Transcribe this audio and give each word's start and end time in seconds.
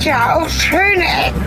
gibt 0.00 0.12
ja 0.12 0.36
auch 0.36 0.48
schöne 0.48 1.04
Ecken. 1.04 1.44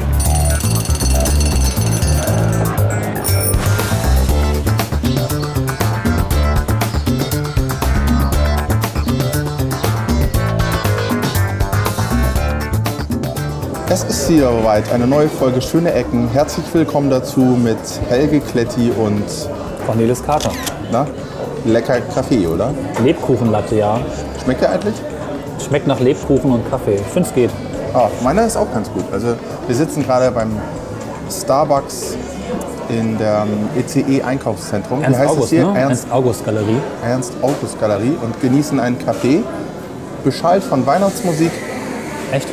Es 13.89 14.03
ist 14.03 14.29
wieder 14.29 14.51
soweit, 14.51 14.91
eine 14.91 15.07
neue 15.07 15.27
Folge 15.29 15.59
Schöne 15.59 15.91
Ecken. 15.93 16.29
Herzlich 16.29 16.65
willkommen 16.73 17.09
dazu 17.09 17.39
mit 17.39 17.77
Helge 18.09 18.39
Kletti 18.39 18.91
und 18.91 19.23
Cornelis 19.87 20.23
Kater. 20.23 20.51
na, 20.91 21.07
lecker 21.65 22.01
Kaffee, 22.13 22.45
oder? 22.45 22.71
Lebkuchenlatte, 23.03 23.77
ja. 23.77 23.99
Schmeckt 24.43 24.61
der 24.61 24.73
eigentlich? 24.73 24.95
Schmeckt 25.65 25.87
nach 25.87 25.99
Lebkuchen 25.99 26.51
und 26.51 26.69
Kaffee. 26.69 26.95
Ich 26.95 27.13
finde 27.13 27.29
es 27.29 27.33
geht. 27.33 27.49
Ah, 27.93 28.09
meiner 28.23 28.45
ist 28.45 28.57
auch 28.57 28.71
ganz 28.73 28.91
gut. 28.91 29.03
Also 29.11 29.35
wir 29.67 29.75
sitzen 29.75 30.03
gerade 30.03 30.31
beim 30.31 30.51
Starbucks 31.29 32.15
in 32.89 33.17
der 33.17 33.45
ECE 33.77 34.23
Einkaufszentrum. 34.23 35.03
Ernst 35.03 35.19
August, 35.21 35.49
hier? 35.49 35.61
ne? 35.67 35.79
Ernst, 35.79 36.03
Ernst 36.03 36.11
August 36.11 36.45
Galerie. 36.45 36.77
Ernst 37.05 37.33
August 37.41 37.79
Galerie 37.79 38.17
und 38.21 38.39
genießen 38.41 38.79
einen 38.79 38.97
Kaffee, 38.97 39.43
beschallt 40.23 40.63
von 40.63 40.85
Weihnachtsmusik. 40.85 41.51
Echt? 42.31 42.47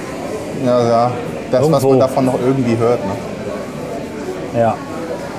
Ja, 0.65 0.89
ja, 0.89 1.11
das, 1.51 1.61
was 1.63 1.69
Irgendwo. 1.69 1.89
man 1.91 1.99
davon 2.01 2.25
noch 2.27 2.39
irgendwie 2.41 2.77
hört. 2.77 3.01
Ne? 3.05 4.61
Ja. 4.61 4.75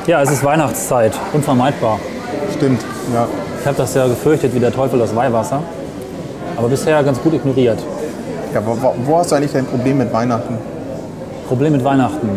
Ja, 0.07 0.21
es 0.23 0.31
ist 0.31 0.43
Weihnachtszeit. 0.43 1.13
Unvermeidbar. 1.31 1.99
Stimmt, 2.55 2.81
ja. 3.13 3.27
Ich 3.59 3.67
habe 3.67 3.77
das 3.77 3.93
ja 3.93 4.07
gefürchtet 4.07 4.55
wie 4.55 4.59
der 4.59 4.73
Teufel 4.73 4.97
das 4.97 5.15
Weihwasser. 5.15 5.61
Aber 6.57 6.67
bisher 6.67 7.03
ganz 7.03 7.21
gut 7.21 7.33
ignoriert. 7.35 7.77
Ja 8.53 8.61
wo, 8.65 8.77
wo- 9.05 9.17
hast 9.17 9.31
du 9.31 9.35
eigentlich 9.35 9.53
dein 9.53 9.65
Problem 9.65 9.97
mit 9.99 10.11
Weihnachten? 10.13 10.57
Problem 11.47 11.73
mit 11.73 11.83
Weihnachten. 11.83 12.29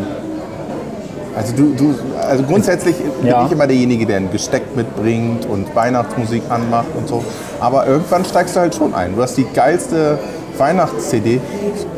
Also 1.37 1.53
du, 1.57 1.75
du 1.75 1.95
also 2.29 2.45
grundsätzlich 2.45 2.97
bin 2.97 3.27
Ja. 3.27 3.45
ich 3.47 3.53
immer 3.53 3.67
derjenige, 3.67 4.07
der 4.07 4.19
ein 4.19 4.31
Gesteck 4.31 4.77
mitbringt 4.77 5.47
und 5.47 5.75
Weihnachtsmusik 5.75 6.42
anmacht 6.48 6.87
und 6.97 7.09
so. 7.09 7.25
Aber 7.61 7.87
irgendwann 7.87 8.25
steigst 8.25 8.55
du 8.55 8.61
halt 8.61 8.75
schon 8.75 8.95
ein. 8.95 9.17
Du 9.17 9.23
hast 9.23 9.37
die 9.37 9.47
geilste 9.53 10.19
Weihnachts-CD. 10.57 11.41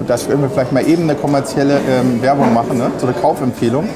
Das 0.06 0.27
werden 0.28 0.41
wir 0.41 0.48
vielleicht 0.48 0.72
mal 0.72 0.87
eben 0.87 1.03
eine 1.03 1.14
kommerzielle 1.14 1.75
ähm, 1.89 2.22
Werbung 2.22 2.55
machen, 2.55 2.78
ne? 2.78 2.91
so 2.98 3.06
eine 3.06 3.14
Kaufempfehlung. 3.14 3.87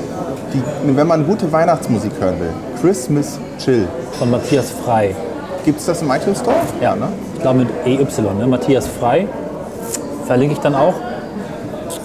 Die, 0.53 0.63
wenn 0.97 1.07
man 1.07 1.27
gute 1.27 1.51
Weihnachtsmusik 1.51 2.13
hören 2.21 2.39
will. 2.41 2.51
Christmas 2.81 3.39
Chill. 3.59 3.87
Von 4.19 4.31
Matthias 4.31 4.71
Frei. 4.85 5.15
Gibt 5.65 5.79
es 5.81 5.87
das 5.87 6.03
im 6.03 6.11
iTunes 6.11 6.41
Store? 6.41 6.57
Ja, 6.83 6.95
ne? 6.97 7.07
Ich 7.37 7.41
glaube 7.41 7.61
mit 7.61 7.69
EY, 7.87 8.05
ne? 8.39 8.47
Matthias 8.47 8.87
Frei. 8.87 9.27
Verlinke 10.31 10.55
ich 10.55 10.61
dann 10.61 10.77
auch. 10.77 10.95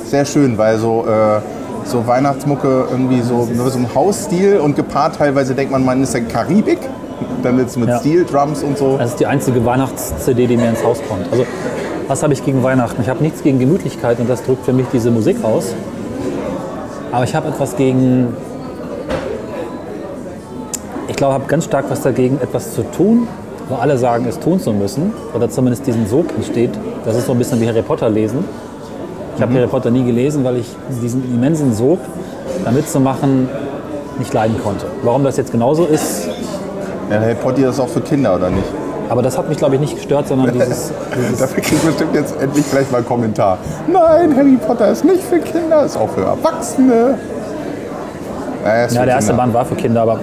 Sehr 0.03 0.25
schön, 0.25 0.57
weil 0.57 0.79
so, 0.79 1.05
äh, 1.07 1.41
so 1.87 2.07
Weihnachtsmucke 2.07 2.87
irgendwie 2.89 3.21
so, 3.21 3.47
so 3.55 3.77
ein 3.77 3.87
Hausstil 3.93 4.57
und 4.57 4.75
gepaart 4.75 5.17
teilweise 5.17 5.53
denkt 5.53 5.71
man, 5.71 5.85
man 5.85 6.01
ist 6.01 6.15
in 6.15 6.27
Karibik. 6.27 6.79
Dann 7.43 7.59
jetzt 7.59 7.77
mit 7.77 7.87
Ja. 7.87 7.99
Steel 7.99 8.25
Drums 8.25 8.63
und 8.63 8.79
so. 8.79 8.97
Das 8.97 9.11
ist 9.11 9.19
die 9.19 9.27
einzige 9.27 9.63
Weihnachts-CD, 9.63 10.47
die 10.47 10.57
mir 10.57 10.69
ins 10.69 10.83
Haus 10.83 10.97
kommt. 11.07 11.31
Also, 11.31 11.45
was 12.07 12.23
habe 12.23 12.33
ich 12.33 12.43
gegen 12.43 12.63
Weihnachten? 12.63 12.99
Ich 12.99 13.09
habe 13.09 13.21
nichts 13.21 13.43
gegen 13.43 13.59
Gemütlichkeit 13.59 14.19
und 14.19 14.27
das 14.27 14.41
drückt 14.41 14.65
für 14.65 14.73
mich 14.73 14.87
diese 14.91 15.11
Musik 15.11 15.43
aus. 15.43 15.75
Aber 17.11 17.25
ich 17.25 17.35
habe 17.35 17.49
etwas 17.49 17.75
gegen. 17.75 18.35
Ich 21.09 21.15
glaube, 21.15 21.35
ich 21.35 21.39
habe 21.41 21.45
ganz 21.47 21.65
stark 21.65 21.85
was 21.89 22.01
dagegen, 22.01 22.39
etwas 22.41 22.73
zu 22.73 22.81
tun, 22.89 23.27
wo 23.69 23.75
alle 23.75 23.99
sagen, 23.99 24.25
es 24.27 24.39
tun 24.39 24.59
zu 24.59 24.73
müssen. 24.73 25.13
Oder 25.35 25.47
zumindest 25.47 25.85
diesen 25.85 26.07
Sog 26.07 26.25
entsteht. 26.35 26.71
Das 27.05 27.15
ist 27.15 27.25
so 27.27 27.33
ein 27.33 27.37
bisschen 27.37 27.61
wie 27.61 27.67
Harry 27.67 27.81
Potter 27.81 28.09
lesen. 28.09 28.43
Ich 29.35 29.41
habe 29.41 29.53
Harry 29.53 29.67
Potter 29.67 29.91
nie 29.91 30.03
gelesen, 30.03 30.43
weil 30.43 30.57
ich 30.57 30.75
diesen 31.01 31.23
immensen 31.33 31.73
Sog, 31.73 31.99
da 32.63 32.71
mitzumachen, 32.71 33.49
nicht 34.17 34.33
leiden 34.33 34.55
konnte. 34.63 34.85
Warum 35.03 35.23
das 35.23 35.37
jetzt 35.37 35.51
genauso 35.51 35.85
ist, 35.85 36.27
Ja, 37.11 37.19
Harry 37.19 37.35
Potter 37.35 37.69
ist 37.69 37.79
auch 37.79 37.87
für 37.89 38.01
Kinder, 38.01 38.35
oder 38.35 38.49
nicht? 38.49 38.63
aber 39.07 39.21
das 39.21 39.37
hat 39.37 39.47
mich, 39.47 39.57
glaube 39.59 39.75
ich, 39.75 39.81
nicht 39.81 39.95
gestört, 39.95 40.27
sondern 40.27 40.51
dieses, 40.53 40.91
dieses 41.15 41.37
Dafür 41.39 41.61
kriegt 41.61 41.85
bestimmt 41.85 42.15
jetzt 42.15 42.41
endlich 42.41 42.67
gleich 42.71 42.89
mal 42.89 42.97
einen 42.97 43.05
Kommentar. 43.05 43.59
Nein, 43.87 44.35
Harry 44.35 44.57
Potter 44.65 44.89
ist 44.89 45.05
nicht 45.05 45.21
für 45.21 45.37
Kinder, 45.37 45.85
ist 45.85 45.95
auch 45.95 46.09
für 46.09 46.21
Erwachsene. 46.23 47.15
Naja, 48.63 48.87
Ja, 48.89 49.05
der 49.05 49.15
erste. 49.15 49.33
Band 49.33 49.53
war 49.53 49.63
für 49.65 49.75
Kinder, 49.75 50.01
aber 50.01 50.21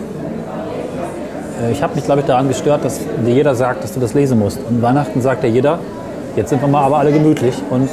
äh, 1.62 1.70
ich 1.70 1.80
habe 1.80 1.94
mich, 1.94 2.04
glaube 2.04 2.22
ich, 2.22 2.26
daran 2.26 2.48
gestört, 2.48 2.84
dass 2.84 2.98
dir 2.98 3.32
jeder 3.34 3.54
sagt, 3.54 3.84
dass 3.84 3.92
du 3.92 4.00
das 4.00 4.14
lesen 4.14 4.38
musst. 4.40 4.58
Und 4.68 4.82
Weihnachten 4.82 5.20
sagt 5.20 5.44
ja 5.44 5.48
jeder, 5.48 5.78
jetzt 6.36 6.50
sind 6.50 6.60
wir 6.60 6.68
mal 6.68 6.84
aber 6.84 6.98
alle 6.98 7.12
gemütlich 7.12 7.54
und 7.70 7.88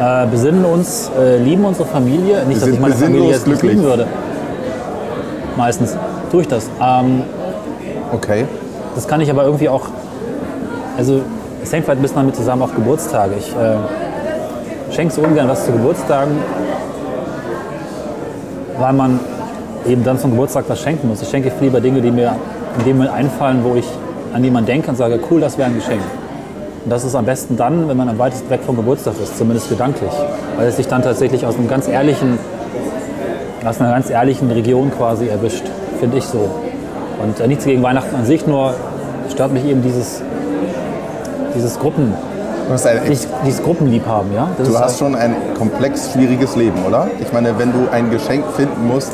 äh, 0.00 0.26
besinnen 0.30 0.64
uns, 0.64 1.10
äh, 1.18 1.38
lieben 1.38 1.64
unsere 1.64 1.86
Familie. 1.86 2.44
Nicht, 2.46 2.60
dass 2.62 2.68
ich 2.68 2.80
meine 2.80 2.94
Familie 2.94 3.30
jetzt 3.30 3.46
nicht 3.46 3.60
glücklich. 3.60 3.72
lieben 3.80 3.84
würde. 3.84 4.06
Meistens 5.56 5.96
tue 6.30 6.42
ich 6.42 6.48
das. 6.48 6.68
Ähm, 6.82 7.22
Okay. 8.12 8.44
das 8.94 9.08
kann 9.08 9.20
ich 9.20 9.30
aber 9.30 9.44
irgendwie 9.44 9.68
auch, 9.68 9.82
also 10.96 11.22
es 11.62 11.72
hängt 11.72 11.84
vielleicht 11.84 11.98
ein 11.98 12.02
bisschen 12.02 12.18
damit 12.18 12.36
zusammen, 12.36 12.62
auch 12.62 12.72
Geburtstage. 12.74 13.32
Ich 13.38 13.48
äh, 13.50 14.94
schenke 14.94 15.12
so 15.12 15.22
ungern 15.22 15.48
was 15.48 15.64
zu 15.64 15.72
Geburtstagen, 15.72 16.36
weil 18.78 18.92
man 18.92 19.18
eben 19.86 20.04
dann 20.04 20.18
zum 20.18 20.30
Geburtstag 20.32 20.66
was 20.68 20.80
schenken 20.80 21.08
muss. 21.08 21.22
Ich 21.22 21.28
schenke 21.28 21.50
viel 21.50 21.64
lieber 21.68 21.80
Dinge, 21.80 22.00
die 22.00 22.10
mir 22.10 22.36
in 22.78 22.84
dem 22.84 22.96
Moment 22.98 23.14
einfallen, 23.14 23.64
wo 23.64 23.74
ich 23.74 23.86
an 24.32 24.52
man 24.52 24.66
denke 24.66 24.90
und 24.90 24.96
sage, 24.96 25.18
cool, 25.30 25.40
das 25.40 25.58
wäre 25.58 25.68
ein 25.68 25.74
Geschenk. 25.74 26.02
Und 26.84 26.90
das 26.90 27.04
ist 27.04 27.14
am 27.14 27.24
besten 27.24 27.56
dann, 27.56 27.88
wenn 27.88 27.96
man 27.96 28.10
am 28.10 28.18
weitesten 28.18 28.50
weg 28.50 28.60
vom 28.64 28.76
Geburtstag 28.76 29.14
ist, 29.22 29.38
zumindest 29.38 29.70
gedanklich. 29.70 30.12
Weil 30.56 30.68
es 30.68 30.76
sich 30.76 30.86
dann 30.86 31.02
tatsächlich 31.02 31.46
aus 31.46 31.56
einem 31.56 31.66
ganz 31.66 31.88
ehrlichen, 31.88 32.38
aus 33.64 33.80
einer 33.80 33.90
ganz 33.90 34.10
ehrlichen 34.10 34.50
Region 34.50 34.90
quasi 34.90 35.28
erwischt, 35.28 35.64
finde 35.98 36.18
ich 36.18 36.24
so. 36.24 36.50
Und 37.22 37.40
äh, 37.40 37.46
nichts 37.46 37.64
gegen 37.64 37.82
Weihnachten 37.82 38.14
an 38.14 38.26
sich, 38.26 38.46
nur 38.46 38.74
stört 39.32 39.52
mich 39.52 39.64
eben 39.64 39.82
dieses, 39.82 40.20
dieses 41.56 41.78
Gruppen, 41.78 42.12
dieses, 43.08 43.28
dieses 43.46 43.62
Gruppenliebhaben, 43.62 44.34
ja? 44.34 44.48
Das 44.58 44.68
du 44.68 44.78
hast 44.78 44.98
schon 44.98 45.14
ein 45.14 45.34
komplex 45.56 46.12
schwieriges 46.12 46.54
Leben, 46.54 46.84
oder? 46.86 47.08
Ich 47.20 47.32
meine, 47.32 47.58
wenn 47.58 47.72
du 47.72 47.88
ein 47.90 48.10
Geschenk 48.10 48.44
finden 48.56 48.86
musst, 48.86 49.12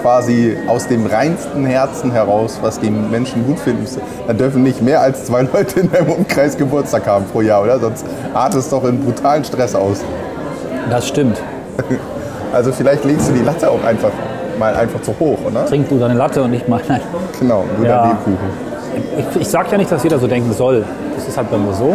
quasi 0.00 0.56
aus 0.66 0.86
dem 0.88 1.06
reinsten 1.06 1.64
Herzen 1.66 2.10
heraus, 2.12 2.58
was 2.62 2.78
die 2.80 2.90
Menschen 2.90 3.46
gut 3.46 3.58
finden, 3.60 3.86
dann 4.26 4.36
dürfen 4.38 4.62
nicht 4.62 4.80
mehr 4.82 5.00
als 5.00 5.24
zwei 5.24 5.42
Leute 5.52 5.80
in 5.80 5.90
deinem 5.90 6.10
Umkreis 6.10 6.56
Geburtstag 6.56 7.06
haben 7.06 7.24
pro 7.32 7.40
Jahr, 7.40 7.62
oder? 7.62 7.78
Sonst 7.78 8.04
artet 8.34 8.60
es 8.60 8.68
doch 8.70 8.84
in 8.84 9.00
brutalen 9.04 9.44
Stress 9.44 9.74
aus. 9.74 9.98
das 10.90 11.06
stimmt. 11.08 11.40
Also 12.50 12.72
vielleicht 12.72 13.04
legst 13.04 13.28
du 13.28 13.34
die 13.34 13.42
Latte 13.42 13.70
auch 13.70 13.84
einfach 13.84 14.08
mal 14.58 14.74
einfach 14.74 15.02
zu 15.02 15.12
hoch, 15.20 15.36
oder? 15.46 15.66
Trink 15.66 15.86
du 15.90 15.98
deine 15.98 16.14
Latte 16.14 16.42
und 16.42 16.50
nicht 16.50 16.66
mal. 16.66 16.80
Nein. 16.88 17.02
Genau, 17.38 17.62
guter 17.76 17.88
Ja. 17.90 18.04
Lebkuchen. 18.06 18.38
Ich, 19.34 19.40
ich 19.42 19.48
sage 19.48 19.68
ja 19.72 19.76
nicht, 19.76 19.92
dass 19.92 20.02
jeder 20.02 20.18
so 20.18 20.26
denken 20.26 20.50
soll. 20.54 20.82
Das 21.14 21.28
ist 21.28 21.36
halt 21.36 21.50
bei 21.50 21.58
mir 21.58 21.74
so. 21.74 21.94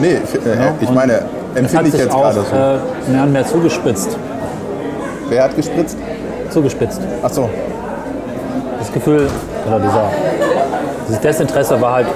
Nee, 0.00 0.14
f- 0.14 0.34
äh, 0.46 0.72
ich 0.80 0.88
und 0.88 0.94
meine, 0.94 1.20
empfinde 1.54 1.88
ich 1.88 1.94
jetzt 1.94 2.10
auch 2.14 2.22
gerade 2.22 2.40
so. 2.40 2.56
äh, 2.56 3.12
mehr 3.12 3.22
und 3.24 3.32
mehr 3.32 3.46
zugespitzt. 3.46 4.16
Wer 5.28 5.44
hat 5.44 5.56
gespritzt? 5.56 5.96
Zugespitzt. 6.50 7.00
Ach 7.22 7.30
so, 7.30 7.48
Das 8.78 8.92
Gefühl, 8.92 9.28
oder 9.66 9.80
dieser, 9.80 10.04
dieses 11.06 11.20
Desinteresse 11.20 11.80
war 11.80 11.94
halt, 11.94 12.06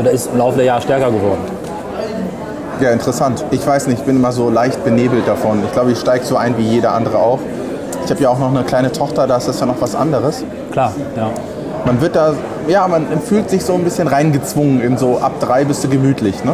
oder 0.00 0.10
ist 0.10 0.30
im 0.32 0.38
Laufe 0.38 0.56
der 0.56 0.66
Jahre 0.66 0.82
stärker 0.82 1.06
geworden. 1.10 1.40
ja, 2.80 2.90
interessant. 2.90 3.44
Ich 3.50 3.66
weiß 3.66 3.86
nicht, 3.86 4.00
ich 4.00 4.04
bin 4.04 4.16
immer 4.16 4.32
so 4.32 4.50
leicht 4.50 4.84
benebelt 4.84 5.26
davon. 5.26 5.62
Ich 5.64 5.72
glaube, 5.72 5.92
ich 5.92 5.98
steige 5.98 6.24
so 6.24 6.36
ein 6.36 6.58
wie 6.58 6.62
jeder 6.62 6.92
andere 6.92 7.18
auch. 7.18 7.38
Ich 8.04 8.10
habe 8.10 8.20
ja 8.22 8.28
auch 8.28 8.38
noch 8.38 8.50
eine 8.50 8.64
kleine 8.64 8.92
Tochter, 8.92 9.26
da 9.26 9.38
ist 9.38 9.48
das 9.48 9.60
ja 9.60 9.66
noch 9.66 9.80
was 9.80 9.94
anderes. 9.94 10.44
Klar, 10.72 10.92
ja. 11.16 11.30
Man 11.86 12.00
wird 12.00 12.16
da, 12.16 12.34
ja, 12.66 12.86
man 12.88 13.06
fühlt 13.20 13.48
sich 13.48 13.64
so 13.64 13.74
ein 13.74 13.84
bisschen 13.84 14.08
reingezwungen 14.08 14.82
in 14.82 14.98
so 14.98 15.18
ab 15.18 15.32
drei 15.40 15.64
bist 15.64 15.84
du 15.84 15.88
gemütlich, 15.88 16.44
ne? 16.44 16.52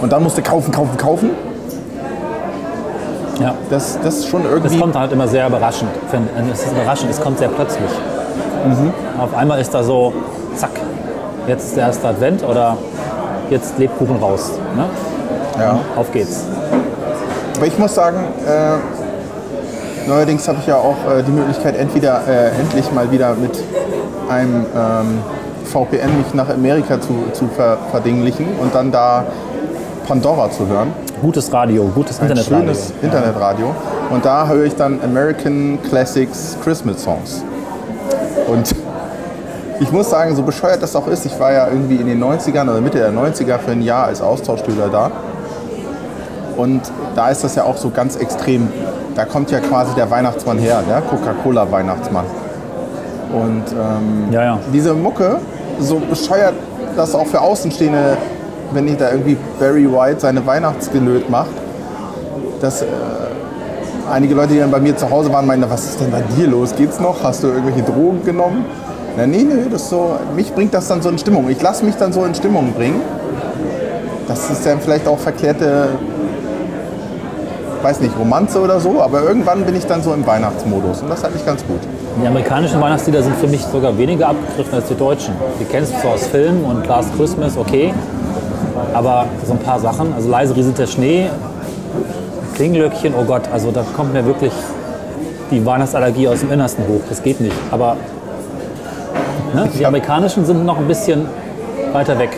Und 0.00 0.12
dann 0.12 0.22
musst 0.22 0.36
du 0.38 0.42
kaufen, 0.42 0.70
kaufen, 0.72 0.96
kaufen. 0.96 1.30
Ja. 3.40 3.54
Das, 3.70 3.98
das 4.02 4.18
ist 4.18 4.28
schon 4.28 4.42
Das 4.42 4.52
irgendwie. 4.52 4.78
kommt 4.78 4.96
halt 4.96 5.12
immer 5.12 5.28
sehr 5.28 5.46
überraschend. 5.46 5.90
Es 6.52 6.64
ist 6.64 6.72
überraschend, 6.72 7.10
es 7.10 7.20
kommt 7.20 7.38
sehr 7.38 7.48
plötzlich. 7.48 7.90
Auf 9.18 9.34
einmal 9.36 9.60
ist 9.60 9.72
da 9.72 9.82
so, 9.82 10.12
zack, 10.56 10.70
jetzt 11.46 11.64
ist 11.68 11.76
der 11.76 11.86
erste 11.86 12.08
Advent 12.08 12.42
oder 12.42 12.76
jetzt 13.50 13.78
Lebkuchen 13.78 14.16
raus. 14.16 14.52
Ne? 14.76 14.84
Ja. 15.58 15.78
Auf 15.96 16.12
geht's. 16.12 16.44
Aber 17.56 17.66
ich 17.66 17.78
muss 17.78 17.94
sagen, 17.94 18.18
äh, 18.46 20.08
neuerdings 20.08 20.46
habe 20.48 20.58
ich 20.60 20.66
ja 20.66 20.76
auch 20.76 20.96
äh, 21.10 21.22
die 21.22 21.30
Möglichkeit, 21.30 21.76
entweder 21.76 22.20
äh, 22.26 22.48
endlich 22.60 22.90
mal 22.92 23.10
wieder 23.10 23.34
mit 23.34 23.62
einem 24.28 24.66
ähm, 24.76 25.18
VPN 25.64 26.18
mich 26.18 26.34
nach 26.34 26.48
Amerika 26.48 27.00
zu, 27.00 27.24
zu 27.32 27.48
ver 27.48 27.78
verdinglichen 27.90 28.46
und 28.60 28.74
dann 28.74 28.90
da 28.90 29.24
Pandora 30.06 30.50
zu 30.50 30.66
hören. 30.66 30.92
Gutes 31.22 31.52
Radio, 31.52 31.84
gutes 31.94 32.20
Ein 32.20 32.28
Internetradio. 32.30 32.58
schönes 32.58 32.92
Internetradio. 33.02 33.74
Und 34.10 34.24
da 34.24 34.46
höre 34.46 34.64
ich 34.64 34.74
dann 34.76 35.00
American 35.02 35.78
Classics 35.88 36.56
Christmas 36.62 37.02
Songs. 37.02 37.42
Und 38.48 38.74
ich 39.80 39.90
muss 39.92 40.10
sagen, 40.10 40.36
so 40.36 40.42
bescheuert 40.42 40.82
das 40.82 40.94
auch 40.94 41.06
ist, 41.08 41.24
ich 41.26 41.38
war 41.40 41.52
ja 41.52 41.68
irgendwie 41.68 41.96
in 41.96 42.06
den 42.06 42.22
90ern 42.22 42.64
oder 42.64 42.80
Mitte 42.80 42.98
der 42.98 43.12
90er 43.12 43.58
für 43.58 43.72
ein 43.72 43.82
Jahr 43.82 44.06
als 44.06 44.20
Austauschschüler 44.20 44.88
da. 44.88 45.10
Und 46.56 46.82
da 47.14 47.30
ist 47.30 47.44
das 47.44 47.54
ja 47.54 47.64
auch 47.64 47.76
so 47.76 47.90
ganz 47.90 48.16
extrem. 48.16 48.68
Da 49.14 49.24
kommt 49.24 49.50
ja 49.50 49.60
quasi 49.60 49.94
der 49.94 50.10
Weihnachtsmann 50.10 50.58
her, 50.58 50.82
der 50.88 51.00
Coca-Cola-Weihnachtsmann. 51.02 52.24
Und 53.32 53.64
ähm, 53.72 54.32
Ja, 54.32 54.44
ja. 54.44 54.58
diese 54.72 54.94
Mucke, 54.94 55.38
so 55.80 55.98
bescheuert 55.98 56.54
das 56.94 57.14
auch 57.14 57.26
für 57.26 57.40
Außenstehende, 57.40 58.16
wenn 58.72 58.88
ich 58.88 58.96
da 58.96 59.10
irgendwie 59.10 59.36
Barry 59.58 59.90
White 59.90 60.20
seine 60.20 60.44
Weihnachtsgelöt 60.46 61.30
macht, 61.30 61.50
dass 62.60 62.82
äh, 62.82 62.86
einige 64.10 64.34
Leute, 64.34 64.54
die 64.54 64.58
dann 64.58 64.70
bei 64.70 64.80
mir 64.80 64.96
zu 64.96 65.10
Hause 65.10 65.32
waren, 65.32 65.46
meinen, 65.46 65.68
was 65.68 65.84
ist 65.84 66.00
denn 66.00 66.10
bei 66.10 66.22
dir 66.36 66.46
los? 66.46 66.74
Geht's 66.76 67.00
noch? 67.00 67.22
Hast 67.22 67.42
du 67.42 67.48
irgendwelche 67.48 67.82
Drogen 67.82 68.24
genommen? 68.24 68.64
Na, 69.16 69.26
nee, 69.26 69.44
nee, 69.44 69.66
das 69.70 69.88
so, 69.88 70.18
mich 70.34 70.52
bringt 70.52 70.74
das 70.74 70.88
dann 70.88 71.00
so 71.00 71.08
in 71.08 71.18
Stimmung. 71.18 71.48
Ich 71.48 71.60
lasse 71.62 71.84
mich 71.84 71.96
dann 71.96 72.12
so 72.12 72.24
in 72.24 72.34
Stimmung 72.34 72.72
bringen. 72.72 73.00
Das 74.28 74.50
ist 74.50 74.66
dann 74.66 74.80
vielleicht 74.80 75.06
auch 75.06 75.18
verklärte, 75.18 75.88
weiß 77.82 78.00
nicht, 78.00 78.18
Romanze 78.18 78.60
oder 78.60 78.80
so, 78.80 79.00
aber 79.00 79.22
irgendwann 79.22 79.64
bin 79.64 79.76
ich 79.76 79.86
dann 79.86 80.02
so 80.02 80.12
im 80.12 80.26
Weihnachtsmodus 80.26 81.02
und 81.02 81.08
das 81.08 81.20
ist 81.20 81.24
eigentlich 81.24 81.46
ganz 81.46 81.64
gut. 81.64 81.78
Die 82.20 82.26
amerikanischen 82.26 82.80
Weihnachtslieder 82.80 83.22
sind 83.22 83.36
für 83.36 83.46
mich 83.46 83.62
sogar 83.62 83.96
weniger 83.96 84.28
abgegriffen 84.28 84.74
als 84.74 84.88
die 84.88 84.96
deutschen. 84.96 85.34
Die 85.60 85.64
kennst 85.64 85.92
du 86.02 86.08
aus 86.08 86.26
Filmen 86.26 86.64
und 86.64 86.86
Last 86.86 87.16
Christmas, 87.16 87.56
okay, 87.56 87.94
aber 88.94 89.26
so 89.46 89.52
ein 89.52 89.58
paar 89.58 89.80
Sachen, 89.80 90.12
also 90.14 90.28
leise 90.28 90.54
rieselt 90.56 90.78
der 90.78 90.86
Schnee, 90.86 91.28
Klinglöckchen, 92.54 93.14
oh 93.18 93.24
Gott, 93.24 93.42
also 93.52 93.70
da 93.70 93.84
kommt 93.94 94.12
mir 94.12 94.24
wirklich 94.24 94.52
die 95.50 95.64
Weihnachtsallergie 95.64 96.28
aus 96.28 96.40
dem 96.40 96.50
Innersten 96.52 96.84
hoch. 96.88 97.02
Das 97.08 97.22
geht 97.22 97.40
nicht. 97.40 97.54
Aber 97.70 97.96
ne, 99.54 99.68
die 99.78 99.84
amerikanischen 99.84 100.44
sind 100.44 100.64
noch 100.64 100.78
ein 100.78 100.88
bisschen 100.88 101.26
weiter 101.92 102.18
weg. 102.18 102.30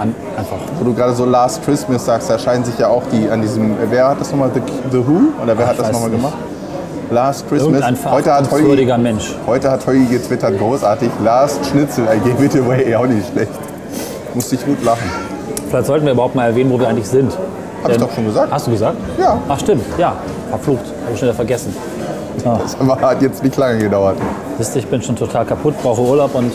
An, 0.00 0.14
einfach. 0.36 0.56
Wo 0.78 0.84
du 0.84 0.94
gerade 0.94 1.14
so 1.14 1.24
Last 1.24 1.64
Christmas 1.64 2.04
sagst, 2.04 2.28
da 2.30 2.38
scheinen 2.38 2.64
sich 2.64 2.78
ja 2.78 2.88
auch 2.88 3.02
die 3.10 3.28
an 3.28 3.40
diesem, 3.40 3.74
wer 3.90 4.08
hat 4.08 4.20
das 4.20 4.30
nochmal, 4.30 4.50
The, 4.54 4.60
The 4.90 4.98
Who? 4.98 5.42
Oder 5.42 5.56
wer 5.56 5.64
Ach, 5.66 5.70
hat 5.70 5.78
das 5.78 5.92
nochmal 5.92 6.10
gemacht? 6.10 6.34
Last 7.10 7.48
Christmas. 7.48 7.82
Heute 7.82 7.86
hat, 7.86 8.04
Heu, 8.04 8.22
verachtungswürdiger 8.22 8.98
Mensch. 8.98 9.34
heute 9.46 9.70
hat 9.70 9.86
Heu 9.86 9.96
getwittert, 10.10 10.58
großartig. 10.58 11.08
Last 11.24 11.64
Schnitzel, 11.66 12.04
I 12.04 12.18
gave 12.18 12.44
it 12.44 12.56
away, 12.56 12.94
auch 12.96 13.06
nicht 13.06 13.30
schlecht. 13.32 13.52
Musste 14.34 14.56
ich 14.56 14.66
gut 14.66 14.82
lachen. 14.84 15.08
Vielleicht 15.68 15.86
sollten 15.86 16.06
wir 16.06 16.12
überhaupt 16.12 16.34
mal 16.34 16.46
erwähnen, 16.46 16.70
wo 16.72 16.78
wir 16.78 16.88
eigentlich 16.88 17.08
sind. 17.08 17.32
Hab 17.82 17.90
ich 17.90 17.96
Denn- 17.98 18.06
doch 18.06 18.14
schon 18.14 18.26
gesagt. 18.26 18.52
Hast 18.52 18.66
du 18.66 18.70
gesagt? 18.70 18.96
Ja. 19.18 19.38
Ach 19.48 19.58
stimmt, 19.60 19.84
ja. 19.98 20.14
Verflucht. 20.50 20.84
Habe 21.02 21.12
ich 21.12 21.18
schon 21.18 21.28
wieder 21.28 21.34
vergessen. 21.36 21.74
Das 22.44 22.76
aber 22.80 23.00
hat 23.00 23.22
jetzt 23.22 23.42
nicht 23.42 23.56
lange 23.56 23.78
gedauert. 23.78 24.16
Wisst 24.58 24.74
ihr, 24.76 24.80
ich 24.82 24.86
bin 24.86 25.02
schon 25.02 25.16
total 25.16 25.44
kaputt, 25.44 25.74
brauche 25.82 26.00
Urlaub 26.00 26.34
und 26.34 26.52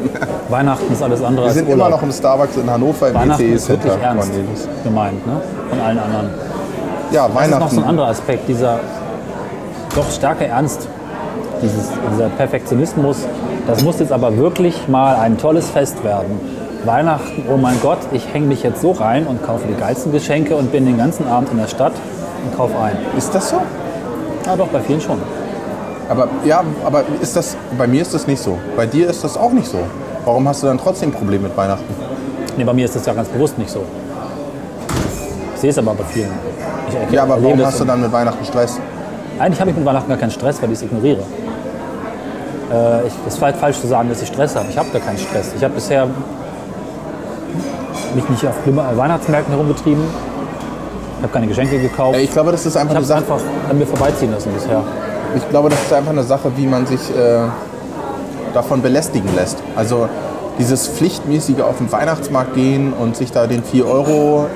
Weihnachten 0.48 0.92
ist 0.92 1.02
alles 1.02 1.22
andere 1.22 1.44
Wir 1.44 1.48
als 1.48 1.54
sind 1.54 1.68
Urlaub. 1.68 1.86
immer 1.88 1.96
noch 1.96 2.02
im 2.02 2.12
Starbucks 2.12 2.56
in 2.56 2.70
Hannover 2.70 3.08
im 3.08 3.14
Weihnachten 3.14 3.42
EC 3.42 3.54
ist 3.54 3.68
wirklich 3.68 3.92
Center. 3.92 4.06
ernst 4.06 4.30
Cornelis. 4.32 4.68
gemeint, 4.82 5.26
ne? 5.26 5.32
Von 5.70 5.80
allen 5.80 5.98
anderen. 5.98 6.30
Ja, 7.12 7.28
Das 7.28 7.44
ist 7.44 7.50
noch 7.50 7.58
so 7.60 7.60
ein 7.60 7.60
Weihnachten. 7.76 7.84
anderer 7.88 8.08
Aspekt, 8.08 8.48
dieser 8.48 8.80
doch 9.94 10.10
starke 10.10 10.46
Ernst, 10.46 10.88
dieses, 11.62 11.88
dieser 12.12 12.28
Perfektionismus. 12.30 13.18
Das 13.66 13.82
muss 13.82 13.98
jetzt 14.00 14.12
aber 14.12 14.36
wirklich 14.36 14.88
mal 14.88 15.16
ein 15.16 15.38
tolles 15.38 15.68
Fest 15.70 16.02
werden. 16.04 16.40
Weihnachten, 16.86 17.44
oh 17.50 17.56
mein 17.56 17.80
Gott, 17.80 17.98
ich 18.12 18.32
hänge 18.32 18.46
mich 18.46 18.62
jetzt 18.62 18.80
so 18.82 18.92
rein 18.92 19.26
und 19.26 19.42
kaufe 19.42 19.66
die 19.66 19.74
geilsten 19.74 20.12
Geschenke 20.12 20.56
und 20.56 20.72
bin 20.72 20.84
den 20.84 20.98
ganzen 20.98 21.26
Abend 21.26 21.50
in 21.50 21.58
der 21.58 21.66
Stadt 21.66 21.92
und 22.44 22.56
kaufe 22.56 22.78
ein. 22.78 22.96
Ist 23.16 23.34
das 23.34 23.50
so? 23.50 23.60
Ja 24.46 24.56
doch, 24.56 24.68
bei 24.68 24.80
vielen 24.80 25.00
schon. 25.00 25.18
Aber 26.08 26.28
ja, 26.44 26.62
aber 26.84 27.04
ist 27.22 27.34
das, 27.34 27.56
bei 27.78 27.86
mir 27.86 28.02
ist 28.02 28.12
das 28.12 28.26
nicht 28.26 28.42
so. 28.42 28.58
Bei 28.76 28.86
dir 28.86 29.08
ist 29.08 29.24
das 29.24 29.36
auch 29.36 29.52
nicht 29.52 29.68
so. 29.68 29.78
Warum 30.24 30.46
hast 30.48 30.62
du 30.62 30.66
dann 30.66 30.78
trotzdem 30.78 31.12
Probleme 31.12 31.48
mit 31.48 31.56
Weihnachten? 31.56 31.84
Nee, 32.56 32.64
bei 32.64 32.72
mir 32.72 32.84
ist 32.84 32.94
das 32.94 33.06
ja 33.06 33.14
ganz 33.14 33.28
bewusst 33.28 33.58
nicht 33.58 33.70
so. 33.70 33.84
Ich 35.54 35.60
sehe 35.60 35.70
es 35.70 35.78
aber 35.78 35.94
bei 35.94 36.04
vielen. 36.04 36.30
Ich 37.08 37.14
Ja, 37.14 37.22
aber 37.22 37.42
warum 37.42 37.64
hast 37.64 37.80
du 37.80 37.84
dann 37.84 38.02
mit 38.02 38.12
Weihnachten 38.12 38.44
Stress? 38.44 38.78
Eigentlich 39.38 39.60
habe 39.60 39.70
ich 39.70 39.76
mit 39.76 39.84
Weihnachten 39.86 40.08
gar 40.08 40.18
keinen 40.18 40.30
Stress, 40.30 40.60
weil 40.62 40.70
ich 40.70 40.76
es 40.76 40.82
ignoriere. 40.82 41.22
Äh, 42.72 43.06
ich, 43.06 43.12
es 43.26 43.34
ist 43.34 43.38
vielleicht 43.38 43.58
falsch 43.58 43.80
zu 43.80 43.86
sagen, 43.86 44.08
dass 44.08 44.22
ich 44.22 44.28
Stress 44.28 44.54
habe. 44.54 44.66
Ich 44.70 44.78
habe 44.78 44.88
da 44.92 44.98
keinen 44.98 45.18
Stress. 45.18 45.52
Ich 45.56 45.64
habe 45.64 45.74
bisher 45.74 46.06
mich 48.14 48.28
nicht 48.28 48.46
auf 48.46 48.54
Weihnachtsmärkten 48.66 49.52
herumgetrieben. 49.52 50.04
Ich 51.18 51.22
habe 51.22 51.32
keine 51.32 51.46
Geschenke 51.46 51.78
gekauft. 51.78 52.18
Ich 52.18 52.30
glaube, 52.32 52.52
das 52.52 52.66
ist 52.66 52.76
einfach 52.76 52.92
Ich 52.92 52.98
eine 52.98 53.06
Sache. 53.06 53.18
einfach 53.20 53.40
an 53.70 53.78
mir 53.78 53.86
vorbeiziehen 53.86 54.30
lassen 54.32 54.52
bisher. 54.52 54.82
Ich 55.36 55.48
glaube, 55.48 55.68
das 55.68 55.80
ist 55.80 55.92
einfach 55.92 56.12
eine 56.12 56.22
Sache, 56.22 56.52
wie 56.56 56.66
man 56.66 56.86
sich 56.86 57.00
äh, 57.10 57.46
davon 58.52 58.82
belästigen 58.82 59.34
lässt. 59.34 59.58
Also 59.74 60.08
dieses 60.58 60.88
pflichtmäßige 60.88 61.60
auf 61.62 61.78
den 61.78 61.90
Weihnachtsmarkt 61.90 62.54
gehen 62.54 62.92
und 62.92 63.16
sich 63.16 63.32
da 63.32 63.46
den 63.46 63.64
4 63.64 63.86
Euro 63.86 64.46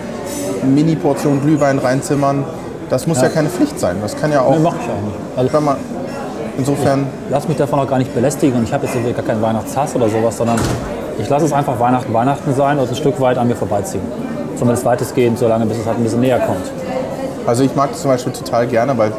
Mini-Portion 0.63 1.41
Glühwein 1.41 1.79
reinzimmern, 1.79 2.45
das 2.91 3.07
muss 3.07 3.21
ja. 3.21 3.29
keine 3.29 3.49
Pflicht 3.49 3.79
sein. 3.79 3.97
Das 4.01 4.17
kann 4.17 4.33
ja 4.33 4.43
auch, 4.43 4.53
Nee, 4.57 4.59
mache 4.61 4.77
ich 4.83 4.89
auch 4.89 5.03
nicht. 5.03 5.53
Also, 5.53 5.61
man 5.61 5.77
insofern, 6.57 7.07
lass 7.31 7.49
mich 7.49 7.57
davon 7.57 7.79
auch 7.81 7.89
gar 7.89 7.99
nicht 7.99 8.15
belästigen 8.15 8.59
und 8.59 8.65
ich 8.65 8.73
habe 8.73 8.87
jetzt 8.87 8.95
irgendwie 8.95 9.13
gar 9.13 9.25
keinen 9.25 9.43
Weihnachtshass 9.43 9.95
oder 9.95 10.09
sowas, 10.09 10.37
sondern 10.37 10.59
ich 11.19 11.29
lasse 11.29 11.47
es 11.47 11.53
einfach 11.53 11.79
Weihnachten 11.81 12.13
Weihnachten 12.15 12.55
sein 12.55 12.79
und 12.79 12.89
ein 12.89 12.95
Stück 12.95 13.21
weit 13.21 13.39
an 13.39 13.49
mir 13.49 13.57
vorbeiziehen. 13.57 14.03
Zumindest 14.57 14.85
weitestgehend, 14.85 15.39
solange 15.39 15.67
bis 15.67 15.79
es 15.79 15.87
halt 15.87 15.99
ein 15.99 16.03
bisschen 16.03 16.21
näher 16.21 16.41
kommt. 16.41 16.71
also 17.47 17.63
ich 17.63 17.75
mag 17.77 17.91
das 17.91 18.03
zum 18.03 18.11
Beispiel 18.11 18.33
total 18.33 18.67
gerne, 18.67 18.97
weil 18.99 19.13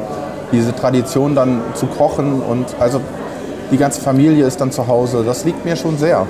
diese 0.52 0.76
Tradition 0.76 1.36
dann 1.36 1.62
zu 1.76 1.86
kochen 1.88 2.42
und 2.42 2.66
also 2.80 3.00
die 3.72 3.78
ganze 3.78 4.02
Familie 4.02 4.46
ist 4.46 4.60
dann 4.60 4.72
zu 4.72 4.88
Hause, 4.88 5.24
das 5.26 5.46
liegt 5.46 5.64
mir 5.64 5.76
schon 5.76 5.98
sehr. 5.98 6.26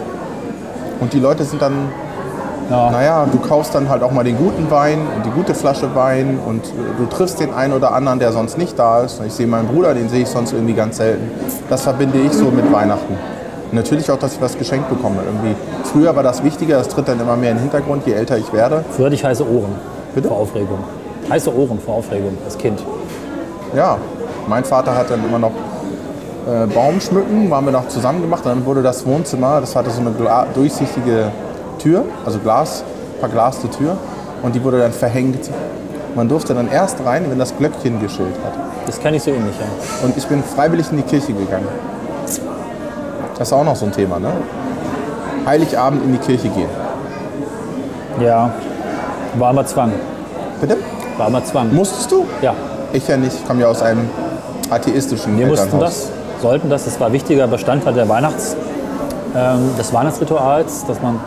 Und 1.00 1.14
die 1.14 1.20
Leute 1.20 1.44
sind 1.46 1.62
dann 1.62 1.90
Ja. 2.70 2.92
Naja, 2.92 3.26
du 3.32 3.40
kaufst 3.40 3.74
dann 3.74 3.90
halt 3.90 4.04
auch 4.04 4.12
mal 4.12 4.24
den 4.24 4.38
guten 4.38 4.70
Wein 4.70 5.00
und 5.16 5.26
die 5.26 5.32
gute 5.32 5.56
Flasche 5.56 5.96
Wein 5.96 6.38
und 6.46 6.66
äh, 6.66 6.70
du 7.00 7.08
triffst 7.08 7.40
den 7.40 7.52
einen 7.52 7.74
oder 7.74 7.94
anderen, 7.94 8.20
der 8.20 8.32
sonst 8.32 8.60
nicht 8.60 8.78
da 8.78 9.02
ist. 9.02 9.20
Ich 9.26 9.34
sehe 9.34 9.48
meinen 9.48 9.68
Bruder, 9.68 9.96
den 9.96 10.08
sehe 10.08 10.22
ich 10.22 10.28
sonst 10.28 10.54
irgendwie 10.54 10.76
ganz 10.76 10.98
selten. 10.98 11.32
Das 11.68 11.82
verbinde 11.82 12.20
ich 12.20 12.32
so 12.32 12.52
mit 12.52 12.72
Weihnachten. 12.72 13.18
Natürlich 13.72 14.10
auch, 14.10 14.18
dass 14.18 14.34
ich 14.34 14.42
was 14.42 14.58
geschenkt 14.58 14.90
bekomme. 14.90 15.18
Irgendwie. 15.26 15.56
Früher 15.84 16.16
war 16.16 16.24
das 16.24 16.44
wichtiger, 16.44 16.78
das 16.78 16.88
tritt 16.88 17.08
dann 17.08 17.20
immer 17.20 17.36
mehr 17.36 17.52
in 17.52 17.58
den 17.58 17.64
Hintergrund, 17.64 18.06
je 18.06 18.14
älter 18.14 18.38
ich 18.38 18.52
werde. 18.52 18.84
Früher 18.96 19.06
hatte 19.06 19.16
ich 19.16 19.24
heiße 19.24 19.44
Ohren 19.44 19.76
Bitte? 20.16 20.28
vor 20.28 20.38
Aufregung. 20.38 20.80
Heiße 21.30 21.56
Ohren 21.56 21.80
vor 21.80 21.96
Aufregung 21.96 22.38
als 22.44 22.58
Kind. 22.58 22.84
Ja, 23.76 23.98
mein 24.48 24.64
Vater 24.64 24.96
hat 24.96 25.12
dann 25.12 25.24
immer 25.24 25.38
noch 25.38 25.52
äh, 26.48 26.66
Baumschmücken, 26.66 27.52
waren 27.52 27.66
wir 27.66 27.72
noch 27.72 27.88
zusammen 27.88 28.22
gemacht. 28.22 28.44
Dann 28.46 28.66
wurde 28.66 28.82
das 28.82 29.06
Wohnzimmer, 29.06 29.62
das 29.62 29.76
hatte 29.76 29.92
so 29.92 30.02
eine 30.02 30.12
Gla 30.12 30.48
durchsichtige 30.56 31.32
Tür, 31.78 32.06
also 32.26 32.40
Glas, 32.40 32.84
verglaste 33.20 33.70
Tür. 33.70 33.98
Und 34.42 34.56
die 34.56 34.64
wurde 34.64 34.80
dann 34.80 34.94
verhängt. 34.94 35.50
Man 36.16 36.28
durfte 36.28 36.56
dann 36.56 36.72
erst 36.72 37.06
rein, 37.06 37.26
wenn 37.30 37.38
das 37.38 37.56
Glöckchen 37.56 38.02
geschillt 38.02 38.36
hat. 38.44 38.54
Das 38.88 39.00
kenne 39.00 39.18
ich 39.18 39.24
so 39.24 39.30
ähnlich, 39.30 39.56
ja. 39.60 40.06
Und 40.06 40.18
ich 40.18 40.26
bin 40.26 40.42
freiwillig 40.44 40.90
in 40.90 40.98
die 40.98 41.04
Kirche 41.04 41.34
gegangen. 41.34 41.68
Das 43.40 43.48
ist 43.48 43.54
auch 43.54 43.64
noch 43.64 43.76
so 43.78 43.86
ein 43.86 43.92
Thema, 43.94 44.20
ne? 44.20 44.32
Heiligabend 45.46 46.04
in 46.04 46.12
die 46.12 46.18
Kirche 46.18 46.50
gehen. 46.50 46.70
Ja, 48.22 48.52
war 49.36 49.52
immer 49.52 49.66
Zwang. 49.66 49.94
Bitte? 50.60 50.76
War 51.18 51.30
immer 51.30 51.44
Zwang. 51.46 51.74
Musstest 51.74 52.12
du? 52.12 52.26
Ja, 52.42 52.54
Ich 52.92 53.08
ja 53.08 53.16
nicht. 53.16 53.34
Ich 53.34 53.48
komme 53.48 53.62
ja 53.62 53.68
aus 53.68 53.82
einem 53.82 54.10
atheistischen 54.70 55.38
wir 55.40 55.48
mussten 55.48 55.80
das, 55.80 56.10
sollten 56.42 56.70
das. 56.70 56.84
Das 56.84 57.00
war 57.00 57.14
wichtiger 57.14 57.48
Bestandteil 57.48 57.94
der 57.94 58.10
Weihnachts, 58.10 58.58
ähm, 59.34 59.70
des 59.78 59.94
Weihnachtsrituals, 59.94 60.86
dass 60.86 61.02
man 61.02 61.20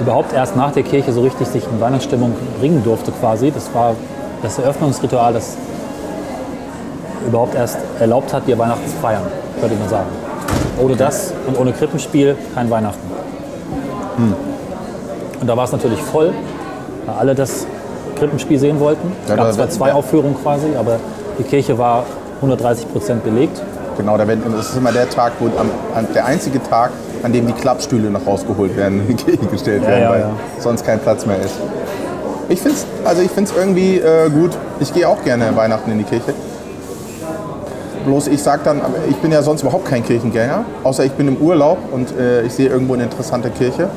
überhaupt 0.00 0.34
erst 0.34 0.56
nach 0.56 0.72
der 0.72 0.82
Kirche 0.82 1.12
so 1.12 1.22
richtig 1.22 1.48
sich 1.48 1.64
in 1.64 1.80
Weihnachtsstimmung 1.80 2.34
bringen 2.60 2.84
durfte 2.84 3.12
quasi. 3.12 3.50
Das 3.50 3.72
war 3.72 3.94
das 4.42 4.58
Eröffnungsritual, 4.58 5.32
das 5.32 5.56
überhaupt 7.26 7.54
erst 7.54 7.78
erlaubt 7.98 8.34
hat, 8.34 8.46
dir 8.46 8.58
Weihnachten 8.58 8.86
zu 8.86 8.96
feiern, 8.98 9.22
würde 9.58 9.74
ich 9.74 9.80
mal 9.80 9.88
sagen. 9.88 10.27
Ohne 10.80 10.96
das 10.96 11.32
und 11.46 11.58
ohne 11.58 11.72
Krippenspiel 11.72 12.36
kein 12.54 12.70
Weihnachten. 12.70 13.10
Hm. 14.16 14.34
Und 15.40 15.46
da 15.46 15.56
war 15.56 15.64
es 15.64 15.72
natürlich 15.72 16.00
voll, 16.00 16.32
weil 17.06 17.14
alle 17.16 17.34
das 17.34 17.66
Krippenspiel 18.16 18.58
sehen 18.58 18.80
wollten. 18.80 19.12
Es 19.24 19.30
Ja, 19.30 19.36
gab 19.36 19.52
zwar 19.52 19.70
zwei 19.70 19.88
ja. 19.88 19.94
Aufführungen 19.94 20.36
quasi, 20.42 20.68
aber 20.78 20.98
die 21.38 21.44
Kirche 21.44 21.78
war 21.78 22.04
130 22.36 22.92
Prozent 22.92 23.24
belegt. 23.24 23.60
Genau, 23.96 24.16
das 24.16 24.70
ist 24.70 24.76
immer 24.76 24.92
der 24.92 25.08
Tag, 25.10 25.32
wo 25.40 25.46
am, 25.58 25.70
der 26.14 26.24
einzige 26.24 26.62
Tag, 26.62 26.90
an 27.24 27.32
dem 27.32 27.48
die 27.48 27.52
Klappstühle 27.52 28.10
noch 28.10 28.24
rausgeholt 28.26 28.76
werden, 28.76 29.00
in 29.08 29.16
die 29.16 29.24
Kirche 29.24 29.46
gestellt 29.46 29.86
werden, 29.86 30.02
ja, 30.02 30.10
weil 30.10 30.20
ja. 30.20 30.30
sonst 30.58 30.86
kein 30.86 31.00
Platz 31.00 31.26
mehr 31.26 31.40
ist. 31.40 31.54
Ich 32.48 32.60
finde 32.60 32.76
es 32.76 32.86
also 33.04 33.22
ich 33.22 33.30
find's 33.30 33.52
irgendwie 33.56 33.98
äh, 33.98 34.30
gut. 34.30 34.56
Ich 34.80 34.92
gehe 34.94 35.08
auch 35.08 35.22
gerne 35.24 35.54
Weihnachten 35.54 35.90
in 35.90 35.98
die 35.98 36.04
Kirche. 36.04 36.32
Bloß 38.08 38.28
ich 38.28 38.42
sage 38.42 38.62
dann, 38.64 38.80
ich 39.10 39.16
bin 39.16 39.32
ja 39.32 39.42
sonst 39.42 39.60
überhaupt 39.60 39.84
kein 39.84 40.02
Kirchengänger, 40.02 40.64
außer 40.82 41.04
ich 41.04 41.12
bin 41.12 41.28
im 41.28 41.36
Urlaub 41.36 41.76
und 41.92 42.16
äh, 42.18 42.40
ich 42.40 42.54
sehe 42.54 42.70
irgendwo 42.70 42.94
eine 42.94 43.02
interessante 43.02 43.50
Kirche. 43.50 43.90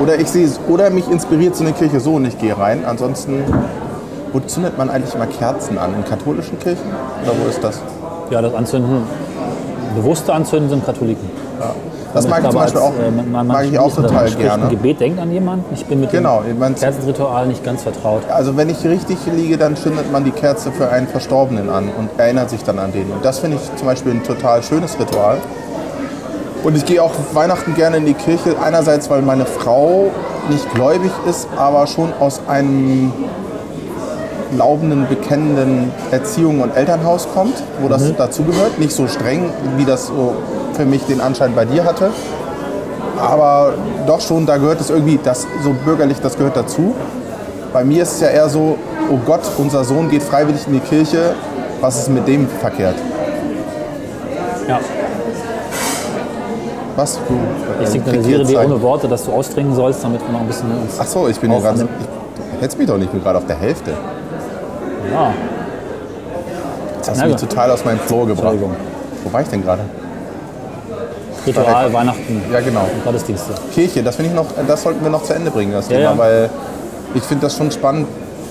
Oder 0.00 0.20
ich 0.20 0.28
sehe 0.28 0.48
oder 0.68 0.88
mich 0.90 1.10
inspiriert 1.10 1.56
so 1.56 1.64
eine 1.64 1.72
Kirche 1.72 1.98
so 1.98 2.14
und 2.14 2.26
ich 2.26 2.38
gehe 2.38 2.56
rein. 2.56 2.84
Ansonsten, 2.86 3.42
wo 4.32 4.38
zündet 4.38 4.78
man 4.78 4.88
eigentlich 4.88 5.16
immer 5.16 5.26
Kerzen 5.26 5.78
an? 5.78 5.94
In 5.96 6.04
katholischen 6.04 6.60
Kirchen? 6.60 6.86
Oder 7.24 7.32
wo 7.42 7.48
ist 7.48 7.64
das? 7.64 7.80
Ja, 8.30 8.40
das 8.40 8.54
Anzünden, 8.54 9.02
bewusste 9.96 10.32
Anzünden 10.32 10.70
sind 10.70 10.86
Katholiken. 10.86 11.28
Das 12.14 12.28
mag 12.28 12.42
ich 12.42 12.50
zum 12.50 12.60
Beispiel 12.60 12.80
als, 12.80 12.90
auch, 12.90 12.98
äh, 12.98 13.10
man, 13.10 13.30
man, 13.30 13.46
mag 13.46 13.64
ich 13.66 13.78
auch 13.78 13.94
total 13.94 14.24
man 14.24 14.38
gerne. 14.38 14.64
Ein 14.64 14.70
Gebet 14.70 15.00
denkt 15.00 15.20
an 15.20 15.30
jemanden. 15.30 15.64
Ich 15.74 15.84
bin 15.84 16.00
mit 16.00 16.10
Genau, 16.10 16.42
dem 16.42 16.74
Kerzenritual 16.74 17.46
nicht 17.46 17.64
ganz 17.64 17.82
vertraut. 17.82 18.22
Also 18.30 18.56
wenn 18.56 18.70
ich 18.70 18.84
richtig 18.84 19.18
liege, 19.34 19.58
dann 19.58 19.76
zündet 19.76 20.10
man 20.10 20.24
die 20.24 20.30
Kerze 20.30 20.72
für 20.72 20.88
einen 20.90 21.06
Verstorbenen 21.06 21.68
an 21.68 21.90
und 21.98 22.10
erinnert 22.18 22.50
sich 22.50 22.62
dann 22.64 22.78
an 22.78 22.92
den. 22.92 23.10
Und 23.10 23.24
das 23.24 23.38
finde 23.38 23.58
ich 23.58 23.76
zum 23.76 23.86
Beispiel 23.86 24.12
ein 24.12 24.22
total 24.24 24.62
schönes 24.62 24.98
Ritual. 24.98 25.38
Und 26.64 26.76
ich 26.76 26.84
gehe 26.84 27.02
auch 27.02 27.12
Weihnachten 27.34 27.74
gerne 27.74 27.98
in 27.98 28.06
die 28.06 28.14
Kirche. 28.14 28.56
Einerseits, 28.60 29.08
weil 29.10 29.22
meine 29.22 29.46
Frau 29.46 30.10
nicht 30.50 30.74
gläubig 30.74 31.12
ist, 31.28 31.48
aber 31.56 31.86
schon 31.86 32.12
aus 32.18 32.40
einem 32.48 33.12
glaubenden, 34.54 35.06
bekennenden 35.08 35.92
Erziehung 36.10 36.60
und 36.60 36.76
Elternhaus 36.76 37.28
kommt, 37.34 37.54
wo 37.80 37.88
das 37.88 38.14
dazugehört. 38.16 38.78
Nicht 38.78 38.92
so 38.92 39.06
streng, 39.06 39.50
wie 39.76 39.84
das 39.84 40.06
so 40.06 40.34
für 40.74 40.84
mich 40.84 41.04
den 41.04 41.20
Anschein 41.20 41.54
bei 41.54 41.64
dir 41.64 41.84
hatte. 41.84 42.10
Aber 43.18 43.74
doch 44.06 44.20
schon, 44.20 44.46
da 44.46 44.56
gehört 44.58 44.80
es 44.80 44.90
irgendwie, 44.90 45.18
das, 45.22 45.46
so 45.62 45.74
bürgerlich, 45.84 46.18
das 46.22 46.36
gehört 46.36 46.56
dazu. 46.56 46.94
Bei 47.72 47.84
mir 47.84 48.02
ist 48.02 48.12
es 48.14 48.20
ja 48.20 48.28
eher 48.28 48.48
so, 48.48 48.78
oh 49.10 49.18
Gott, 49.26 49.40
unser 49.58 49.84
Sohn 49.84 50.08
geht 50.08 50.22
freiwillig 50.22 50.66
in 50.66 50.74
die 50.74 50.80
Kirche, 50.80 51.34
was 51.80 51.98
ist 51.98 52.08
mit 52.08 52.26
dem 52.26 52.48
verkehrt? 52.48 52.96
Ja. 54.68 54.78
Was? 56.96 57.18
Du, 57.28 57.34
äh, 57.34 57.84
Ich 57.84 57.88
signalisiere 57.90 58.38
kriegst 58.38 58.52
dir 58.52 58.64
ohne. 58.64 58.82
Worte, 58.82 59.08
dass 59.08 59.24
du 59.24 59.32
austrinken 59.32 59.74
sollst, 59.74 60.02
damit 60.02 60.20
wir 60.20 60.32
noch 60.32 60.40
ein 60.40 60.46
bisschen 60.46 60.70
uns. 60.70 60.94
Ach 60.98 61.06
so, 61.06 61.28
ich 61.28 61.38
bin 61.38 61.50
gerade 61.50 61.88
hältst 62.60 62.78
mich 62.78 62.86
doch 62.86 62.96
nicht, 62.96 63.06
ich 63.06 63.12
bin 63.12 63.22
gerade 63.22 63.38
auf 63.38 63.46
der 63.46 63.56
Hälfte. 63.56 63.92
Ja, 65.12 65.32
Jetzt 66.96 67.10
hast 67.10 67.22
du 67.22 67.26
mich 67.26 67.36
total 67.36 67.70
aus 67.70 67.84
meinem 67.84 67.98
Flow 68.00 68.20
gebracht. 68.26 68.52
Entschuldigung. 68.52 68.76
Wo 69.24 69.32
war 69.32 69.40
ich 69.40 69.48
denn 69.48 69.62
gerade? 69.62 69.82
Ritual, 71.46 71.92
Weihnachten, 71.92 72.42
Ja, 72.52 72.60
genau. 72.60 72.86
Gottesdienste. 73.04 73.54
Kirche, 73.72 74.02
das 74.02 74.16
finde 74.16 74.30
ich 74.30 74.36
noch, 74.36 74.46
das 74.66 74.82
sollten 74.82 75.02
wir 75.02 75.10
noch 75.10 75.22
zu 75.22 75.32
Ende 75.34 75.50
bringen, 75.50 75.72
das 75.72 75.88
Ja, 75.88 75.96
Thema, 75.96 76.10
ja. 76.10 76.18
weil 76.18 76.50
ich 77.14 77.22
finde 77.22 77.46
das 77.46 77.56
schon 77.56 77.70
spannend, 77.70 78.06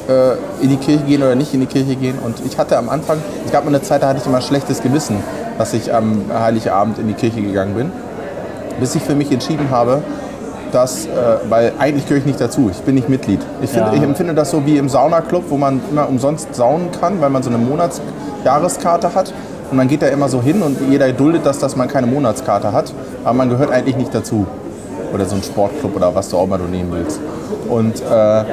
äh, 0.10 0.64
in 0.64 0.70
die 0.70 0.78
Kirche 0.78 1.04
gehen 1.04 1.22
oder 1.22 1.36
nicht 1.36 1.54
in 1.54 1.60
die 1.60 1.66
Kirche 1.68 1.96
gehen. 1.96 2.18
Und 2.24 2.42
ich 2.46 2.58
hatte 2.58 2.78
am 2.78 2.90
Anfang, 2.90 3.18
es 3.46 3.52
gab 3.52 3.66
mal 3.66 3.70
eine 3.70 3.82
Zeit, 3.84 4.02
da 4.02 4.08
hatte 4.08 4.20
ich 4.22 4.26
immer 4.26 4.42
schlechtes 4.42 4.82
Gewissen, 4.82 5.18
dass 5.60 5.74
ich 5.74 5.94
am 5.94 6.24
Heiligabend 6.34 6.98
in 6.98 7.08
die 7.08 7.14
Kirche 7.14 7.42
gegangen 7.42 7.76
bin, 7.76 7.92
bis 8.80 8.96
ich 8.96 9.04
für 9.04 9.14
mich 9.16 9.32
entschieden 9.32 9.70
habe, 9.70 10.02
dass, 10.74 11.06
äh, 11.06 11.10
weil 11.50 11.74
eigentlich 11.80 12.06
gehöre 12.06 12.20
ich 12.20 12.26
nicht 12.26 12.40
dazu, 12.42 12.70
ich 12.72 12.78
bin 12.82 12.96
nicht 12.96 13.10
Mitglied. 13.10 13.40
Ich, 13.62 13.70
finde, 13.70 13.90
Ja. 13.92 13.96
ich 13.96 14.02
empfinde 14.04 14.34
das 14.34 14.52
so 14.52 14.66
wie 14.66 14.78
im 14.78 14.90
Saunaclub, 14.90 15.46
wo 15.50 15.58
man 15.58 15.82
immer 15.92 16.08
umsonst 16.08 16.54
saunen 16.56 16.90
kann, 17.00 17.22
weil 17.22 17.30
man 17.30 17.44
so 17.44 17.50
eine 17.50 17.58
Monatsjahreskarte 17.58 19.14
hat. 19.16 19.34
Und 19.70 19.78
man 19.78 19.88
geht 19.88 20.02
da 20.02 20.08
immer 20.08 20.30
so 20.30 20.42
hin 20.42 20.62
und 20.62 20.78
jeder 20.90 21.12
duldet 21.12 21.46
das, 21.46 21.60
dass 21.60 21.76
man 21.76 21.88
keine 21.90 22.08
Monatskarte 22.08 22.72
hat. 22.72 22.94
Aber 23.24 23.34
man 23.34 23.50
gehört 23.50 23.72
eigentlich 23.72 23.98
nicht 23.98 24.16
dazu. 24.16 24.46
Oder 25.14 25.26
so 25.26 25.36
ein 25.36 25.44
Sportclub 25.44 25.96
oder 25.96 26.14
was 26.16 26.30
du 26.30 26.38
auch 26.38 26.46
immer 26.46 26.58
du 26.58 26.66
nehmen 26.66 26.92
willst. 26.92 27.20
Und 27.70 27.96
äh, 28.02 28.44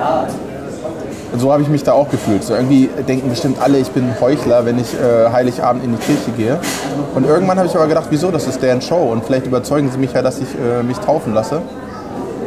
so 1.37 1.53
habe 1.53 1.63
ich 1.63 1.69
mich 1.69 1.83
da 1.83 1.93
auch 1.93 2.09
gefühlt. 2.09 2.45
So 2.45 2.55
irgendwie 2.55 2.89
denken 3.09 3.29
bestimmt 3.29 3.59
alle, 3.61 3.79
ich 3.79 3.91
bin 3.91 4.15
Heuchler, 4.21 4.65
wenn 4.67 4.79
ich 4.79 4.95
äh, 4.95 5.31
Heiligabend 5.33 5.85
in 5.85 5.93
die 5.93 5.99
Kirche 5.99 6.31
gehe. 6.37 6.59
Und 7.15 7.27
irgendwann 7.27 7.59
habe 7.59 7.67
ich 7.69 7.75
aber 7.75 7.87
gedacht, 7.89 8.07
wieso, 8.11 8.31
das 8.31 8.47
ist 8.47 8.63
deren 8.63 8.81
Show. 8.81 9.11
Und 9.13 9.25
vielleicht 9.25 9.47
überzeugen 9.47 9.91
sie 9.91 9.99
mich 9.99 10.13
ja, 10.13 10.23
dass 10.23 10.39
ich 10.39 10.49
äh, 10.55 10.83
mich 10.83 10.99
taufen 10.99 11.35
lasse. 11.35 11.61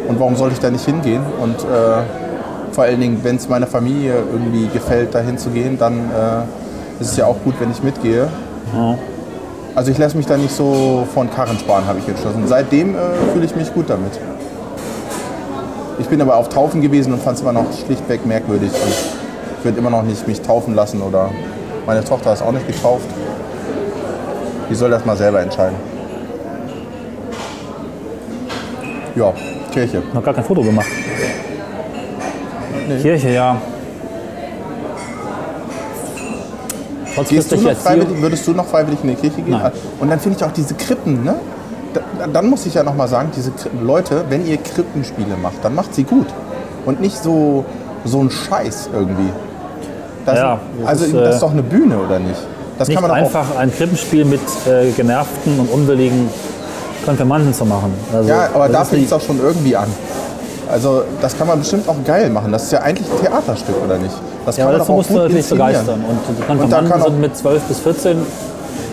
Und 0.07 0.19
warum 0.19 0.35
sollte 0.35 0.55
ich 0.55 0.59
da 0.59 0.69
nicht 0.69 0.85
hingehen? 0.85 1.21
Und 1.41 1.59
äh, 1.59 2.03
vor 2.71 2.83
allen 2.83 2.99
Dingen, 2.99 3.19
wenn 3.23 3.37
es 3.37 3.49
meiner 3.49 3.67
Familie 3.67 4.15
irgendwie 4.31 4.67
gefällt, 4.67 5.13
da 5.13 5.19
hinzugehen, 5.19 5.77
dann 5.77 5.93
äh, 6.11 7.01
ist 7.01 7.11
es 7.11 7.17
ja 7.17 7.25
auch 7.25 7.37
gut, 7.43 7.55
wenn 7.59 7.71
ich 7.71 7.83
mitgehe. 7.83 8.27
Also 9.75 9.91
ich 9.91 9.97
lasse 9.97 10.17
mich 10.17 10.25
da 10.25 10.37
nicht 10.37 10.55
so 10.55 11.07
von 11.13 11.29
Karren 11.29 11.57
sparen, 11.59 11.85
habe 11.85 11.99
ich 11.99 12.07
entschlossen. 12.07 12.47
Seitdem 12.47 12.95
äh, 12.95 12.99
fühle 13.33 13.45
ich 13.45 13.55
mich 13.55 13.73
gut 13.73 13.89
damit. 13.89 14.19
Ich 15.99 16.07
bin 16.07 16.21
aber 16.21 16.35
auf 16.35 16.49
Taufen 16.49 16.81
gewesen 16.81 17.13
und 17.13 17.21
fand 17.21 17.37
es 17.37 17.41
immer 17.41 17.53
noch 17.53 17.65
schlichtweg 17.85 18.25
merkwürdig. 18.25 18.71
Ich 19.59 19.65
würde 19.65 19.77
immer 19.79 19.89
noch 19.89 20.03
nicht 20.03 20.27
mich 20.27 20.41
taufen 20.41 20.75
lassen 20.75 21.01
oder 21.01 21.31
meine 21.85 22.03
Tochter 22.03 22.33
ist 22.33 22.41
auch 22.41 22.51
nicht 22.51 22.67
getauft. 22.67 23.07
Die 24.69 24.75
soll 24.75 24.89
das 24.89 25.05
mal 25.05 25.17
selber 25.17 25.41
entscheiden. 25.41 25.75
Ja, 29.15 29.33
Kirche. 29.77 30.01
Noch 30.11 30.23
gar 30.23 30.33
kein 30.33 30.43
Foto 30.43 30.61
gemacht. 30.63 30.87
Kirche, 33.01 33.29
ja. 33.29 33.57
Trotz 37.13 37.29
Gehst 37.29 37.51
du 37.51 37.57
noch 37.57 37.73
freiwillig, 37.73 38.21
würdest 38.21 38.47
du 38.47 38.53
noch 38.53 38.65
freiwillig 38.65 38.99
in 39.03 39.09
die 39.09 39.15
Kirche 39.15 39.41
gehen? 39.41 39.51
Nein. 39.51 39.71
Und 39.99 40.09
dann 40.09 40.19
finde 40.19 40.37
ich 40.37 40.43
auch 40.43 40.51
diese 40.51 40.73
Krippen, 40.73 41.23
ne? 41.23 41.35
Da, 41.93 42.01
dann 42.31 42.49
muss 42.49 42.65
ich 42.65 42.73
ja 42.73 42.83
noch 42.83 42.95
mal 42.95 43.07
sagen, 43.07 43.29
diese 43.35 43.51
Krippen, 43.51 43.85
Leute, 43.85 44.25
wenn 44.29 44.47
ihr 44.47 44.57
Krippenspiele 44.57 45.35
macht, 45.41 45.63
dann 45.63 45.75
macht 45.75 45.93
sie 45.93 46.03
gut. 46.03 46.27
Und 46.85 46.99
nicht 46.99 47.21
so, 47.21 47.65
so 48.03 48.19
ein 48.19 48.31
Scheiß 48.31 48.89
irgendwie. 48.93 49.29
Das, 50.25 50.37
Ja, 50.37 50.59
das 50.79 50.87
also 50.87 51.05
ist, 51.05 51.13
das 51.13 51.27
äh, 51.27 51.33
ist 51.33 51.39
doch 51.41 51.51
eine 51.51 51.63
Bühne, 51.63 51.97
oder 51.99 52.19
nicht? 52.19 52.39
Das 52.77 52.87
Nicht 52.87 52.99
kann 52.99 53.07
man 53.07 53.17
doch 53.17 53.25
einfach 53.25 53.57
ein 53.57 53.71
Krippenspiel 53.71 54.25
mit 54.25 54.41
äh, 54.67 54.91
genervten 54.91 55.59
und 55.59 55.71
unwilligen 55.71 56.29
Konfirmanden 57.11 57.53
zu 57.53 57.65
machen. 57.65 57.93
Also, 58.13 58.25
Auch, 58.25 58.35
ja, 58.35 58.49
aber 58.53 58.67
da 58.69 58.83
fängt 58.83 59.03
es 59.05 59.09
doch 59.09 59.21
schon 59.21 59.39
irgendwie 59.39 59.75
an. 59.75 59.87
Also 60.69 61.03
das 61.21 61.37
kann 61.37 61.47
man 61.47 61.59
bestimmt 61.59 61.87
auch 61.87 61.95
geil 62.05 62.29
machen. 62.29 62.51
Das 62.51 62.63
ist 62.63 62.73
ja 62.73 62.79
eigentlich 62.81 63.07
ein 63.09 63.21
Theaterstück, 63.21 63.75
oder 63.85 63.97
nicht? 63.97 64.13
Das 64.45 64.57
Ja, 64.57 64.65
kann 64.65 64.73
aber 64.75 64.77
man 64.77 64.79
dazu 64.79 64.91
auch 64.91 64.95
musst 64.97 65.09
du 65.09 65.13
natürlich 65.15 65.49
begeistern. 65.49 66.03
Und 66.09 66.19
die 66.37 66.43
Konfirmanden 66.43 66.89
kann 66.91 67.01
auch- 67.01 67.05
sind 67.05 67.21
mit 67.21 67.37
12 67.37 67.61
bis 67.63 67.79
14 67.79 68.17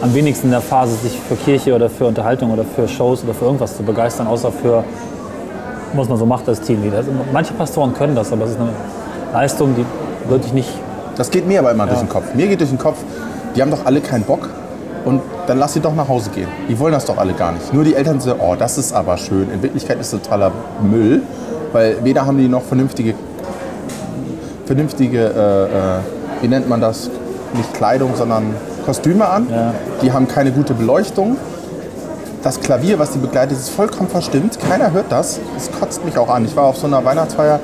am 0.01 0.15
wenigsten 0.15 0.47
in 0.47 0.51
der 0.53 0.61
Phase, 0.61 0.95
sich 1.03 1.19
für 1.29 1.35
Kirche 1.35 1.75
oder 1.75 1.91
für 1.91 2.07
Unterhaltung 2.07 2.53
oder 2.53 2.63
für 2.77 2.87
Shows 2.87 3.25
oder 3.25 3.35
für 3.35 3.47
irgendwas 3.47 3.77
zu 3.77 3.83
begeistern, 3.83 4.29
außer 4.29 4.53
für, 4.53 4.85
was 5.95 6.09
man 6.09 6.17
so 6.19 6.27
macht 6.27 6.49
als 6.49 6.61
Teamleader. 6.61 6.99
Also 6.99 7.11
manche 7.33 7.53
Pastoren 7.55 7.93
können 7.93 8.15
das, 8.15 8.33
aber 8.33 8.45
es 8.45 8.53
ist 8.53 8.61
eine 8.61 8.69
Leistung, 9.33 9.75
die 9.75 9.85
wirklich 10.31 10.53
nicht. 10.53 10.69
Das 11.17 11.29
geht 11.31 11.47
mir 11.49 11.59
aber 11.59 11.73
immer 11.73 11.87
durch 11.87 11.99
den 12.01 12.09
Kopf. 12.09 12.35
Mir 12.35 12.47
geht 12.47 12.61
durch 12.61 12.71
den 12.71 12.79
Kopf, 12.79 12.99
die 13.57 13.63
haben 13.63 13.71
doch 13.73 13.85
alle 13.85 14.01
keinen 14.01 14.23
Bock. 14.23 14.49
Und 15.05 15.21
dann 15.47 15.59
lass 15.59 15.75
sie 15.75 15.81
doch 15.81 15.95
nach 15.95 16.09
Hause 16.09 16.31
gehen. 16.31 16.49
Die 16.69 16.79
wollen 16.79 16.93
das 16.93 17.05
doch 17.05 17.19
alle 17.19 17.35
gar 17.35 17.53
nicht. 17.53 17.73
Nur 17.75 17.85
die 17.85 17.95
Eltern 17.95 18.21
sagen, 18.21 18.41
oh, 18.43 18.55
das 18.59 18.79
ist 18.79 18.93
aber 18.93 19.17
schön. 19.19 19.51
In 19.51 19.63
Wirklichkeit 19.63 20.01
ist 20.01 20.13
das 20.13 20.23
totaler 20.23 20.51
Müll, 20.83 21.23
weil 21.73 22.03
weder 22.03 22.25
haben 22.25 22.39
die 22.39 22.49
noch 22.49 22.63
vernünftige, 22.63 23.15
vernünftige 24.67 25.19
äh, 25.19 25.65
äh, 25.65 26.01
wie 26.45 26.49
nennt 26.49 26.69
man 26.69 26.81
das, 26.81 27.09
nicht 27.55 27.73
Kleidung, 27.73 28.15
sondern 28.17 28.55
Kostüme 28.85 29.27
an. 29.27 29.47
Ja. 29.51 29.75
Die 30.03 30.13
haben 30.13 30.29
keine 30.29 30.53
gute 30.53 30.75
Beleuchtung. 30.75 31.37
Das 32.43 32.61
Klavier, 32.61 32.99
was 32.99 33.13
die 33.13 33.19
begleitet, 33.19 33.57
ist 33.57 33.71
vollkommen 33.71 34.11
verstimmt. 34.11 34.59
Keiner 34.61 34.93
hört 34.93 35.11
das. 35.11 35.41
Das 35.55 35.71
kotzt 35.73 36.05
mich 36.05 36.19
auch 36.19 36.29
an. 36.29 36.45
Ich 36.45 36.55
war 36.55 36.65
auf 36.65 36.77
so 36.77 36.87
einer 36.87 37.03
Weihnachtsfeier, 37.03 37.61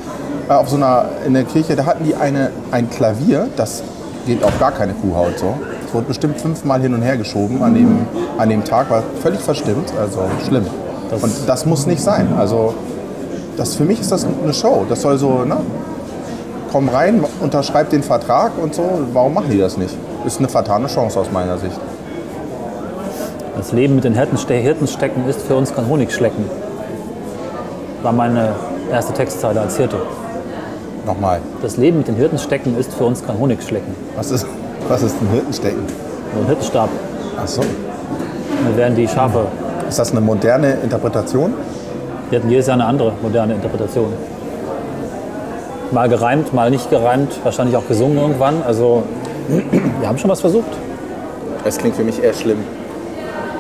äh, 0.49 0.52
auf 0.52 0.70
so 0.70 0.76
einer, 0.76 1.06
in 1.26 1.35
der 1.35 1.44
Kirche, 1.44 1.76
da 1.76 1.85
hatten 1.85 2.04
die 2.04 2.14
eine, 2.14 2.50
ein 2.70 2.88
Klavier, 2.88 3.49
das 3.56 3.82
geht 4.26 4.42
auf 4.42 4.59
gar 4.59 4.73
keine 4.73 4.94
Kuhhaut 4.94 5.38
so. 5.38 5.54
Es 5.90 5.94
wurde 5.94 6.06
bestimmt 6.06 6.40
fünfmal 6.40 6.80
hin 6.80 6.94
und 6.94 7.02
her 7.02 7.16
geschoben 7.16 7.61
an 7.64 7.75
dem, 7.75 8.06
an 8.38 8.49
dem 8.49 8.62
Tag, 8.62 8.88
war 8.90 9.02
völlig 9.20 9.40
verstimmt, 9.40 9.92
also 10.00 10.20
schlimm. 10.47 10.64
Das- 11.11 11.20
und 11.20 11.32
das 11.49 11.66
muss 11.66 11.85
nicht 11.85 12.00
sein. 12.00 12.28
Also 12.38 12.75
das, 13.56 13.75
für 13.75 13.82
mich 13.82 14.00
ist 14.00 14.12
das 14.12 14.25
eine 14.25 14.54
Show. 14.54 14.85
Das 14.88 15.02
soll 15.02 15.18
so, 15.18 15.44
ne? 15.44 15.56
Komm 16.70 16.88
rein, 16.90 17.25
unterschreib 17.40 17.90
den 17.90 18.04
Vertrag 18.04 18.52
und 18.62 18.73
so. 18.73 18.85
Warum 19.12 19.35
machen 19.35 19.50
die 19.50 19.59
das 19.59 19.76
nicht? 19.76 19.97
Ist 20.25 20.38
eine 20.38 20.49
fatale 20.49 20.87
Chance 20.87 21.18
aus 21.18 21.32
meiner 21.32 21.59
Sicht. 21.59 21.80
Das 23.56 23.73
Leben 23.73 23.97
mit 23.97 24.04
den 24.04 24.14
Hirtenste- 24.14 24.54
Hirtenstecken 24.54 25.28
ist 25.28 25.42
für 25.42 25.56
uns 25.56 25.75
kein 25.75 25.88
Honigschlecken. 25.88 26.44
War 28.04 28.12
meine 28.12 28.50
erste 28.92 29.12
Textzeile 29.12 29.61
als 29.61 29.76
Hirte. 29.76 29.97
Nochmal, 31.04 31.40
Das 31.62 31.76
Leben 31.76 31.99
mit 31.99 32.06
den 32.06 32.14
Hirtenstecken 32.14 32.78
ist 32.78 32.92
für 32.94 33.04
uns 33.06 33.26
kein 33.26 33.37
Honigschlecken. 33.40 33.92
was 34.16 34.30
ist, 34.30 34.47
was 34.88 35.02
ist 35.02 35.20
ein 35.20 35.28
Hirtenstecken? 35.28 35.82
So 36.34 36.40
ein 36.40 36.46
Hirtenstab. 36.46 36.88
Ach 37.42 37.49
so. 37.49 37.62
Da 37.62 38.76
werden 38.76 38.96
die 38.96 39.08
Schafe. 39.08 39.46
Ist 39.88 39.99
das 39.99 40.10
eine 40.12 40.20
moderne 40.20 40.72
Interpretation? 40.82 41.54
Die 42.30 42.37
hatten 42.37 42.49
jedes 42.50 42.66
Jahr 42.66 42.75
eine 42.75 42.84
andere 42.84 43.12
moderne 43.22 43.54
Interpretation. 43.54 44.12
Mal 45.90 46.08
gereimt, 46.08 46.54
mal 46.54 46.70
nicht 46.70 46.88
gereimt, 46.90 47.32
wahrscheinlich 47.42 47.76
auch 47.76 47.87
gesungen 47.88 48.18
irgendwann. 48.18 48.62
Also 48.64 49.02
wir 49.49 50.08
haben 50.08 50.18
schon 50.18 50.30
was 50.30 50.40
versucht. 50.40 50.70
Es 51.64 51.78
klingt 51.78 51.96
für 51.96 52.04
mich 52.04 52.22
eher 52.22 52.32
schlimm. 52.32 52.58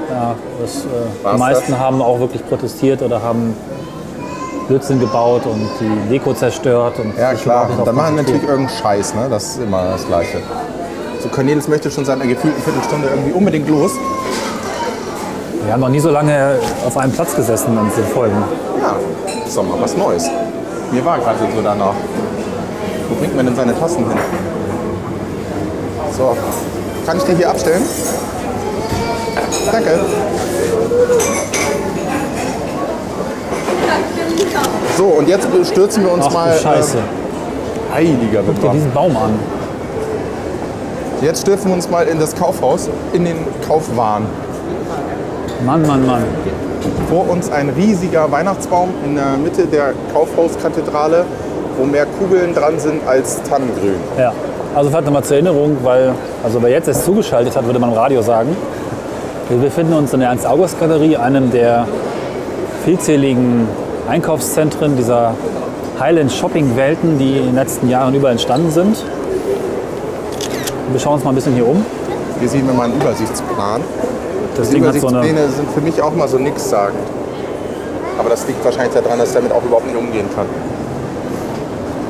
Ja, 0.08 0.34
das, 0.60 0.84
äh, 0.84 1.34
die 1.34 1.38
meisten 1.38 1.72
das? 1.72 1.80
haben 1.80 2.02
auch 2.02 2.20
wirklich 2.20 2.46
protestiert 2.48 3.02
oder 3.02 3.22
haben 3.22 3.54
Blödsinn 4.68 5.00
gebaut 5.00 5.42
und 5.46 5.68
die 5.80 6.08
Deko 6.08 6.32
zerstört. 6.32 6.98
Und 7.00 7.16
Ja 7.18 7.34
klar, 7.34 7.68
und 7.76 7.86
dann 7.86 7.94
machen 7.94 8.16
natürlich 8.16 8.42
irgendeinen 8.42 8.68
Scheiß, 8.68 9.14
ne? 9.14 9.26
Das 9.28 9.44
ist 9.48 9.62
immer 9.62 9.82
das 9.92 10.06
Gleiche. 10.06 10.38
So, 11.22 11.28
Cornelis 11.28 11.68
möchte 11.68 11.90
schon 11.90 12.06
seit 12.06 12.16
einer 12.16 12.26
gefühlten 12.26 12.62
Viertelstunde 12.62 13.08
irgendwie 13.08 13.32
unbedingt 13.32 13.68
los. 13.68 13.92
Wir 15.64 15.72
haben 15.72 15.80
noch 15.80 15.90
nie 15.90 16.00
so 16.00 16.10
lange 16.10 16.58
auf 16.86 16.96
einem 16.96 17.12
Platz 17.12 17.36
gesessen 17.36 17.76
in 17.76 17.84
diesen 17.90 18.04
Folgen. 18.04 18.42
Ja, 18.80 18.96
ist 19.46 19.54
doch 19.56 19.62
mal 19.62 19.78
was 19.78 19.94
Neues. 19.96 20.30
Mir 20.90 21.04
war 21.04 21.18
gerade 21.18 21.38
so 21.38 21.60
danach. 21.62 21.92
Wo 23.08 23.14
bringt 23.16 23.36
man 23.36 23.44
denn 23.44 23.54
seine 23.54 23.78
Tassen 23.78 23.98
hin? 23.98 24.18
So, 26.16 26.36
kann 27.04 27.18
ich 27.18 27.22
die 27.24 27.34
hier 27.34 27.50
abstellen? 27.50 27.82
Danke. 29.70 30.00
So, 34.96 35.04
und 35.04 35.28
jetzt 35.28 35.46
stürzen 35.70 36.04
wir 36.04 36.12
uns 36.12 36.24
Ach 36.28 36.32
mal. 36.32 36.52
du 36.52 36.62
Scheiße. 36.62 36.96
Äh, 36.98 37.94
heiliger 37.94 38.42
Guck 38.46 38.60
dir 38.60 38.70
diesen 38.70 38.92
Baum 38.92 39.16
an. 39.16 39.59
Jetzt 41.22 41.42
stürzen 41.42 41.68
wir 41.68 41.74
uns 41.74 41.90
mal 41.90 42.06
in 42.06 42.18
das 42.18 42.34
Kaufhaus, 42.34 42.88
in 43.12 43.26
den 43.26 43.36
Kaufwahn. 43.66 44.24
Mann, 45.66 45.86
Mann, 45.86 46.06
Mann. 46.06 46.22
Vor 47.10 47.28
uns 47.28 47.50
ein 47.50 47.68
riesiger 47.70 48.32
Weihnachtsbaum 48.32 48.88
in 49.04 49.16
der 49.16 49.36
Mitte 49.36 49.66
der 49.66 49.92
Kaufhauskathedrale, 50.14 51.26
wo 51.76 51.84
mehr 51.84 52.06
Kugeln 52.06 52.54
dran 52.54 52.78
sind 52.78 53.06
als 53.06 53.42
Tannengrün. 53.42 53.96
Ja. 54.18 54.32
Also 54.74 54.88
vielleicht 54.88 55.04
nochmal 55.04 55.24
zur 55.24 55.36
Erinnerung, 55.36 55.76
weil, 55.82 56.12
also 56.42 56.62
wer 56.62 56.70
jetzt 56.70 56.88
erst 56.88 57.04
zugeschaltet 57.04 57.54
hat, 57.54 57.66
würde 57.66 57.78
man 57.78 57.90
im 57.90 57.96
Radio 57.96 58.22
sagen. 58.22 58.56
Wir 59.50 59.58
befinden 59.58 59.92
uns 59.92 60.14
in 60.14 60.20
der 60.20 60.30
Ernst-August-Galerie, 60.30 61.16
einem 61.16 61.50
der 61.50 61.86
vielzähligen 62.84 63.68
Einkaufszentren 64.08 64.96
dieser 64.96 65.34
Highland-Shopping-Welten, 65.98 67.18
die 67.18 67.38
in 67.38 67.46
den 67.46 67.54
letzten 67.56 67.90
Jahren 67.90 68.14
überall 68.14 68.32
entstanden 68.32 68.70
sind. 68.70 69.04
Wir 70.92 70.98
schauen 70.98 71.14
uns 71.14 71.24
mal 71.24 71.30
ein 71.30 71.36
bisschen 71.36 71.54
hier 71.54 71.66
um. 71.66 71.84
Hier 72.40 72.48
sehen 72.48 72.66
wir 72.66 72.74
mal 72.74 72.84
einen 72.84 73.00
Übersichtsplan. 73.00 73.82
Das 74.56 74.68
Die 74.68 74.74
Ding 74.74 74.86
hat 74.86 74.94
so 74.94 75.06
eine, 75.06 75.18
Übersichtspläne 75.18 75.52
sind 75.52 75.70
für 75.70 75.80
mich 75.80 76.02
auch 76.02 76.12
mal 76.14 76.26
so 76.26 76.38
nichtssagend. 76.38 76.98
Aber 78.18 78.28
das 78.28 78.46
liegt 78.46 78.64
wahrscheinlich 78.64 78.92
daran, 78.94 79.18
dass 79.18 79.28
ich 79.28 79.34
damit 79.34 79.52
auch 79.52 79.62
überhaupt 79.62 79.86
nicht 79.86 79.96
umgehen 79.96 80.26
kann. 80.34 80.46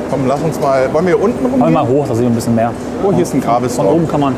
Komm, 0.09 0.27
lass 0.27 0.41
uns 0.41 0.59
mal. 0.59 0.91
Wollen 0.93 1.05
wir 1.05 1.15
hier 1.15 1.23
unten 1.23 1.45
rumgehen? 1.45 1.65
wir 1.65 1.69
mal 1.69 1.87
hoch, 1.87 2.07
da 2.07 2.15
sehen 2.15 2.23
wir 2.23 2.31
ein 2.31 2.35
bisschen 2.35 2.55
mehr. 2.55 2.71
Oh, 3.03 3.11
hier 3.13 3.23
ist 3.23 3.33
ein 3.33 3.41
Von 3.41 3.51
Grabesort. 3.51 3.87
oben 3.87 4.07
kann 4.07 4.19
man. 4.19 4.35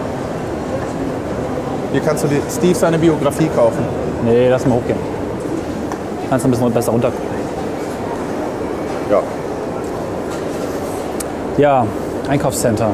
Hier 1.91 2.01
kannst 2.01 2.23
du 2.23 2.27
Steve 2.49 2.75
seine 2.75 2.97
Biografie 2.97 3.47
kaufen. 3.55 3.79
Nee, 4.25 4.49
lass 4.49 4.65
mal 4.65 4.75
hochgehen. 4.75 4.97
Kannst 6.29 6.43
du 6.45 6.49
ein 6.49 6.51
bisschen 6.51 6.71
besser 6.71 6.91
runter. 6.91 7.11
Ja. 9.09 9.21
Ja, 11.57 11.85
Einkaufscenter. 12.27 12.91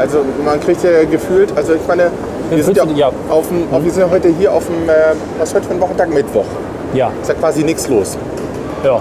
Also 0.00 0.24
man 0.42 0.58
kriegt 0.60 0.82
ja 0.82 1.04
gefühlt, 1.04 1.54
also 1.54 1.74
ich 1.74 1.86
meine, 1.86 2.10
wir 2.48 2.64
sind 2.64 2.74
ja, 2.74 2.84
ja. 2.86 3.12
auf 3.28 3.48
dem, 3.48 3.68
auf, 3.70 3.84
wir 3.84 3.90
sind 3.92 4.02
ja 4.02 4.10
heute 4.10 4.28
hier 4.28 4.50
auf 4.50 4.64
dem, 4.64 4.88
äh, 4.88 4.92
was 5.38 5.54
heute 5.54 5.66
für 5.66 5.74
ein 5.74 5.80
Wochentag? 5.80 6.08
Mittwoch. 6.08 6.46
Ja, 6.94 7.12
Ist 7.20 7.28
ja 7.28 7.34
quasi 7.34 7.62
nichts 7.62 7.86
los. 7.88 8.16
ja. 8.82 8.98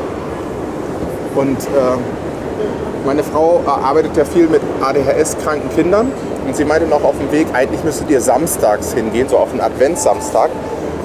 Und 1.35 1.57
äh, 1.57 3.05
meine 3.05 3.23
Frau 3.23 3.61
äh, 3.65 3.69
arbeitet 3.69 4.17
ja 4.17 4.25
viel 4.25 4.47
mit 4.47 4.61
ADHS-kranken 4.81 5.69
Kindern. 5.73 6.11
Und 6.45 6.55
sie 6.55 6.65
meinte 6.65 6.87
noch 6.87 7.03
auf 7.03 7.15
dem 7.17 7.31
Weg, 7.31 7.47
eigentlich 7.53 7.83
müsstet 7.83 8.09
ihr 8.09 8.19
samstags 8.19 8.93
hingehen, 8.93 9.29
so 9.29 9.37
auf 9.37 9.51
einen 9.51 9.61
Adventssamstag. 9.61 10.49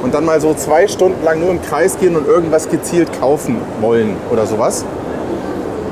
Und 0.02 0.12
dann 0.12 0.24
mal 0.24 0.40
so 0.40 0.54
zwei 0.54 0.88
Stunden 0.88 1.22
lang 1.24 1.38
nur 1.40 1.50
im 1.50 1.62
Kreis 1.62 1.98
gehen 2.00 2.16
und 2.16 2.26
irgendwas 2.26 2.68
gezielt 2.68 3.08
kaufen 3.20 3.58
wollen 3.80 4.16
oder 4.32 4.44
sowas. 4.46 4.84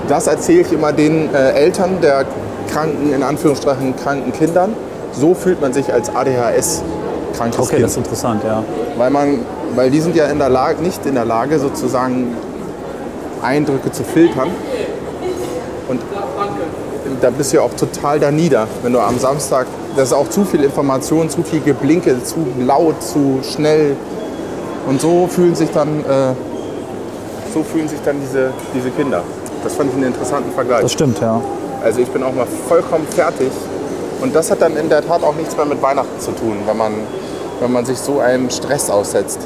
Das 0.08 0.26
erzähle 0.26 0.62
ich 0.62 0.72
immer 0.72 0.92
den 0.92 1.32
äh, 1.32 1.52
Eltern 1.52 1.98
der 2.02 2.24
kranken, 2.72 3.12
in 3.12 3.22
Anführungsstrichen 3.22 3.94
kranken 3.96 4.32
Kindern. 4.32 4.74
So 5.12 5.34
fühlt 5.34 5.60
man 5.60 5.72
sich 5.72 5.92
als 5.92 6.08
ADHS-krankes 6.14 7.58
Okay, 7.58 7.70
Kind. 7.70 7.84
das 7.84 7.90
ist 7.92 7.96
interessant, 7.98 8.42
ja. 8.44 8.64
Weil, 8.96 9.10
man, 9.10 9.40
weil 9.74 9.90
die 9.90 10.00
sind 10.00 10.16
ja 10.16 10.26
in 10.26 10.38
der 10.38 10.48
Lage, 10.48 10.82
nicht 10.82 11.04
in 11.06 11.14
der 11.14 11.24
Lage, 11.26 11.58
sozusagen 11.58 12.34
Eindrücke 13.42 13.92
zu 13.92 14.04
filtern. 14.04 14.48
Und 15.88 16.00
da 17.20 17.30
bist 17.30 17.52
du 17.52 17.58
ja 17.58 17.62
auch 17.62 17.74
total 17.74 18.18
da 18.18 18.30
nieder, 18.30 18.66
wenn 18.82 18.92
du 18.92 19.00
am 19.00 19.18
Samstag, 19.18 19.66
das 19.96 20.08
ist 20.08 20.12
auch 20.14 20.28
zu 20.28 20.44
viel 20.44 20.64
Information, 20.64 21.28
zu 21.28 21.42
viel 21.42 21.60
Geblinke, 21.60 22.22
zu 22.24 22.46
laut, 22.60 23.02
zu 23.02 23.40
schnell. 23.42 23.96
Und 24.88 25.00
so 25.00 25.26
fühlen 25.28 25.54
sich 25.54 25.70
dann, 25.70 26.00
äh, 26.00 26.32
so 27.52 27.62
fühlen 27.62 27.88
sich 27.88 28.00
dann 28.04 28.16
diese, 28.20 28.50
diese 28.74 28.90
Kinder. 28.90 29.22
Das 29.62 29.74
fand 29.74 29.90
ich 29.90 29.96
einen 29.96 30.06
interessanten 30.06 30.50
Vergleich. 30.52 30.80
Das 30.82 30.92
stimmt, 30.92 31.20
ja. 31.20 31.40
Also 31.82 32.00
ich 32.00 32.08
bin 32.08 32.22
auch 32.22 32.32
mal 32.32 32.46
vollkommen 32.68 33.06
fertig. 33.08 33.50
Und 34.20 34.34
das 34.34 34.50
hat 34.50 34.62
dann 34.62 34.76
in 34.76 34.88
der 34.88 35.04
Tat 35.04 35.22
auch 35.24 35.34
nichts 35.34 35.56
mehr 35.56 35.66
mit 35.66 35.82
Weihnachten 35.82 36.20
zu 36.20 36.30
tun, 36.32 36.58
wenn 36.66 36.76
man, 36.76 36.92
wenn 37.60 37.72
man 37.72 37.84
sich 37.84 37.98
so 37.98 38.20
einem 38.20 38.48
Stress 38.50 38.88
aussetzt. 38.88 39.40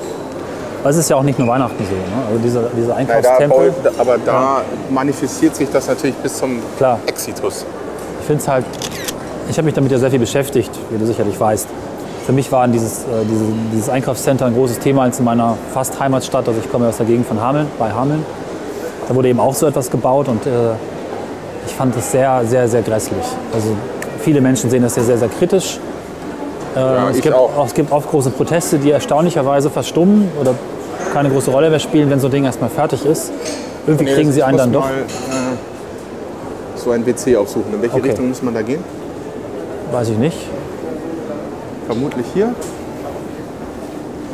Aber 0.82 0.90
es 0.90 0.98
ist 0.98 1.08
ja 1.08 1.16
auch 1.16 1.22
nicht 1.22 1.38
nur 1.38 1.48
Weihnachten 1.48 1.82
so. 1.84 1.94
Ne? 1.94 2.26
Also 2.28 2.38
dieser, 2.42 2.62
dieser 2.76 2.88
Na, 2.88 3.20
da, 3.20 3.36
Einkaufstempel. 3.36 3.72
aber 3.98 4.18
da 4.18 4.60
manifestiert 4.90 5.56
sich 5.56 5.70
das 5.70 5.88
natürlich 5.88 6.14
bis 6.16 6.36
zum 6.36 6.60
Klar. 6.76 7.00
Exitus. 7.06 7.64
Ich 8.20 8.26
finde 8.26 8.42
es 8.42 8.48
halt, 8.48 8.64
ich 9.48 9.56
habe 9.56 9.64
mich 9.64 9.74
damit 9.74 9.90
ja 9.90 9.98
sehr 9.98 10.10
viel 10.10 10.18
beschäftigt, 10.20 10.70
wie 10.90 10.98
du 10.98 11.06
sicherlich 11.06 11.40
weißt. 11.40 11.66
Für 12.26 12.32
mich 12.32 12.52
war 12.52 12.68
dieses, 12.68 13.04
äh, 13.04 13.24
diese, 13.28 13.44
dieses 13.72 13.88
Einkaufscenter 13.88 14.46
ein 14.46 14.54
großes 14.54 14.80
Thema 14.80 15.06
in 15.06 15.24
meiner 15.24 15.56
fast 15.72 15.98
Heimatstadt. 15.98 16.46
Also 16.48 16.60
ich 16.62 16.70
komme 16.70 16.84
ja 16.84 16.90
aus 16.90 16.98
der 16.98 17.06
Gegend 17.06 17.26
von 17.26 17.40
Hameln, 17.40 17.66
bei 17.78 17.92
Hameln. 17.92 18.24
Da 19.08 19.14
wurde 19.14 19.28
eben 19.28 19.40
auch 19.40 19.54
so 19.54 19.66
etwas 19.66 19.90
gebaut 19.90 20.28
und 20.28 20.44
äh, 20.46 20.50
ich 21.66 21.72
fand 21.74 21.96
es 21.96 22.12
sehr, 22.12 22.44
sehr, 22.46 22.68
sehr 22.68 22.82
grässlich. 22.82 23.24
Also 23.52 23.76
viele 24.20 24.40
Menschen 24.40 24.70
sehen 24.70 24.82
das 24.82 24.96
ja 24.96 25.02
sehr, 25.02 25.18
sehr 25.18 25.28
kritisch. 25.28 25.78
Äh, 26.76 27.10
es, 27.10 27.16
ich 27.16 27.22
gibt 27.22 27.34
auch. 27.34 27.66
es 27.66 27.74
gibt 27.74 27.92
oft 27.92 28.10
große 28.10 28.30
Proteste, 28.30 28.78
die 28.78 28.90
erstaunlicherweise 28.90 29.70
verstummen 29.70 30.30
oder 30.40 30.54
keine 31.12 31.30
große 31.30 31.50
Rolle 31.50 31.70
mehr 31.70 31.78
spielen, 31.78 32.10
wenn 32.10 32.20
so 32.20 32.28
ein 32.28 32.30
Ding 32.30 32.44
erstmal 32.44 32.70
fertig 32.70 33.04
ist. 33.04 33.32
Irgendwie 33.86 34.06
kriegen 34.06 34.32
sie 34.32 34.42
einen 34.42 34.58
dann 34.58 34.72
doch. 34.72 34.80
Mal, 34.84 34.92
äh, 34.98 35.56
so 36.76 36.90
ein 36.90 37.04
WC 37.06 37.36
aufsuchen. 37.36 37.74
In 37.74 37.82
welche 37.82 37.96
Okay. 37.96 38.08
Richtung 38.08 38.28
muss 38.28 38.42
man 38.42 38.54
da 38.54 38.62
gehen? 38.62 38.82
Weiß 39.92 40.08
ich 40.10 40.18
nicht. 40.18 40.36
Vermutlich 41.86 42.26
hier. 42.34 42.54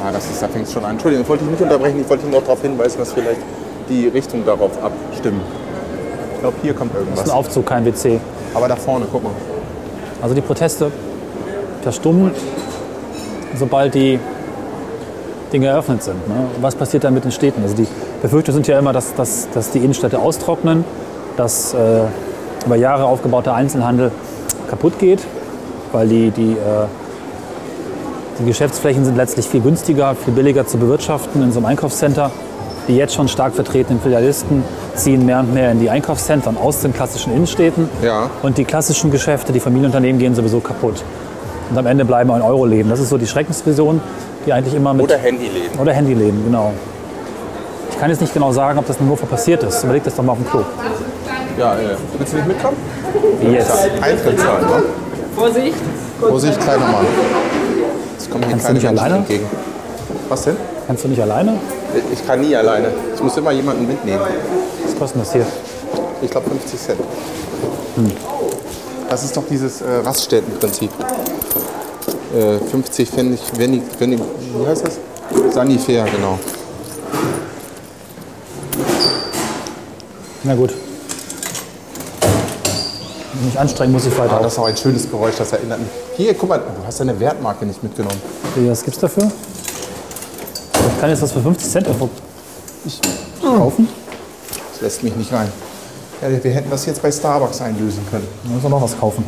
Ah, 0.05 0.11
das 0.12 0.25
ist, 0.25 0.42
da 0.42 0.49
fängt 0.49 0.66
es 0.66 0.73
schon 0.73 0.85
an. 0.85 0.92
Entschuldigung, 0.92 1.23
ich 1.23 1.29
wollte 1.29 1.45
dich 1.45 1.53
nicht 1.53 1.62
unterbrechen. 1.62 2.01
Ich 2.01 2.11
wollte 2.11 2.27
noch 2.27 2.42
darauf 2.42 2.61
hinweisen, 2.61 2.99
dass 2.99 3.12
vielleicht 3.12 3.40
die 3.88 4.09
Richtung 4.09 4.45
darauf 4.45 4.71
abstimmen. 4.83 5.40
Ich 6.43 6.49
glaube, 6.49 6.57
hier 6.61 6.75
kommt 6.75 6.93
Das 6.93 7.03
ist 7.03 7.07
irgendwas. 7.07 7.31
ein 7.31 7.37
Aufzug, 7.37 7.67
kein 7.67 7.85
WC. 7.85 8.19
Aber 8.53 8.67
da 8.67 8.75
vorne, 8.75 9.07
guck 9.13 9.23
mal. 9.23 9.31
Also 10.21 10.35
die 10.35 10.41
Proteste 10.41 10.91
verstummen, 11.83 12.33
sobald 13.55 13.95
die 13.95 14.19
Dinge 15.53 15.69
eröffnet 15.69 16.03
sind. 16.03 16.17
Ne? 16.27 16.35
Was 16.61 16.75
passiert 16.75 17.05
dann 17.05 17.15
mit 17.15 17.23
den 17.23 17.31
Städten? 17.31 17.63
Also 17.63 17.77
die 17.77 17.87
Befürchtungen 18.23 18.57
sind 18.57 18.67
ja 18.67 18.77
immer, 18.77 18.93
dass, 18.93 19.15
dass, 19.15 19.51
dass 19.55 19.71
die 19.71 19.79
Innenstädte 19.79 20.19
austrocknen, 20.19 20.85
dass 21.37 21.75
äh, 21.75 22.01
über 22.67 22.75
Jahre 22.75 23.05
aufgebauter 23.05 23.55
Einzelhandel 23.55 24.11
kaputt 24.69 24.99
geht, 24.99 25.21
weil 25.93 26.09
die, 26.09 26.33
die, 26.33 26.55
äh, 26.55 26.87
die 28.41 28.47
Geschäftsflächen 28.47 29.05
sind 29.05 29.17
letztlich 29.17 29.47
viel 29.47 29.61
günstiger, 29.61 30.17
viel 30.17 30.35
billiger 30.35 30.67
zu 30.67 30.77
bewirtschaften 30.77 31.41
in 31.41 31.53
so 31.53 31.61
einem 31.61 31.67
Einkaufscenter. 31.67 32.33
Die 32.89 32.97
jetzt 32.97 33.15
schon 33.15 33.29
stark 33.29 33.55
vertretenen 33.55 34.03
Filialisten 34.03 34.65
ziehen 34.95 35.25
mehr 35.27 35.41
und 35.41 35.55
mehr 35.55 35.73
in 35.73 35.81
die 35.81 35.91
Einkaufszentren 35.91 36.57
aus 36.57 36.81
den 36.81 36.93
klassischen 36.93 37.33
Innenstädten. 37.33 37.89
Ja. 38.03 38.31
Und 38.43 38.59
die 38.59 38.65
klassischen 38.65 39.11
Geschäfte, 39.11 39.53
die 39.53 39.61
Familienunternehmen 39.61 40.19
gehen 40.19 40.35
sowieso 40.35 40.61
kaputt. 40.61 41.03
Und 41.71 41.79
am 41.79 41.87
Ende 41.87 42.05
bleiben 42.05 42.31
ein 42.31 42.43
Euro 42.43 42.67
leben. 42.67 42.91
Das 42.91 43.01
ist 43.01 43.09
so 43.09 43.17
die 43.19 43.27
Schreckensvision, 43.27 44.01
die 44.47 44.53
eigentlich 44.53 44.75
immer 44.75 44.93
mit. 44.93 45.05
Oder 45.05 45.17
Handyläden. 45.19 45.79
Oder 45.81 45.95
Handyleben, 45.95 46.45
genau. 46.45 46.73
Ich 47.91 47.99
kann 47.99 48.11
jetzt 48.11 48.21
nicht 48.21 48.35
genau 48.35 48.53
sagen, 48.53 48.79
ob 48.79 48.87
das 48.87 48.97
in 48.97 49.07
Hannover 49.07 49.27
passiert 49.27 49.63
ist. 49.63 49.83
Überleg 49.85 50.03
das 50.05 50.15
doch 50.17 50.25
mal 50.25 50.33
auf 50.33 50.39
dem 50.39 50.49
Klo. 50.51 50.61
Ja, 51.59 51.75
äh, 51.75 51.97
willst 52.19 52.33
du 52.33 52.37
nicht 52.37 52.49
mitkommen? 52.49 52.77
Jetzt. 53.51 53.71
Eintritt 54.01 54.41
zahlen, 54.41 54.67
ne? 54.67 54.83
Vorsicht. 55.37 55.75
Vorsicht, 56.21 56.61
kleiner 56.61 56.87
Mann. 56.87 57.07
Jetzt 58.15 58.31
kommen 58.31 58.45
hier 58.45 58.53
Kannst 58.53 58.69
du 58.69 58.73
nicht 58.73 58.83
Menschen 58.83 58.99
alleine? 58.99 59.17
entgegen. 59.19 59.47
Was 60.29 60.43
denn? 60.45 60.57
Kannst 60.87 61.05
du 61.05 61.09
nicht 61.09 61.23
alleine? 61.23 61.55
Ich 62.13 62.27
kann 62.27 62.41
nie 62.41 62.55
alleine. 62.57 62.89
Ich 63.15 63.23
muss 63.23 63.37
immer 63.37 63.53
jemanden 63.53 63.87
mitnehmen. 63.87 64.21
Was 64.93 64.99
kostet 64.99 65.23
das 65.23 65.33
hier? 65.33 65.47
Ich 66.21 66.31
glaube 66.31 66.51
50 66.51 66.81
Cent. 66.81 67.01
Das 69.09 69.25
ist 69.25 69.37
doch 69.37 69.45
dieses 69.49 69.81
äh, 69.81 69.89
Raststättenprinzip. 70.05 70.91
Äh, 72.35 72.59
50 72.59 73.11
Pfennig, 73.11 73.41
Pfennig, 73.41 73.83
Pfennig, 73.97 74.21
wie 74.21 74.67
heißt 74.67 74.85
das? 74.87 74.99
Sanifair, 75.53 76.05
genau. 76.05 76.39
Na 80.45 80.55
gut. 80.55 80.71
Wenn 82.21 83.41
ich 83.41 83.45
mich 83.47 83.59
anstrengen 83.59 83.93
muss, 83.93 84.07
ich 84.07 84.17
weiter. 84.19 84.39
Ah, 84.39 84.43
das 84.43 84.53
ist 84.55 84.59
auch 84.59 84.67
ein 84.67 84.77
schönes 84.77 85.11
Geräusch, 85.11 85.37
das 85.37 85.53
erinnert 85.53 85.81
mich. 85.81 85.89
Hier, 86.17 86.35
guck 86.35 86.49
mal, 86.49 86.59
du 86.59 86.87
hast 86.87 87.01
deine 87.01 87.19
Wertmarke 87.19 87.65
nicht 87.67 87.83
mitgenommen. 87.83 88.21
Wie, 88.55 88.69
Was 88.71 88.83
gibt's 88.85 89.01
dafür? 89.01 89.31
Ich 90.75 91.01
kann 91.01 91.11
jetzt 91.11 91.23
was 91.23 91.33
für 91.33 91.41
50 91.41 91.71
Cent 91.71 91.87
irgendwo 91.87 92.09
kaufen. 93.43 93.89
Lässt 94.83 95.05
mich 95.05 95.14
nicht 95.14 95.33
rein. 95.33 95.49
Ja, 96.21 96.29
wir 96.29 96.51
hätten 96.51 96.68
das 96.68 96.87
jetzt 96.87 97.01
bei 97.01 97.12
Starbucks 97.12 97.61
einlösen 97.61 98.01
können. 98.11 98.27
Dann 98.42 98.53
müssen 98.53 98.64
wir 98.64 98.71
noch 98.71 98.83
was 98.83 98.99
kaufen. 98.99 99.25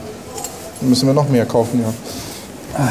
Dann 0.81 0.89
müssen 0.89 1.07
wir 1.07 1.15
noch 1.15 1.29
mehr 1.29 1.47
kaufen, 1.47 1.81
ja. 1.81 2.89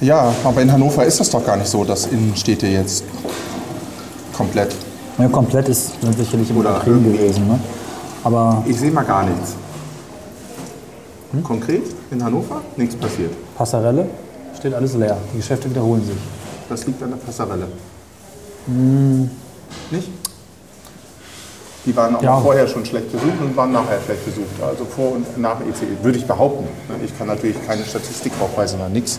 Ja, 0.00 0.34
aber 0.42 0.62
in 0.62 0.72
Hannover 0.72 1.04
ist 1.04 1.20
das 1.20 1.30
doch 1.30 1.44
gar 1.46 1.56
nicht 1.56 1.68
so, 1.68 1.84
dass 1.84 2.06
Innenstädte 2.06 2.66
jetzt 2.66 3.04
komplett. 4.36 4.74
Ja, 5.18 5.28
komplett 5.28 5.68
ist 5.68 5.92
sicherlich 6.16 6.50
übertrieben 6.50 7.12
gewesen. 7.12 7.46
Ne? 7.46 7.60
Aber 8.24 8.64
Ich 8.66 8.80
sehe 8.80 8.90
mal 8.90 9.04
gar 9.04 9.22
nichts. 9.24 9.54
Konkret 11.44 11.84
in 12.10 12.24
Hannover 12.24 12.62
nichts 12.76 12.96
passiert. 12.96 13.32
Passarelle 13.56 14.08
steht 14.58 14.74
alles 14.74 14.94
leer. 14.94 15.16
Die 15.32 15.36
Geschäfte 15.36 15.70
wiederholen 15.70 16.04
sich. 16.04 16.16
Das 16.68 16.84
liegt 16.86 17.00
an 17.02 17.10
der 17.10 17.18
Passarelle. 17.18 17.68
Nicht? 18.66 20.08
Die 21.86 21.96
waren 21.96 22.14
auch 22.16 22.22
Ja. 22.22 22.40
vorher 22.40 22.68
schon 22.68 22.84
schlecht 22.84 23.10
besucht 23.10 23.40
und 23.40 23.56
waren 23.56 23.72
nachher 23.72 23.98
schlecht 24.04 24.24
besucht. 24.26 24.62
Also 24.62 24.84
vor 24.84 25.12
und 25.12 25.38
nach 25.38 25.60
ECE, 25.60 26.02
würde 26.02 26.18
ich 26.18 26.26
behaupten. 26.26 26.68
Ich 27.04 27.16
kann 27.16 27.26
natürlich 27.26 27.56
keine 27.66 27.84
Statistik 27.84 28.32
aufweisen 28.40 28.78
oder 28.80 28.88
nichts. 28.90 29.18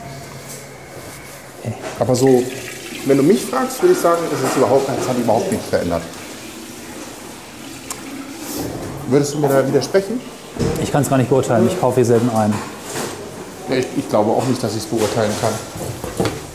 Aber 1.99 2.15
so, 2.15 2.43
wenn 3.06 3.17
du 3.17 3.23
mich 3.23 3.43
fragst, 3.45 3.82
würde 3.82 3.93
ich 3.93 3.99
sagen, 3.99 4.21
es 4.32 4.47
ist 4.49 4.58
überhaupt, 4.58 4.88
es 4.99 5.08
hat 5.08 5.17
überhaupt 5.17 5.51
nichts 5.51 5.67
verändert. 5.67 6.01
Würdest 9.10 9.34
du 9.34 9.39
mir 9.39 9.49
da 9.49 9.67
widersprechen? 9.67 10.19
Ich 10.82 10.91
kann 10.91 11.01
es 11.01 11.10
gar 11.10 11.17
nicht 11.17 11.30
beurteilen. 11.30 11.67
Ich 11.67 11.80
kaufe 11.80 11.95
hier 11.95 12.06
selten 12.06 12.30
ein. 12.30 12.54
Ich, 13.69 13.86
ich 13.97 14.10
glaube 14.10 14.32
auch 14.32 14.45
nicht, 14.45 14.62
dass 14.63 14.71
ich 14.73 14.80
es 14.80 14.86
beurteilen 14.86 15.32
kann. 15.41 15.51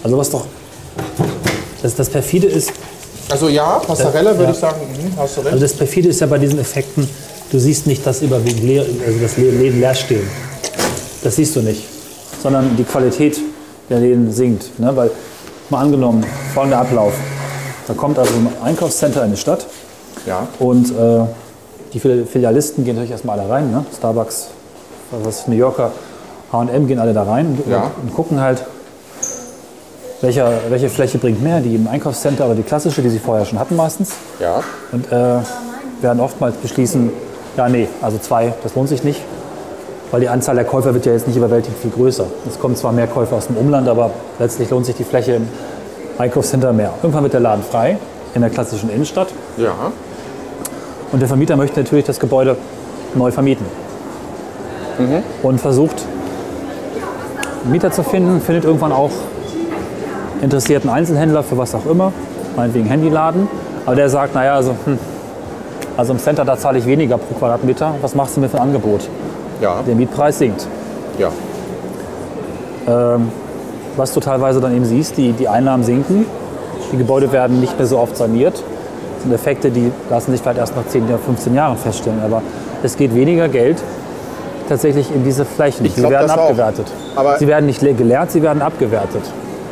Also 0.05 0.19
was 0.19 0.31
doch. 0.31 0.47
Das, 1.87 1.95
das 1.95 2.09
perfide 2.09 2.49
ist, 2.49 2.73
Also 3.31 3.49
ja, 3.49 3.79
Passarella 3.79 4.33
würde 4.33 4.45
Ja. 4.47 4.51
ich 4.51 4.57
sagen, 4.57 4.81
mhm, 4.93 5.13
hast 5.17 5.37
du 5.37 5.41
recht. 5.43 5.53
also 5.53 5.65
das 5.65 5.73
perfide 5.73 6.09
ist 6.09 6.21
ja 6.21 6.27
bei 6.27 6.37
diesen 6.39 6.59
Effekten, 6.59 7.09
du 7.53 7.61
siehst 7.61 7.87
nicht 7.87 8.05
das 8.05 8.23
überwiegend 8.23 8.65
leer, 8.65 8.83
also 9.07 9.19
das 9.21 9.37
Läden 9.37 9.79
leer 9.81 9.95
stehen. 9.95 10.29
Das 11.23 11.37
siehst 11.37 11.55
du 11.55 11.61
nicht. 11.61 11.85
Sondern 12.43 12.77
die 12.77 12.83
Qualität 12.83 13.39
der 13.89 14.01
Läden 14.01 14.33
sinkt. 14.33 14.77
Ne? 14.81 14.97
Weil, 14.97 15.13
mal 15.71 15.81
angenommen, 15.83 16.25
folgender 16.55 16.79
Ablauf. 16.81 17.13
Da 17.87 17.95
kommt 17.95 18.19
also 18.19 18.33
ein 18.35 18.49
Einkaufscenter 18.65 19.25
in 19.25 19.31
die 19.31 19.37
Stadt 19.37 19.65
ja, 20.27 20.49
und 20.59 20.91
äh, 20.91 21.25
die 21.93 22.01
Fili- 22.01 22.25
Filialisten 22.27 22.85
gehen 22.85 22.97
natürlich 22.97 23.13
erstmal 23.13 23.39
alle 23.39 23.49
rein. 23.49 23.71
Ne? 23.71 23.87
Starbucks, 23.97 24.49
was 25.23 25.47
New 25.47 25.55
Yorker, 25.55 25.93
H&M 26.51 26.89
gehen 26.89 26.99
alle 26.99 27.13
da 27.15 27.23
rein 27.23 27.47
und, 27.65 27.71
Ja. 27.71 27.93
und 28.03 28.13
gucken 28.13 28.41
halt, 28.41 28.65
welcher, 30.21 30.51
welche 30.69 30.89
Fläche 30.89 31.19
bringt 31.19 31.43
mehr, 31.43 31.61
die 31.61 31.75
im 31.75 31.89
Einkaufscenter 31.89 32.47
oder 32.47 32.55
die 32.55 32.63
klassische, 32.63 33.03
die 33.03 33.11
sie 33.11 33.19
vorher 33.19 33.45
schon 33.45 33.59
hatten 33.59 33.77
meistens. 33.77 34.13
ja, 34.41 34.63
Und 34.93 35.11
äh, 35.13 35.39
werden 36.01 36.21
oftmals 36.21 36.57
beschließen, 36.57 37.11
ja 37.57 37.69
nee, 37.69 37.89
also 38.03 38.19
zwei, 38.19 38.55
das 38.63 38.75
lohnt 38.75 38.89
sich 38.89 39.05
nicht, 39.05 39.21
weil 40.11 40.21
die 40.21 40.29
Anzahl 40.29 40.55
der 40.55 40.65
Käufer 40.65 40.95
wird 40.95 41.07
ja 41.07 41.13
jetzt 41.13 41.27
nicht 41.27 41.37
überwältigend 41.37 41.79
viel 41.79 41.91
größer. 41.91 42.27
Es 42.49 42.59
kommen 42.59 42.77
zwar 42.77 42.93
mehr 42.93 43.07
Käufer 43.07 43.37
aus 43.37 43.47
dem 43.47 43.57
Umland, 43.57 43.89
aber 43.89 44.11
letztlich 44.39 44.71
lohnt 44.71 44.87
sich 44.87 44.97
die 44.97 45.05
Fläche 45.05 45.35
im 45.35 45.49
Einkaufscenter 46.19 46.73
mehr. 46.73 46.93
Irgendwann 47.03 47.23
wird 47.23 47.35
der 47.35 47.41
Laden 47.41 47.65
frei 47.65 47.99
in 48.35 48.41
der 48.41 48.51
klassischen 48.51 48.91
Innenstadt 48.91 49.29
ja. 49.57 49.73
und 51.13 51.21
der 51.21 51.29
Vermieter 51.29 51.57
möchte 51.57 51.81
natürlich 51.81 52.05
das 52.05 52.21
Gebäude 52.21 52.57
neu 53.15 53.31
vermieten. 53.31 53.65
Und 55.43 55.61
versucht, 55.61 56.03
Mieter 57.65 57.91
zu 57.91 58.03
finden, 58.03 58.41
findet 58.41 58.65
irgendwann 58.65 58.93
auch 58.93 59.11
interessierten 60.43 60.91
Einzelhändler 60.91 61.43
für 61.43 61.57
was 61.59 61.75
auch 61.75 61.87
immer, 61.87 62.13
meinetwegen 62.57 62.87
Handyladen. 62.87 63.49
Aber 63.87 63.97
der 63.97 64.09
sagt, 64.09 64.35
naja, 64.35 64.55
also, 64.55 64.75
hm, 64.85 64.99
also 65.97 66.13
im 66.13 66.19
Center, 66.19 66.45
da 66.45 66.57
zahle 66.57 66.79
ich 66.79 66.87
weniger 66.87 67.17
pro 67.19 67.35
Quadratmeter. 67.39 67.95
Was 68.03 68.15
machst 68.15 68.37
du 68.37 68.41
mir 68.41 68.49
für 68.49 68.57
ein 68.59 68.65
Angebot? 68.65 69.09
Ja, 69.61 69.77
Der 69.87 69.95
Mietpreis 69.95 70.39
sinkt. 70.39 70.67
ja. 71.19 71.29
Was 73.97 74.13
du 74.13 74.21
teilweise 74.21 74.61
dann 74.61 74.75
eben 74.77 74.85
siehst, 74.85 75.17
die, 75.17 75.33
die 75.33 75.49
Einnahmen 75.49 75.83
sinken, 75.83 76.27
die 76.93 76.99
Gebäude 76.99 77.33
werden 77.33 77.61
nicht 77.61 77.77
mehr 77.79 77.87
so 77.87 77.99
oft 77.99 78.17
saniert. 78.17 78.55
Das 78.55 79.23
sind 79.23 79.33
Effekte, 79.33 79.71
die 79.71 79.91
lassen 80.11 80.31
sich 80.33 80.41
vielleicht 80.43 80.59
erst 80.59 80.77
nach 80.77 80.87
10 80.87 81.05
oder 81.07 81.19
15 81.19 81.55
Jahren 81.55 81.77
feststellen. 81.79 82.21
Aber 82.25 82.43
es 82.83 82.97
geht 82.97 83.15
weniger 83.15 83.49
Geld 83.49 83.79
tatsächlich 84.69 85.13
in 85.15 85.25
diese 85.25 85.45
Flächen. 85.45 85.87
Ich 85.87 85.95
sie 85.95 86.01
glaub 86.01 86.13
werden 86.13 86.31
abgewertet. 86.31 86.87
Sie 87.39 87.47
werden 87.49 87.67
nicht 87.67 87.81
le- 87.83 87.95
geleert, 87.95 88.31
sie 88.31 88.43
werden 88.43 88.61
abgewertet. 88.63 89.23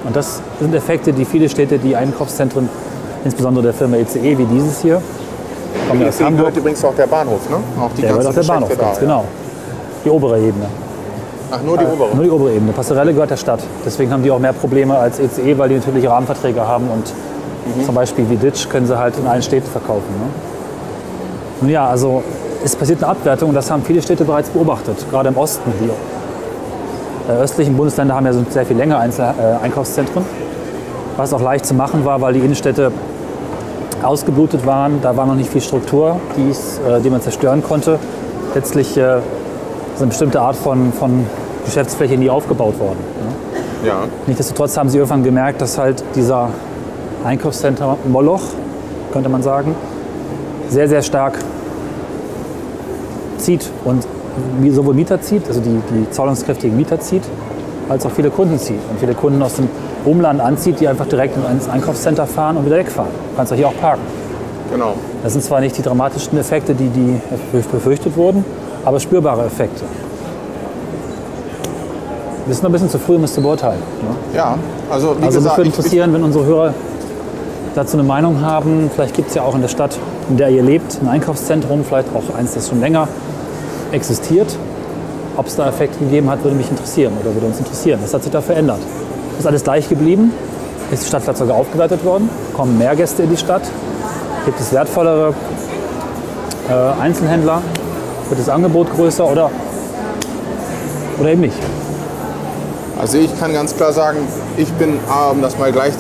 Und 0.05 0.15
das 0.15 0.41
sind 0.61 0.75
Effekte, 0.75 1.13
die 1.13 1.25
viele 1.25 1.49
Städte, 1.49 1.79
die 1.79 1.97
Einkaufszentren, 1.97 2.69
insbesondere 3.25 3.65
der 3.65 3.73
Firma 3.73 3.97
ECE 3.97 4.39
wie 4.39 4.45
dieses 4.45 4.81
hier, 4.81 5.01
kommen 5.89 6.03
ja 6.03 6.09
aus 6.09 6.21
Hamburg, 6.21 6.39
gehört 6.39 6.57
übrigens 6.57 6.85
auch 6.85 6.95
der 6.95 7.07
Bahnhof, 7.07 7.49
ne? 7.49 7.57
Auch 7.81 7.91
die 7.97 8.03
der 8.03 8.13
ganzen 8.13 8.29
auf 8.29 8.35
der 8.35 8.43
Bahnhof, 8.43 8.69
Geschäfte 8.69 8.85
ganz 8.85 8.99
da, 8.99 9.05
genau. 9.05 9.25
Die 10.05 10.11
obere 10.11 10.39
Ebene. 10.39 10.65
Ja. 10.65 11.57
Ach, 11.57 11.63
nur 11.63 11.79
die 11.79 11.85
obere. 11.87 12.15
Nur 12.15 12.25
die 12.25 12.31
obere 12.31 12.53
Ebene. 12.53 12.73
Passerelle 12.73 13.13
gehört 13.13 13.31
der 13.31 13.37
Stadt. 13.37 13.61
Deswegen 13.85 14.13
haben 14.13 14.23
die 14.23 14.31
auch 14.31 14.39
mehr 14.39 14.53
Probleme 14.53 14.97
als 14.97 15.19
ECE, 15.19 15.57
weil 15.57 15.69
die 15.69 15.77
natürlich 15.77 16.09
Rahmenverträge 16.09 16.67
haben 16.67 16.89
und 16.89 17.13
zum 17.85 17.95
Beispiel 17.95 18.29
wie 18.29 18.37
Ditch 18.37 18.69
können 18.69 18.87
sie 18.87 18.99
halt 18.99 19.17
in 19.19 19.27
allen 19.27 19.43
Städten 19.43 19.71
verkaufen. 19.71 20.09
Ne? 20.19 20.27
Nun 21.63 21.71
ja, 21.71 21.89
also 21.89 22.23
es 22.63 22.77
passiert 22.77 23.03
eine 23.03 23.13
Abwertung 23.13 23.51
und 23.51 23.55
das 23.55 23.71
haben 23.71 23.83
viele 23.83 24.03
Städte 24.03 24.25
bereits 24.25 24.51
beobachtet, 24.51 24.97
gerade 25.11 25.29
im 25.29 25.37
Osten. 25.37 25.73
Die 25.81 25.87
äh, 25.87 25.93
östlichen 27.33 27.77
Bundesländer 27.77 28.15
haben 28.15 28.27
ja 28.27 28.33
so 28.33 28.45
sehr 28.49 28.67
viel 28.67 28.77
länger 28.77 28.99
Einzel 28.99 29.25
äh, 29.25 29.65
Einkaufszentren, 29.65 30.25
was 31.17 31.33
auch 31.33 31.41
leicht 31.41 31.67
zu 31.67 31.75
machen 31.75 32.05
war, 32.05 32.21
weil 32.21 32.35
die 32.35 32.41
Innenstädte 32.41 32.93
ausgeblutet 34.03 34.67
waren. 34.67 35.01
Da 35.03 35.17
war 35.17 35.27
noch 35.27 35.35
nicht 35.35 35.51
viel 35.51 35.61
Struktur, 35.61 36.17
äh, 36.37 37.01
die 37.01 37.11
man 37.11 37.21
zerstören 37.21 37.63
konnte. 37.63 37.99
Letztlich 38.55 38.97
äh, 38.97 39.19
ist 39.19 40.01
eine 40.01 40.09
bestimmte 40.09 40.41
Art 40.41 40.57
von, 40.57 40.93
von 40.93 41.27
Geschäftsfläche 41.65 42.17
nie 42.17 42.31
aufgebaut 42.31 42.79
worden. 42.79 42.99
Ne? 43.83 43.89
Ja. 43.89 44.05
Nichtsdestotrotz 44.27 44.77
haben 44.77 44.89
sie 44.89 44.99
irgendwann 44.99 45.25
gemerkt, 45.25 45.61
dass 45.61 45.79
halt 45.79 46.05
dieser 46.15 46.51
Einkaufscenter 47.25 47.97
Moloch, 48.07 48.43
könnte 49.13 49.29
man 49.29 49.43
sagen, 49.43 49.75
sehr, 50.69 50.89
sehr 50.89 51.03
stark 51.03 51.39
zieht 53.39 53.71
und 53.85 54.07
sowohl 54.71 54.95
Mieter 54.95 55.21
zieht, 55.21 55.47
also 55.49 55.61
die, 55.61 55.81
die 55.91 56.11
zahlungskräftigen 56.11 56.77
Mieter 56.77 56.99
zieht, 57.01 57.23
als 57.89 58.05
auch 58.07 58.11
viele 58.11 58.31
Kunden 58.31 58.59
zieht 58.59 58.79
und 58.91 58.99
viele 58.99 59.15
Kunden 59.15 59.43
aus 59.43 59.55
dem 59.55 59.69
Umland 60.05 60.41
anzieht, 60.41 60.81
die 60.81 60.89
einfach 60.89 61.07
direkt 61.07 61.37
ins 61.51 61.69
Einkaufscenter 61.69 62.27
fahren 62.27 62.57
und 62.57 62.67
wieder 62.67 62.77
wegfahren. 62.77 63.11
Du 63.31 63.37
kannst 63.37 63.53
auch 63.53 63.57
hier 63.57 63.69
auch 63.69 63.81
parken. 63.81 64.03
Genau. 64.71 64.95
Das 65.23 65.33
sind 65.33 65.43
zwar 65.45 65.61
nicht 65.61 65.77
die 65.79 65.83
dramatischsten 65.83 66.39
Effekte, 66.39 66.75
die, 66.75 66.89
die 66.89 67.21
befürchtet 67.53 68.17
wurden, 68.17 68.45
aber 68.85 68.99
spürbare 69.01 69.45
Effekte. 69.45 69.85
Wir 72.47 72.55
sind 72.55 72.63
noch 72.63 72.71
ein 72.71 72.73
bisschen 72.73 72.91
zu 72.91 72.99
früh, 72.99 73.17
um 73.17 73.25
es 73.25 73.33
zu 73.33 73.41
beurteilen. 73.41 73.79
Ne? 74.03 74.37
Ja, 74.37 74.59
also 74.91 75.17
wie 75.19 75.25
Also 75.25 75.39
gesagt, 75.39 75.57
würde 75.57 75.71
interessieren, 75.71 76.13
wenn 76.13 76.23
unsere 76.23 76.45
Hörer 76.45 76.75
dazu 77.75 77.97
eine 77.97 78.07
Meinung 78.07 78.43
haben. 78.43 78.91
Vielleicht 78.95 79.15
gibt 79.15 79.29
es 79.29 79.35
ja 79.35 79.43
auch 79.43 79.55
in 79.55 79.63
der 79.63 79.69
Stadt, 79.69 79.99
in 80.29 80.37
der 80.37 80.51
ihr 80.51 80.63
lebt, 80.63 80.99
ein 81.01 81.09
Einkaufszentrum, 81.09 81.85
vielleicht 81.85 82.09
auch 82.15 82.35
eins, 82.37 82.53
das 82.55 82.69
schon 82.69 82.81
länger 82.81 83.09
existiert. 83.93 84.57
Ob 85.37 85.47
es 85.47 85.57
da 85.57 85.69
Effekte 85.69 85.99
gegeben 85.99 86.31
hat, 86.31 86.45
würde 86.45 86.57
mich 86.57 86.71
interessieren 86.71 87.13
oder 87.21 87.35
würde 87.35 87.47
uns 87.47 87.59
interessieren. 87.59 88.01
Was 88.03 88.15
hat 88.15 88.23
sich 88.23 88.33
da 88.33 88.41
verändert? 88.41 88.79
Ist 89.39 89.47
alles 89.47 89.65
gleich 89.65 89.89
geblieben? 89.89 90.33
Ist 90.93 91.03
die 91.03 91.07
Stadt 91.09 91.37
sogar 91.37 91.57
aufgewertet 91.57 92.05
worden? 92.05 92.29
Kommen 92.55 92.79
mehr 92.79 92.95
Gäste 92.95 93.25
in 93.25 93.31
die 93.31 93.37
Stadt? 93.37 93.63
Gibt 94.45 94.61
es 94.61 94.73
wertvollere 94.73 95.35
äh, 96.69 97.01
Einzelhändler? 97.01 97.63
Wird 98.29 98.41
das 98.41 98.49
Angebot 98.49 98.95
größer 98.95 99.31
oder, 99.31 99.51
oder 101.19 101.31
eben 101.31 101.41
nicht? 101.41 101.57
also 103.05 103.19
ich 103.19 103.39
kann 103.39 103.53
ganz 103.53 103.77
klar 103.77 103.93
sagen, 103.93 104.19
ich 104.57 104.73
bin, 104.75 104.99
ah, 105.11 105.29
um 105.29 105.43
das 105.43 105.59
mal 105.59 105.71
gleich 105.73 105.93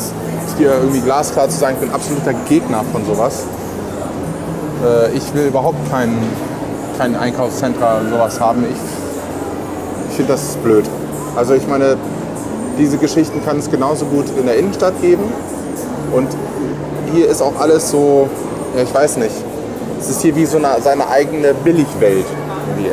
hier 0.57 0.73
irgendwie 0.73 1.01
glasklar 1.01 1.51
zu 1.51 1.59
sagen, 1.59 1.77
ich 1.79 1.87
bin 1.87 1.94
absoluter 1.94 2.33
Gegner 2.49 2.83
von 2.92 3.05
sowas. 3.05 3.44
Äh, 4.83 5.14
ich 5.14 5.35
will 5.35 5.49
überhaupt 5.49 5.77
kein, 5.90 6.16
kein 6.99 7.17
Einkaufszentra 7.17 7.99
und 7.99 8.11
sowas 8.11 8.41
haben. 8.41 8.65
Ich, 8.65 10.11
ich 10.11 10.17
finde 10.17 10.33
das 10.33 10.57
blöd. 10.57 10.85
Also 11.37 11.55
ich 11.55 11.67
meine, 11.67 11.97
diese 12.79 12.99
Geschichten 12.99 13.45
kann 13.45 13.59
es 13.59 13.71
genauso 13.71 14.05
gut 14.07 14.27
in 14.39 14.47
der 14.47 14.57
Innenstadt 14.57 15.01
geben. 15.01 15.25
Und 16.13 16.29
hier 17.13 17.29
ist 17.29 17.43
auch 17.43 17.59
alles 17.59 17.91
so, 17.91 18.29
ja, 18.77 18.83
ich 18.83 18.95
weiß 18.95 19.17
nicht. 19.19 19.35
Es 20.01 20.11
ist 20.11 20.23
hier 20.23 20.37
wie 20.37 20.47
so 20.47 20.59
eine, 20.59 20.69
seine 20.83 21.09
eigene 21.09 21.55
Billigwelt. 21.55 22.27
Irgendwie. 22.69 22.91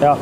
Ja, 0.00 0.16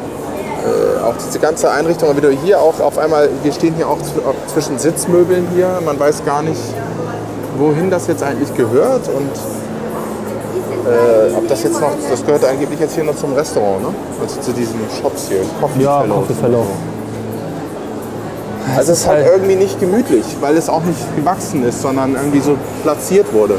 auch 1.04 1.14
diese 1.26 1.38
ganze 1.38 1.70
Einrichtung, 1.70 2.14
wie 2.16 2.20
du 2.20 2.30
hier 2.30 2.60
auch 2.60 2.80
auf 2.80 2.98
einmal, 2.98 3.28
wir 3.42 3.52
stehen 3.52 3.74
hier 3.76 3.88
auch 3.88 3.98
zwischen 4.46 4.78
Sitzmöbeln 4.78 5.48
hier, 5.54 5.80
man 5.84 5.98
weiß 5.98 6.24
gar 6.24 6.42
nicht, 6.42 6.60
wohin 7.56 7.90
das 7.90 8.06
jetzt 8.06 8.22
eigentlich 8.22 8.54
gehört 8.54 9.08
und 9.08 9.30
äh, 10.90 11.34
ob 11.36 11.48
das 11.48 11.62
jetzt 11.62 11.80
noch, 11.80 11.90
das 12.10 12.24
gehört 12.24 12.44
angeblich 12.44 12.80
jetzt 12.80 12.94
hier 12.94 13.04
noch 13.04 13.16
zum 13.16 13.32
Restaurant, 13.34 13.82
ne? 13.82 13.88
Also 14.20 14.40
zu 14.40 14.52
diesen 14.52 14.80
Shops 15.00 15.28
hier, 15.28 15.40
Coffee 15.60 15.82
ja 15.82 16.00
Fellows. 16.00 16.16
Coffee 16.26 16.34
Fellow. 16.40 16.66
Also 18.76 18.92
es 18.92 19.00
ist 19.00 19.06
halt 19.08 19.24
halt- 19.24 19.32
irgendwie 19.36 19.56
nicht 19.56 19.80
gemütlich, 19.80 20.24
weil 20.40 20.56
es 20.56 20.68
auch 20.68 20.82
nicht 20.82 20.98
gewachsen 21.16 21.64
ist, 21.64 21.82
sondern 21.82 22.14
irgendwie 22.14 22.40
so 22.40 22.56
platziert 22.82 23.32
wurde. 23.32 23.54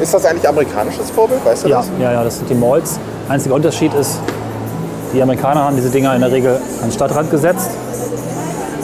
Ist 0.00 0.12
das 0.14 0.24
eigentlich 0.26 0.48
amerikanisches 0.48 1.10
Vorbild, 1.10 1.44
weißt 1.44 1.64
du 1.64 1.68
Ja, 1.68 1.78
das? 1.78 1.86
ja, 2.00 2.12
ja, 2.12 2.22
das 2.24 2.36
sind 2.38 2.50
die 2.50 2.54
Malls. 2.54 2.98
Einziger 3.28 3.54
Unterschied 3.54 3.92
ist, 3.94 4.18
die 5.12 5.22
Amerikaner 5.22 5.64
haben 5.64 5.76
diese 5.76 5.88
Dinger 5.90 6.14
in 6.14 6.20
der 6.20 6.30
Regel 6.30 6.56
an 6.56 6.88
den 6.88 6.92
Stadtrand 6.92 7.30
gesetzt, 7.30 7.70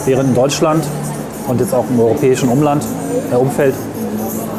während 0.05 0.29
in 0.29 0.35
Deutschland 0.35 0.83
und 1.47 1.59
jetzt 1.61 1.73
auch 1.73 1.85
im 1.89 1.99
europäischen 1.99 2.49
Umland, 2.49 2.83
äh, 3.31 3.35
Umfeld 3.35 3.75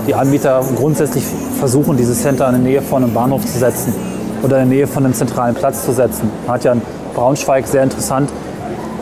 die 0.07 0.15
Anbieter 0.15 0.63
grundsätzlich 0.77 1.25
versuchen, 1.59 1.97
diese 1.97 2.15
Center 2.15 2.47
in 2.49 2.53
der 2.53 2.61
Nähe 2.63 2.83
von 2.83 3.03
einem 3.03 3.15
Bahnhof 3.15 3.45
zu 3.47 3.59
setzen 3.59 3.95
oder 4.43 4.61
in 4.61 4.69
der 4.69 4.77
Nähe 4.79 4.87
von 4.87 5.05
einem 5.05 5.15
zentralen 5.15 5.55
Platz 5.55 5.85
zu 5.85 5.93
setzen. 5.93 6.31
Man 6.47 6.57
hat 6.57 6.65
ja 6.65 6.73
in 6.73 6.83
Braunschweig 7.15 7.67
sehr 7.67 7.83
interessant 7.83 8.31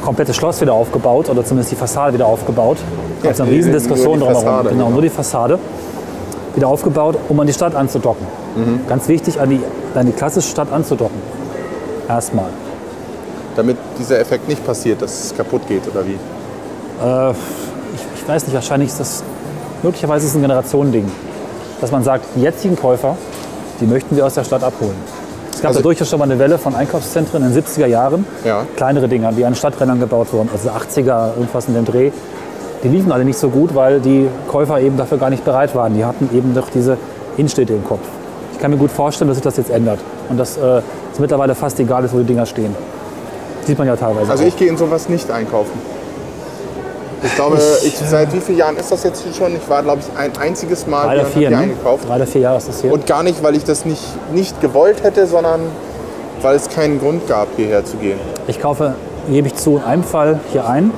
komplette 0.04 0.34
Schloss 0.34 0.60
wieder 0.60 0.72
aufgebaut 0.74 1.28
oder 1.30 1.44
zumindest 1.44 1.70
die 1.72 1.76
Fassade 1.76 2.14
wieder 2.14 2.26
aufgebaut. 2.26 2.76
Da 2.78 2.84
Ja, 2.84 3.22
gab 3.22 3.32
es 3.34 3.40
eine 3.40 3.50
die- 3.50 3.56
Riesendiskussion 3.56 4.18
drumherum. 4.18 4.42
Fassade, 4.44 4.68
Genau, 4.70 4.90
nur 4.90 5.02
die 5.02 5.08
Fassade. 5.08 5.58
wieder 6.56 6.66
aufgebaut, 6.68 7.16
um 7.28 7.38
an 7.40 7.46
die 7.46 7.52
Stadt 7.52 7.74
anzudocken. 7.74 8.26
Ganz 8.88 9.08
wichtig, 9.08 9.40
an 9.40 9.48
die, 9.50 9.60
an 9.94 10.06
die 10.06 10.12
klassische 10.12 10.48
Stadt 10.50 10.72
anzudocken. 10.72 11.16
Erstmal. 12.08 12.46
Damit 13.56 13.76
dieser 13.98 14.18
Effekt 14.20 14.48
nicht 14.48 14.64
passiert, 14.66 15.00
dass 15.00 15.24
es 15.26 15.34
kaputt 15.36 15.62
geht 15.68 15.82
oder 15.88 16.04
wie? 16.06 16.18
Ich, 17.94 18.22
ich 18.22 18.28
weiß 18.28 18.44
nicht, 18.46 18.54
wahrscheinlich 18.54 18.88
ist 18.90 19.00
das, 19.00 19.22
möglicherweise 19.82 20.24
ist 20.26 20.32
es 20.32 20.36
ein 20.36 20.42
Generationending. 20.42 21.10
Dass 21.80 21.90
man 21.90 22.02
sagt, 22.04 22.24
die 22.36 22.42
jetzigen 22.42 22.76
Käufer, 22.76 23.16
die 23.80 23.86
möchten 23.86 24.16
wir 24.16 24.24
aus 24.26 24.34
der 24.34 24.44
Stadt 24.44 24.62
abholen. 24.62 24.94
Es 25.52 25.60
gab 25.60 25.68
Also- 25.70 25.80
da 25.80 25.82
durchaus 25.82 26.08
schon 26.08 26.18
mal 26.18 26.24
eine 26.26 26.38
Welle 26.38 26.58
von 26.58 26.74
Einkaufszentren 26.74 27.42
in 27.42 27.48
den 27.48 27.54
70er 27.54 27.86
Jahren. 27.86 28.24
Ja. 28.44 28.64
Kleinere 28.76 29.08
Dinger, 29.08 29.32
die 29.32 29.44
an 29.44 29.54
Stadträndern 29.54 30.00
gebaut 30.00 30.32
wurden, 30.32 30.48
also 30.52 30.70
80er, 30.70 31.32
irgendwas 31.36 31.66
in 31.68 31.74
dem 31.74 31.84
Dreh. 31.84 32.10
Die 32.84 32.88
liefen 32.88 33.12
alle 33.12 33.24
nicht 33.24 33.38
so 33.38 33.48
gut, 33.48 33.74
weil 33.74 34.00
die 34.00 34.28
Käufer 34.48 34.80
eben 34.80 34.96
dafür 34.96 35.18
gar 35.18 35.30
nicht 35.30 35.44
bereit 35.44 35.74
waren. 35.74 35.94
Die 35.94 36.04
hatten 36.04 36.28
eben 36.34 36.54
doch 36.54 36.68
diese 36.70 36.96
Innenstädte 37.36 37.74
im 37.74 37.84
Kopf. 37.84 38.00
Ich 38.52 38.58
kann 38.58 38.70
mir 38.70 38.76
gut 38.76 38.90
vorstellen, 38.90 39.28
dass 39.28 39.36
sich 39.36 39.44
das 39.44 39.56
jetzt 39.56 39.70
ändert. 39.70 40.00
Und 40.28 40.38
dass 40.38 40.56
äh, 40.56 40.80
es 41.12 41.18
mittlerweile 41.18 41.54
fast 41.54 41.78
egal 41.80 42.04
ist, 42.04 42.12
wo 42.14 42.18
die 42.18 42.24
Dinger 42.24 42.46
stehen. 42.46 42.74
Sieht 43.66 43.78
man 43.78 43.86
ja 43.86 43.94
teilweise. 43.96 44.30
Also 44.30 44.42
auch. 44.44 44.48
ich 44.48 44.56
gehe 44.56 44.68
in 44.68 44.76
sowas 44.76 45.08
nicht 45.08 45.30
einkaufen. 45.30 45.72
Ich 47.24 47.34
glaube, 47.36 47.58
ich, 47.84 47.96
seit 47.96 48.32
wie 48.32 48.40
vielen 48.40 48.58
Jahren 48.58 48.76
ist 48.76 48.90
das 48.90 49.04
jetzt 49.04 49.22
schon? 49.36 49.54
Ich 49.54 49.68
war, 49.68 49.82
glaube 49.82 50.00
ich, 50.00 50.18
ein 50.18 50.32
einziges 50.38 50.86
Mal 50.86 51.04
Drei 51.06 51.14
oder 51.14 51.22
hier 51.22 51.26
vier, 51.30 51.48
hier 51.48 51.56
ne? 51.56 51.62
eingekauft. 51.62 52.08
Drei 52.08 52.16
oder 52.16 52.26
vier 52.26 52.40
Jahre 52.40 52.58
ist 52.58 52.68
das 52.68 52.80
hier. 52.80 52.92
Und 52.92 53.06
gar 53.06 53.22
nicht, 53.22 53.42
weil 53.42 53.54
ich 53.54 53.64
das 53.64 53.84
nicht, 53.84 54.02
nicht 54.32 54.60
gewollt 54.60 55.02
hätte, 55.04 55.26
sondern 55.26 55.60
weil 56.40 56.56
es 56.56 56.68
keinen 56.68 56.98
Grund 56.98 57.28
gab, 57.28 57.48
hierher 57.56 57.84
zu 57.84 57.96
gehen. 57.98 58.18
Ich 58.48 58.60
kaufe, 58.60 58.94
gebe 59.30 59.46
ich 59.46 59.54
zu, 59.54 59.76
in 59.76 59.84
einem 59.84 60.02
Fall 60.02 60.40
hier 60.50 60.66
ein. 60.66 60.90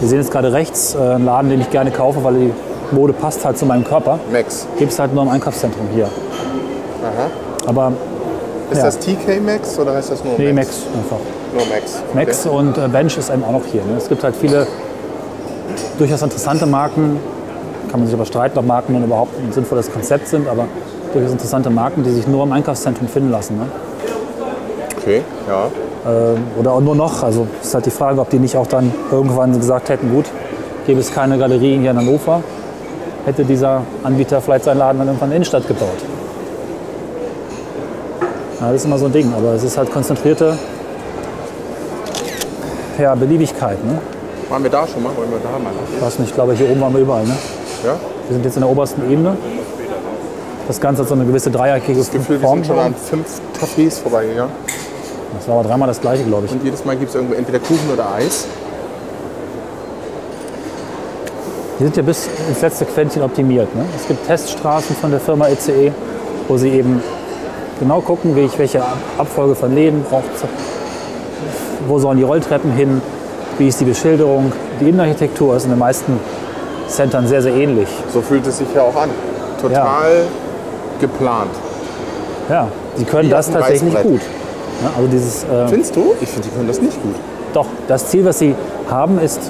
Wir 0.00 0.08
sehen 0.08 0.18
jetzt 0.18 0.32
gerade 0.32 0.52
rechts 0.52 0.94
äh, 0.94 0.98
einen 0.98 1.24
Laden, 1.24 1.50
den 1.50 1.60
ich 1.60 1.70
gerne 1.70 1.92
kaufe, 1.92 2.24
weil 2.24 2.34
die 2.34 2.52
Mode 2.90 3.12
passt 3.12 3.44
halt 3.44 3.56
zu 3.56 3.66
meinem 3.66 3.84
Körper. 3.84 4.18
Max. 4.32 4.66
Gibt 4.78 4.92
es 4.92 4.98
halt 4.98 5.14
nur 5.14 5.22
im 5.22 5.28
Einkaufszentrum 5.28 5.86
hier. 5.94 6.06
Aha. 6.06 7.30
Aber 7.66 7.92
Ist 8.70 8.78
Ja. 8.78 8.84
das 8.84 8.98
TK 8.98 9.40
Max 9.44 9.78
oder 9.78 9.94
heißt 9.94 10.10
das 10.10 10.24
nur 10.24 10.34
nee, 10.36 10.52
Max? 10.52 10.68
Max 10.68 10.78
einfach. 10.96 11.18
Nur 11.54 11.66
Max. 11.66 12.02
Okay. 12.10 12.14
Max 12.14 12.46
und 12.46 12.76
äh, 12.76 12.88
Bench 12.88 13.16
ist 13.16 13.30
eben 13.30 13.44
auch 13.44 13.52
noch 13.52 13.66
hier. 13.70 13.82
Ne? 13.82 13.96
Es 13.96 14.08
gibt 14.08 14.24
halt 14.24 14.34
viele 14.34 14.66
durchaus 15.98 16.22
interessante 16.22 16.66
Marken. 16.66 17.18
Kann 17.90 18.00
man 18.00 18.06
sich 18.08 18.14
aber 18.14 18.26
streiten, 18.26 18.58
ob 18.58 18.66
Marken 18.66 18.94
nun 18.94 19.04
überhaupt 19.04 19.38
ein 19.38 19.52
sinnvolles 19.52 19.92
Konzept 19.92 20.26
sind, 20.26 20.48
aber 20.48 20.66
durchaus 21.12 21.30
interessante 21.30 21.70
Marken, 21.70 22.02
die 22.02 22.10
sich 22.10 22.26
nur 22.26 22.42
im 22.42 22.52
Einkaufszentrum 22.52 23.06
finden 23.06 23.30
lassen. 23.30 23.56
Ne? 23.56 23.66
Okay, 24.98 25.22
ja. 25.48 25.70
Oder 26.58 26.72
auch 26.72 26.80
nur 26.80 26.96
noch. 26.96 27.22
Also 27.22 27.46
ist 27.62 27.72
halt 27.72 27.86
die 27.86 27.90
Frage, 27.90 28.20
ob 28.20 28.30
die 28.30 28.40
nicht 28.40 28.56
auch 28.56 28.66
dann 28.66 28.92
irgendwann 29.12 29.58
gesagt 29.58 29.90
hätten, 29.90 30.10
gut, 30.10 30.24
gäbe 30.86 30.98
es 30.98 31.12
keine 31.12 31.38
Galerien 31.38 31.82
hier 31.82 31.92
in 31.92 31.98
Hannover, 31.98 32.42
hätte 33.26 33.44
dieser 33.44 33.82
Anbieter 34.02 34.40
vielleicht 34.40 34.64
seinen 34.64 34.78
Laden 34.78 34.98
dann 34.98 35.06
irgendwann 35.06 35.28
in 35.28 35.32
die 35.32 35.36
Innenstadt 35.36 35.68
gebaut. 35.68 35.88
Ja, 38.60 38.66
das 38.66 38.76
ist 38.76 38.84
immer 38.86 38.98
so 38.98 39.06
ein 39.06 39.12
Ding, 39.12 39.32
aber 39.36 39.52
es 39.52 39.62
ist 39.62 39.78
halt 39.78 39.92
konzentrierte 39.92 40.58
ja, 42.98 43.14
Beliebigkeit. 43.14 43.82
Ne? 43.84 43.98
Waren 44.48 44.62
wir 44.62 44.70
da 44.70 44.86
schon 44.86 45.02
mal? 45.02 45.16
Wollen 45.16 45.30
wir 45.30 45.38
da 45.38 45.58
mal? 45.58 45.72
Ich 45.94 46.02
weiß 46.02 46.18
nicht, 46.18 46.28
ich 46.28 46.34
glaube, 46.34 46.54
hier 46.54 46.70
oben 46.70 46.80
waren 46.80 46.92
wir 46.92 47.00
überall. 47.00 47.24
Ne? 47.24 47.36
Ja? 47.84 47.96
Wir 48.28 48.34
sind 48.34 48.44
jetzt 48.44 48.56
in 48.56 48.62
der 48.62 48.70
obersten 48.70 49.10
Ebene. 49.10 49.36
Das 50.66 50.80
Ganze 50.80 51.02
hat 51.02 51.08
so 51.08 51.14
eine 51.14 51.24
gewisse 51.24 51.50
dreieckige 51.50 51.98
Das 51.98 52.10
Gefühl, 52.10 52.40
wir 52.40 52.48
sind 52.48 52.66
schon 52.66 52.78
an 52.78 52.94
fünf 52.94 53.40
Cafés 53.60 54.00
vorbeigegangen. 54.00 54.52
Das 55.36 55.48
war 55.48 55.58
aber 55.58 55.68
dreimal 55.68 55.88
das 55.88 56.00
gleiche, 56.00 56.24
glaube 56.24 56.46
ich. 56.46 56.52
Und 56.52 56.64
jedes 56.64 56.84
Mal 56.84 56.96
gibt 56.96 57.10
es 57.10 57.14
irgendwo 57.14 57.34
entweder 57.34 57.58
Kuchen 57.58 57.90
oder 57.92 58.14
Eis. 58.14 58.46
Die 61.78 61.82
sind 61.82 61.96
ja 61.96 62.02
bis 62.02 62.28
ins 62.48 62.62
letzte 62.62 62.84
Quäntchen 62.84 63.22
optimiert. 63.22 63.74
Ne? 63.74 63.84
Es 63.96 64.06
gibt 64.06 64.26
Teststraßen 64.26 64.94
von 64.96 65.10
der 65.10 65.20
Firma 65.20 65.48
ECE, 65.48 65.92
wo 66.46 66.56
sie 66.56 66.70
eben 66.70 67.02
genau 67.80 68.00
gucken, 68.00 68.36
wie 68.36 68.42
ich 68.42 68.58
welche 68.58 68.80
Abfolge 69.18 69.54
von 69.54 69.74
Läden 69.74 70.04
brauche. 70.04 70.22
Wo 71.86 71.98
sollen 71.98 72.18
die 72.18 72.24
Rolltreppen 72.24 72.72
hin? 72.72 73.00
Wie 73.58 73.68
ist 73.68 73.80
die 73.80 73.84
Beschilderung? 73.84 74.52
Die 74.80 74.88
Innenarchitektur 74.88 75.56
ist 75.56 75.64
in 75.64 75.70
den 75.70 75.78
meisten 75.78 76.18
Centern 76.88 77.26
sehr, 77.26 77.42
sehr 77.42 77.54
ähnlich. 77.54 77.88
So 78.12 78.20
fühlt 78.20 78.46
es 78.46 78.58
sich 78.58 78.68
ja 78.74 78.82
auch 78.82 78.96
an. 78.96 79.10
Total 79.60 80.22
geplant. 81.00 81.50
Ja, 82.48 82.68
sie 82.96 83.04
können 83.04 83.28
Wie 83.28 83.32
das 83.32 83.50
tatsächlich 83.50 83.94
gut. 84.02 84.20
Ne? 84.82 84.90
Also 84.96 85.08
dieses, 85.08 85.44
äh, 85.44 85.68
Findest 85.68 85.96
du? 85.96 86.14
Ich 86.20 86.28
finde, 86.28 86.48
die 86.48 86.54
können 86.54 86.68
das 86.68 86.80
nicht 86.80 87.00
gut. 87.02 87.14
Doch, 87.52 87.66
das 87.86 88.08
Ziel, 88.08 88.24
was 88.24 88.38
Sie 88.38 88.54
haben, 88.90 89.18
ist, 89.18 89.40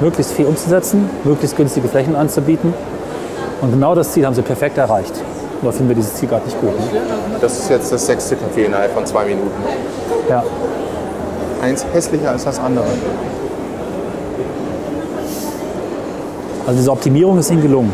möglichst 0.00 0.32
viel 0.32 0.46
umzusetzen, 0.46 1.08
möglichst 1.24 1.56
günstige 1.56 1.88
Flächen 1.88 2.16
anzubieten. 2.16 2.72
Und 3.60 3.72
genau 3.72 3.94
das 3.94 4.12
Ziel 4.12 4.26
haben 4.26 4.34
Sie 4.34 4.42
perfekt 4.42 4.78
erreicht. 4.78 5.12
Nur 5.62 5.72
finden 5.72 5.88
wir 5.88 5.96
dieses 5.96 6.14
Ziel 6.14 6.28
gerade 6.28 6.44
nicht 6.44 6.60
gut. 6.60 6.70
Ne? 6.70 7.00
Das 7.40 7.58
ist 7.58 7.70
jetzt 7.70 7.92
das 7.92 8.06
sechste 8.06 8.34
Café 8.34 8.64
innerhalb 8.66 8.92
von 8.92 9.06
zwei 9.06 9.24
Minuten. 9.24 9.50
Ja. 10.28 10.42
Eins 11.64 11.86
hässlicher 11.94 12.30
als 12.30 12.44
das 12.44 12.58
andere. 12.60 12.84
Also 16.66 16.78
diese 16.78 16.90
Optimierung 16.90 17.38
ist 17.38 17.50
Ihnen 17.50 17.62
gelungen. 17.62 17.90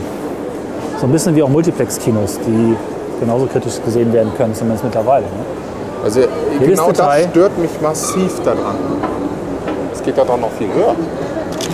So 1.00 1.06
ein 1.06 1.12
bisschen 1.12 1.36
wie 1.36 1.42
auch 1.44 1.48
Multiplex-Kinos, 1.48 2.40
die 2.46 2.76
genauso 3.20 3.46
kritisch 3.46 3.80
gesehen 3.84 4.12
werden 4.12 4.32
können, 4.36 4.54
zumindest 4.54 4.82
mittlerweile. 4.84 5.24
Ne? 5.24 5.30
Also 6.04 6.20
genau 6.58 6.88
Detail. 6.88 7.22
das 7.22 7.30
stört 7.30 7.58
mich 7.58 7.70
massiv 7.80 8.40
daran. 8.44 8.74
Es 9.94 10.02
geht 10.02 10.18
da 10.18 10.24
doch 10.24 10.38
noch 10.40 10.50
viel 10.58 10.66
höher. 10.74 10.94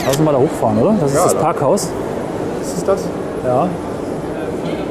Lass 0.07 0.17
uns 0.17 0.25
mal 0.25 0.33
da 0.33 0.39
hochfahren, 0.39 0.79
oder? 0.79 0.95
Das 1.01 1.11
ist 1.11 1.17
Ja, 1.17 1.25
das 1.25 1.35
da. 1.35 1.41
Parkhaus. 1.41 1.89
Ist 2.63 2.87
das? 2.87 3.01
Ja, 3.45 3.69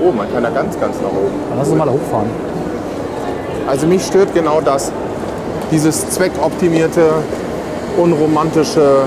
Oh, 0.03 0.11
man 0.11 0.31
kann 0.31 0.43
da 0.43 0.49
ganz, 0.49 0.79
ganz 0.79 0.97
nach 1.01 1.09
oben. 1.09 1.33
dann 1.49 1.57
lass 1.59 1.67
uns 1.69 1.77
mal 1.77 1.85
da 1.85 1.91
hochfahren. 1.91 2.27
Also 3.67 3.87
mich 3.87 4.05
stört 4.05 4.33
genau 4.33 4.59
das. 4.61 4.91
Dieses 5.71 6.09
zweckoptimierte, 6.09 7.01
unromantische 7.97 9.03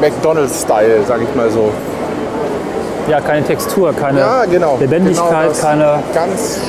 McDonalds-Style, 0.00 1.00
sag 1.06 1.22
ich 1.22 1.34
mal 1.34 1.50
so. 1.50 1.70
Ja, 3.08 3.20
keine 3.20 3.44
Textur, 3.46 3.92
keine 3.92 4.18
Ja, 4.20 4.44
genau. 4.44 4.76
Lebendigkeit, 4.80 5.52
genau 5.52 5.62
keine, 5.62 6.02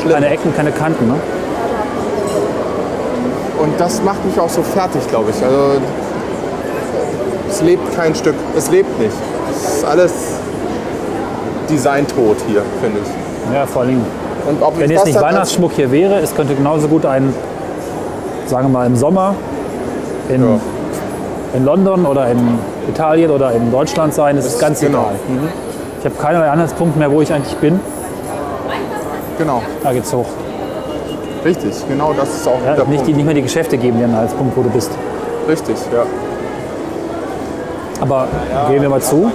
keine 0.10 0.30
Ecken, 0.30 0.56
keine 0.56 0.72
Kanten. 0.72 1.08
Ne? 1.08 1.16
Und 3.60 3.80
das 3.80 4.02
macht 4.04 4.24
mich 4.24 4.40
auch 4.40 4.50
so 4.50 4.62
fertig, 4.62 5.02
glaube 5.10 5.32
ich. 5.32 5.44
Also 5.44 5.82
es 7.50 7.62
lebt 7.62 7.96
kein 7.96 8.14
Stück. 8.14 8.36
Es 8.56 8.70
lebt 8.70 9.00
nicht. 9.00 9.16
Es 9.52 9.78
ist 9.78 9.86
alles 9.86 10.14
designtot 11.70 12.38
hier, 12.48 12.62
finde 12.82 13.00
ich. 13.02 13.54
Ja, 13.54 13.66
vor 13.66 13.82
allem 13.82 14.02
Und 14.48 14.62
ob 14.62 14.78
Wenn 14.80 14.92
jetzt 14.92 15.06
nicht 15.06 15.20
Weihnachtsschmuck 15.20 15.72
hier 15.74 15.92
wäre, 15.92 16.20
es 16.20 16.36
könnte 16.36 16.54
genauso 16.54 16.88
gut 16.88 17.06
ein, 17.06 17.34
sagen 18.48 18.68
wir 18.68 18.80
mal 18.80 18.88
im 18.88 18.96
Sommer 18.96 19.36
in, 20.30 20.42
Ja. 20.42 20.60
in 21.54 21.66
London 21.66 22.06
oder 22.06 22.28
in 22.30 22.40
Italien 22.90 23.32
oder 23.32 23.52
in 23.54 23.72
Deutschland 23.72 24.14
sein, 24.14 24.38
es 24.38 24.46
ist 24.46 24.60
ganz 24.60 24.80
genau. 24.80 25.12
egal. 25.28 25.50
Ich 26.00 26.06
habe 26.06 26.16
keinerlei 26.16 26.50
Anhaltspunkt 26.50 26.96
mehr, 26.98 27.12
wo 27.12 27.22
ich 27.22 27.34
eigentlich 27.34 27.56
bin. 27.58 27.80
Genau, 29.38 29.62
Da 29.84 29.94
geht's 29.94 30.12
hoch. 30.14 30.26
richtig. 31.46 31.74
Genau 31.88 32.14
das 32.18 32.30
ist 32.30 32.48
auch 32.48 32.60
Ja, 32.66 32.76
der 32.76 32.86
nicht, 32.86 32.92
die, 33.02 33.06
Punkt. 33.06 33.18
nicht 33.18 33.26
mehr 33.26 33.36
die 33.36 33.42
Geschäfte 33.44 33.78
geben 33.78 33.98
dir 33.98 34.06
einen 34.06 34.14
Anhaltspunkt, 34.16 34.56
wo 34.58 34.62
du 34.64 34.70
bist. 34.70 34.92
Richtig, 35.48 35.76
ja. 35.94 36.04
Aber 38.02 38.28
gehen 38.70 38.82
wir 38.82 38.90
mal 38.90 39.02
zu, 39.02 39.32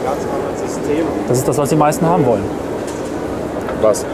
das 1.29 1.38
ist 1.38 1.48
das, 1.48 1.59
was 1.59 1.68
die 1.68 1.77
meisten 1.77 2.07
haben 2.07 2.25
wollen. 2.27 2.42
Was? 3.81 4.05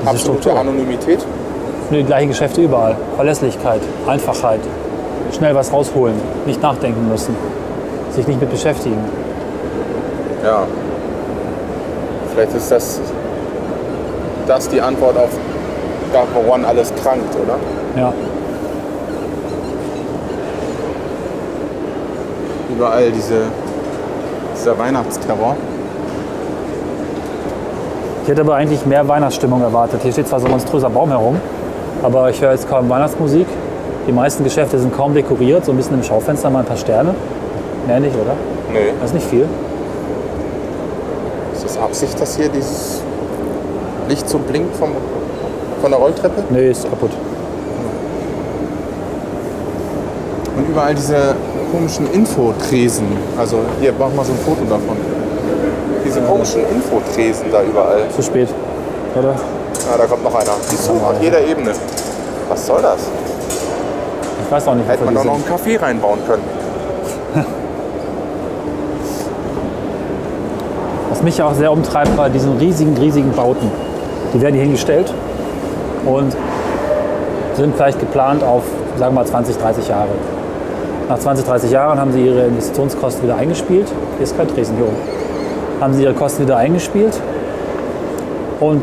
Diese 0.00 0.10
Absolute 0.10 0.40
Struktur. 0.42 0.60
Anonymität? 0.60 1.24
Nur 1.90 2.00
die 2.00 2.06
gleichen 2.06 2.28
Geschäfte 2.28 2.62
überall. 2.62 2.96
Verlässlichkeit, 3.16 3.80
Einfachheit, 4.06 4.60
schnell 5.36 5.54
was 5.54 5.72
rausholen, 5.72 6.14
nicht 6.46 6.62
nachdenken 6.62 7.08
müssen, 7.08 7.36
sich 8.10 8.26
nicht 8.26 8.40
mit 8.40 8.50
beschäftigen. 8.50 8.98
Ja. 10.42 10.66
Vielleicht 12.32 12.54
ist 12.54 12.70
das, 12.70 13.00
das 14.46 14.68
die 14.68 14.80
Antwort 14.80 15.16
auf 15.16 15.30
da, 16.12 16.22
woran 16.32 16.64
alles 16.64 16.92
krankt, 17.02 17.34
oder? 17.34 17.56
Ja. 17.96 18.12
Überall 22.74 23.10
diese, 23.10 23.42
dieser 24.56 24.78
Weihnachtsterror. 24.78 25.56
Ich 28.22 28.28
hätte 28.28 28.40
aber 28.40 28.54
eigentlich 28.54 28.86
mehr 28.86 29.06
Weihnachtsstimmung 29.06 29.60
erwartet. 29.60 30.00
Hier 30.02 30.12
steht 30.12 30.28
zwar 30.28 30.40
so 30.40 30.46
ein 30.46 30.52
monströser 30.52 30.88
Baum 30.88 31.10
herum, 31.10 31.36
aber 32.04 32.28
ich 32.28 32.40
höre 32.40 32.52
jetzt 32.52 32.68
kaum 32.68 32.88
Weihnachtsmusik. 32.88 33.46
Die 34.06 34.12
meisten 34.12 34.44
Geschäfte 34.44 34.78
sind 34.78 34.94
kaum 34.94 35.14
dekoriert, 35.14 35.64
so 35.64 35.72
ein 35.72 35.76
bisschen 35.78 35.94
im 35.94 36.02
Schaufenster 36.02 36.50
mal 36.50 36.60
ein 36.60 36.66
paar 36.66 36.76
Sterne. 36.76 37.14
Mehr 37.86 37.98
nicht, 37.98 38.14
oder? 38.14 38.34
Nee. 38.72 38.92
Das 39.00 39.10
ist 39.10 39.14
nicht 39.14 39.26
viel. 39.26 39.46
Ist 41.54 41.64
das 41.64 41.78
Absicht, 41.78 42.20
dass 42.20 42.36
hier 42.36 42.48
dieses 42.50 43.00
Licht 44.08 44.28
so 44.28 44.38
blinkt 44.38 44.76
vom, 44.76 44.90
von 45.80 45.90
der 45.90 45.98
Rolltreppe? 45.98 46.42
Nee, 46.50 46.70
ist 46.70 46.88
kaputt. 46.88 47.12
Und 50.56 50.68
überall 50.68 50.94
diese 50.94 51.34
komischen 51.72 52.12
Infotresen. 52.12 53.06
Also 53.38 53.60
hier, 53.80 53.92
mach 53.98 54.12
mal 54.14 54.24
so 54.24 54.32
ein 54.32 54.38
Foto 54.38 54.62
davon. 54.68 54.96
Diese 56.04 56.20
diese 56.20 56.26
komischen 56.26 56.60
Infotresen 56.70 57.46
da 57.50 57.62
überall. 57.62 58.02
Zu 58.14 58.22
spät, 58.22 58.48
oder? 59.18 59.34
Ah, 59.92 59.98
da 59.98 60.06
kommt 60.06 60.24
noch 60.24 60.34
einer. 60.34 60.52
Siehst 60.62 60.88
du, 60.88 60.92
auf 60.92 61.20
jeder 61.20 61.40
Ebene. 61.44 61.72
Was 62.48 62.66
soll 62.66 62.80
das? 62.80 63.00
Ich 64.44 64.50
weiß 64.50 64.68
auch 64.68 64.74
nicht, 64.74 64.88
Hätte 64.88 65.04
man 65.04 65.14
doch 65.14 65.24
noch 65.24 65.34
einen 65.34 65.46
Kaffee 65.46 65.76
reinbauen 65.76 66.20
können. 66.26 66.42
Was 71.10 71.22
mich 71.22 71.36
ja 71.38 71.46
auch 71.46 71.54
sehr 71.54 71.70
umtreibt 71.70 72.16
bei 72.16 72.28
diesen 72.28 72.56
riesigen, 72.56 72.96
riesigen 72.96 73.32
Bauten. 73.32 73.70
Die 74.32 74.40
werden 74.40 74.54
hier 74.54 74.64
hingestellt 74.64 75.12
und 76.06 76.34
sind 77.54 77.76
vielleicht 77.76 78.00
geplant 78.00 78.42
auf, 78.42 78.62
sagen 78.98 79.14
wir 79.14 79.20
mal, 79.20 79.26
20, 79.26 79.56
30 79.58 79.88
Jahre. 79.88 80.08
Nach 81.08 81.18
20, 81.18 81.44
30 81.46 81.70
Jahren 81.70 82.00
haben 82.00 82.12
sie 82.12 82.24
ihre 82.24 82.46
Investitionskosten 82.46 83.24
wieder 83.24 83.36
eingespielt. 83.36 83.88
Hier 84.16 84.24
ist 84.24 84.36
kein 84.36 84.48
Tresen, 84.48 84.76
hier 84.76 84.86
oben. 84.86 84.96
Haben 85.80 85.92
sie 85.94 86.02
ihre 86.02 86.14
Kosten 86.14 86.44
wieder 86.44 86.56
eingespielt 86.56 87.20
und 88.60 88.82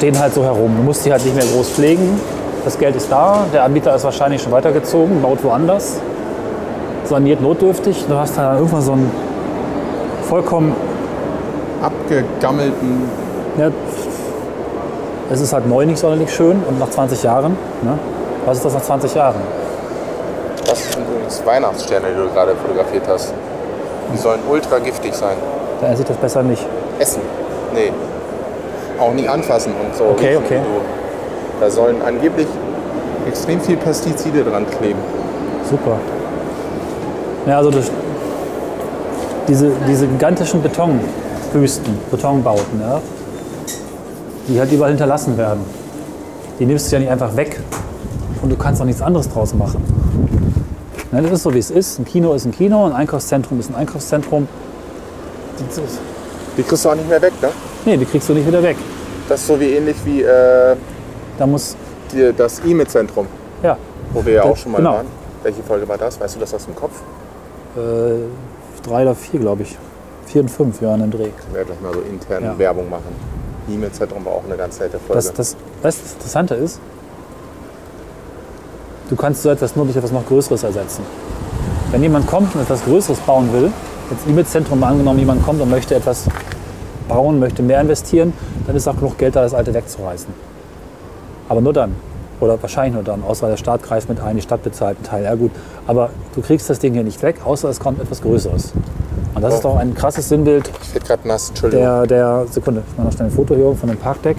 stehen 0.00 0.18
halt 0.18 0.32
so 0.32 0.42
herum. 0.42 0.74
Du 0.78 0.82
musst 0.82 1.04
die 1.04 1.12
halt 1.12 1.22
nicht 1.26 1.36
mehr 1.36 1.44
groß 1.44 1.68
pflegen. 1.72 2.18
Das 2.64 2.78
Geld 2.78 2.96
ist 2.96 3.12
da, 3.12 3.44
der 3.52 3.64
Anbieter 3.64 3.94
ist 3.94 4.02
wahrscheinlich 4.02 4.40
schon 4.40 4.50
weitergezogen, 4.50 5.20
baut 5.20 5.44
woanders, 5.44 5.98
saniert 7.04 7.42
notdürftig. 7.42 8.06
Du 8.08 8.14
hast 8.14 8.38
da 8.38 8.56
irgendwann 8.56 8.80
so 8.80 8.92
einen 8.92 9.10
vollkommen 10.26 10.74
Abgegammelten. 11.82 13.10
ja, 13.58 13.70
es 15.30 15.42
ist 15.42 15.52
halt 15.52 15.68
neu 15.68 15.84
nicht 15.84 15.98
sonderlich 15.98 16.32
schön 16.34 16.62
und 16.66 16.78
nach 16.78 16.88
20 16.88 17.22
Jahren, 17.22 17.52
ne? 17.82 17.98
was 18.46 18.56
ist 18.56 18.64
das 18.64 18.72
nach 18.72 18.82
20 18.82 19.14
Jahren? 19.14 19.40
Das 20.66 20.92
sind 20.92 21.06
übrigens 21.06 21.42
Weihnachtssterne, 21.44 22.06
die 22.08 22.22
du 22.22 22.32
gerade 22.32 22.54
fotografiert 22.56 23.04
hast. 23.06 23.34
Die 24.14 24.16
sollen 24.18 24.40
ultra 24.50 24.78
giftig 24.78 25.14
sein. 25.14 25.36
Da 25.82 25.94
sieht 25.94 26.08
das 26.08 26.16
besser 26.16 26.42
nicht. 26.42 26.66
Essen? 26.98 27.20
Nee. 27.74 27.92
Auch 29.00 29.14
nicht 29.14 29.28
anfassen 29.28 29.72
und 29.82 29.96
so. 29.96 30.04
Okay, 30.04 30.36
okay. 30.36 30.60
wie 30.60 30.74
du. 30.74 30.80
Da 31.60 31.70
sollen 31.70 32.00
angeblich 32.02 32.46
extrem 33.26 33.60
viel 33.60 33.76
Pestizide 33.76 34.44
dran 34.44 34.66
kleben. 34.78 34.98
Super. 35.68 35.98
Ja, 37.46 37.58
also 37.58 37.70
das, 37.70 37.90
diese, 39.48 39.72
diese 39.88 40.06
gigantischen 40.06 40.62
Betonwüsten, 40.62 41.98
Betonbauten, 42.10 42.80
ja, 42.80 43.00
die 44.46 44.58
halt 44.58 44.70
überall 44.72 44.90
hinterlassen 44.90 45.36
werden, 45.38 45.60
die 46.58 46.66
nimmst 46.66 46.90
du 46.90 46.96
ja 46.96 47.00
nicht 47.00 47.10
einfach 47.10 47.34
weg 47.36 47.58
und 48.42 48.50
du 48.50 48.56
kannst 48.56 48.80
auch 48.80 48.86
nichts 48.86 49.02
anderes 49.02 49.28
draus 49.28 49.54
machen. 49.54 49.82
Ne, 51.12 51.22
das 51.22 51.32
ist 51.32 51.42
so, 51.42 51.52
wie 51.54 51.58
es 51.58 51.70
ist. 51.70 51.98
Ein 51.98 52.04
Kino 52.04 52.34
ist 52.34 52.44
ein 52.44 52.52
Kino, 52.52 52.86
ein 52.86 52.92
Einkaufszentrum 52.92 53.58
ist 53.58 53.70
ein 53.70 53.74
Einkaufszentrum. 53.74 54.46
Die 56.56 56.62
kriegst 56.62 56.84
du 56.84 56.90
auch 56.90 56.94
nicht 56.94 57.08
mehr 57.08 57.20
weg, 57.20 57.32
ne? 57.42 57.48
Nee, 57.84 57.96
die 57.96 58.04
kriegst 58.04 58.28
du 58.28 58.34
nicht 58.34 58.46
wieder 58.46 58.62
weg. 58.62 58.76
Das 59.30 59.40
ist 59.42 59.46
so 59.46 59.60
wie 59.60 59.74
ähnlich 59.74 59.96
wie 60.04 60.22
äh, 60.22 60.74
Da 61.38 61.46
muss, 61.46 61.76
die, 62.12 62.32
das 62.36 62.60
E-Mail-Zentrum, 62.66 63.28
ja, 63.62 63.76
wo 64.12 64.26
wir 64.26 64.32
ja 64.34 64.42
auch 64.42 64.56
schon 64.56 64.72
mal 64.72 64.78
genau. 64.78 64.94
waren. 64.94 65.06
Welche 65.44 65.62
Folge 65.62 65.88
war 65.88 65.96
das? 65.96 66.20
Weißt 66.20 66.34
du 66.34 66.40
das 66.40 66.52
aus 66.52 66.64
dem 66.64 66.74
Kopf? 66.74 67.00
äh, 67.76 68.80
drei 68.82 69.02
oder 69.02 69.14
vier, 69.14 69.38
glaube 69.38 69.62
ich. 69.62 69.78
Vier 70.26 70.42
und 70.42 70.48
fünf, 70.48 70.82
ja, 70.82 70.92
in 70.94 71.00
dem 71.02 71.10
Dreh. 71.12 71.28
Ich 71.28 71.54
werde 71.54 71.66
gleich 71.66 71.80
mal 71.80 71.94
so 71.94 72.00
intern 72.00 72.44
Ja. 72.44 72.58
Werbung 72.58 72.90
machen. 72.90 73.14
E-Mail-Zentrum 73.68 74.24
war 74.24 74.32
auch 74.32 74.44
eine 74.44 74.56
ganz 74.56 74.80
nette 74.80 74.98
Folge. 74.98 75.14
Das, 75.14 75.32
das, 75.32 75.56
weißt 75.82 75.98
du, 75.98 76.02
das 76.02 76.12
Interessante 76.14 76.54
ist, 76.56 76.80
du 79.10 79.14
kannst 79.14 79.42
so 79.42 79.50
etwas 79.50 79.76
nur 79.76 79.84
durch 79.84 79.96
etwas 79.96 80.10
noch 80.10 80.26
Größeres 80.26 80.64
ersetzen. 80.64 81.04
Wenn 81.92 82.02
jemand 82.02 82.26
kommt 82.26 82.52
und 82.56 82.62
etwas 82.62 82.84
Größeres 82.84 83.20
bauen 83.20 83.52
will, 83.52 83.70
jetzt 84.10 84.26
E-Mail-Zentrum 84.26 84.80
mal 84.80 84.88
angenommen, 84.88 85.20
jemand 85.20 85.44
kommt 85.44 85.60
und 85.60 85.70
möchte 85.70 85.94
etwas 85.94 86.26
bauen, 87.10 87.38
möchte 87.38 87.62
mehr 87.62 87.80
investieren, 87.80 88.32
dann 88.66 88.76
ist 88.76 88.88
auch 88.88 88.96
genug 88.96 89.18
Geld 89.18 89.36
da, 89.36 89.42
das 89.42 89.52
alte 89.52 89.74
wegzureißen. 89.74 90.32
Aber 91.48 91.60
nur 91.60 91.72
dann. 91.72 91.94
Oder 92.40 92.60
wahrscheinlich 92.62 92.94
nur 92.94 93.02
dann, 93.02 93.22
außer 93.22 93.48
der 93.48 93.58
Staat 93.58 93.82
greift 93.82 94.08
mit 94.08 94.20
ein, 94.20 94.36
die 94.36 94.42
Stadt 94.42 94.62
bezahlt 94.62 94.96
einen 94.96 95.04
Teil. 95.04 95.24
Ja 95.24 95.34
gut, 95.34 95.50
aber 95.86 96.08
du 96.34 96.40
kriegst 96.40 96.70
das 96.70 96.78
Ding 96.78 96.94
hier 96.94 97.02
nicht 97.02 97.22
weg, 97.22 97.40
außer 97.44 97.68
es 97.68 97.78
kommt 97.80 98.00
etwas 98.00 98.22
Größeres. 98.22 98.72
Und 99.34 99.42
das 99.42 99.54
ist 99.54 99.64
doch 99.64 99.76
ein 99.76 99.94
krasses 99.94 100.28
Sinnbild 100.28 100.70
ich 100.82 100.94
werde 100.94 101.06
gerade 101.06 101.28
nass, 101.28 101.50
Entschuldigung. 101.50 101.84
der, 101.84 102.06
der 102.06 102.46
Sekunde, 102.50 102.82
ich 102.90 102.96
mache 102.96 103.06
noch 103.06 103.12
schnell 103.12 103.28
ein 103.28 103.32
Foto 103.32 103.54
hier 103.54 103.74
von 103.74 103.88
dem 103.88 103.98
Parkdeck. 103.98 104.36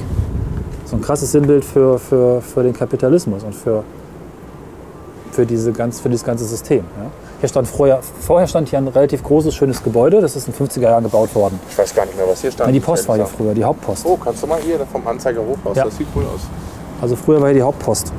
So 0.86 0.96
ein 0.96 1.02
krasses 1.02 1.32
Sinnbild 1.32 1.64
für, 1.64 1.98
für, 1.98 2.42
für 2.42 2.64
den 2.64 2.74
Kapitalismus 2.74 3.44
und 3.44 3.56
für, 3.56 3.84
für, 5.32 5.46
diese 5.46 5.72
ganz, 5.72 6.00
für 6.00 6.10
dieses 6.10 6.26
ganze 6.26 6.46
System. 6.46 6.84
Ja. 6.98 7.10
Hier 7.42 7.50
stand 7.50 7.68
vorher, 7.68 8.00
vorher 8.20 8.48
stand 8.48 8.70
hier 8.70 8.78
ein 8.78 8.88
relativ 8.88 9.24
großes, 9.24 9.54
schönes 9.56 9.84
Gebäude. 9.84 10.22
Das 10.22 10.36
ist 10.36 10.48
in 10.48 10.54
den 10.54 10.68
50er 10.68 10.82
Jahren 10.82 11.04
gebaut 11.04 11.34
worden. 11.36 11.60
Ich 11.70 11.78
weiß 11.78 11.94
gar 11.96 12.06
nicht 12.06 12.16
mehr, 12.16 12.28
was 12.28 12.40
hier 12.42 12.52
stand. 12.52 12.68
Ja, 12.70 12.72
die 12.72 12.80
Post 12.80 13.08
war 13.10 13.16
hier 13.16 13.26
früher, 13.26 13.54
die 13.56 13.64
Hauptpost. 13.64 14.06
Oh, 14.06 14.16
kannst 14.16 14.44
du 14.44 14.48
mal 14.48 14.60
hier 14.62 14.80
vom 14.92 15.06
Anzeiger 15.08 15.42
hoch 15.42 15.58
raus? 15.66 15.76
Ja. 15.76 15.86
Das 15.86 15.98
sieht 15.98 16.08
cool 16.16 16.24
aus. 16.34 16.42
Also 17.02 17.16
früher 17.16 17.42
war 17.42 17.48
hier 17.48 17.56
die 17.56 17.62
Hauptpost. 17.64 18.14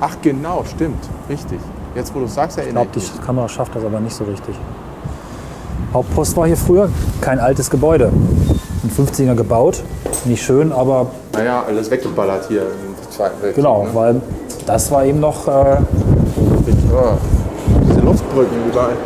Ach 0.00 0.16
genau, 0.22 0.64
stimmt. 0.74 1.04
Richtig. 1.28 1.60
Jetzt, 1.94 2.14
wo 2.14 2.20
du 2.20 2.24
es 2.24 2.34
sagst, 2.34 2.56
Ich 2.56 2.64
erinnere 2.64 2.84
glaube, 2.86 2.98
ich 2.98 3.10
die 3.10 3.16
mich. 3.18 3.26
Kamera 3.26 3.48
schafft 3.48 3.76
das 3.76 3.84
aber 3.84 4.00
nicht 4.00 4.16
so 4.16 4.24
richtig. 4.24 4.54
Hauptpost 5.92 6.34
war 6.36 6.46
hier 6.46 6.56
früher, 6.56 6.88
kein 7.20 7.38
altes 7.40 7.68
Gebäude. 7.68 8.10
In 8.82 8.88
den 8.88 9.06
50er 9.06 9.34
gebaut, 9.34 9.82
nicht 10.24 10.42
schön, 10.42 10.72
aber 10.72 11.08
Naja, 11.34 11.64
alles 11.66 11.90
weggeballert 11.90 12.46
hier 12.48 12.62
im 12.62 13.10
Zweiten 13.14 13.34
Weltkrieg. 13.42 13.56
genau, 13.56 13.82
Ne? 13.84 13.90
weil 13.92 14.20
das 14.64 14.90
war 14.90 15.04
eben 15.04 15.20
noch 15.20 15.46
äh, 15.46 15.76
Ja. 18.30 18.36
Luftbrücken 18.36 18.68
überall. 18.68 18.96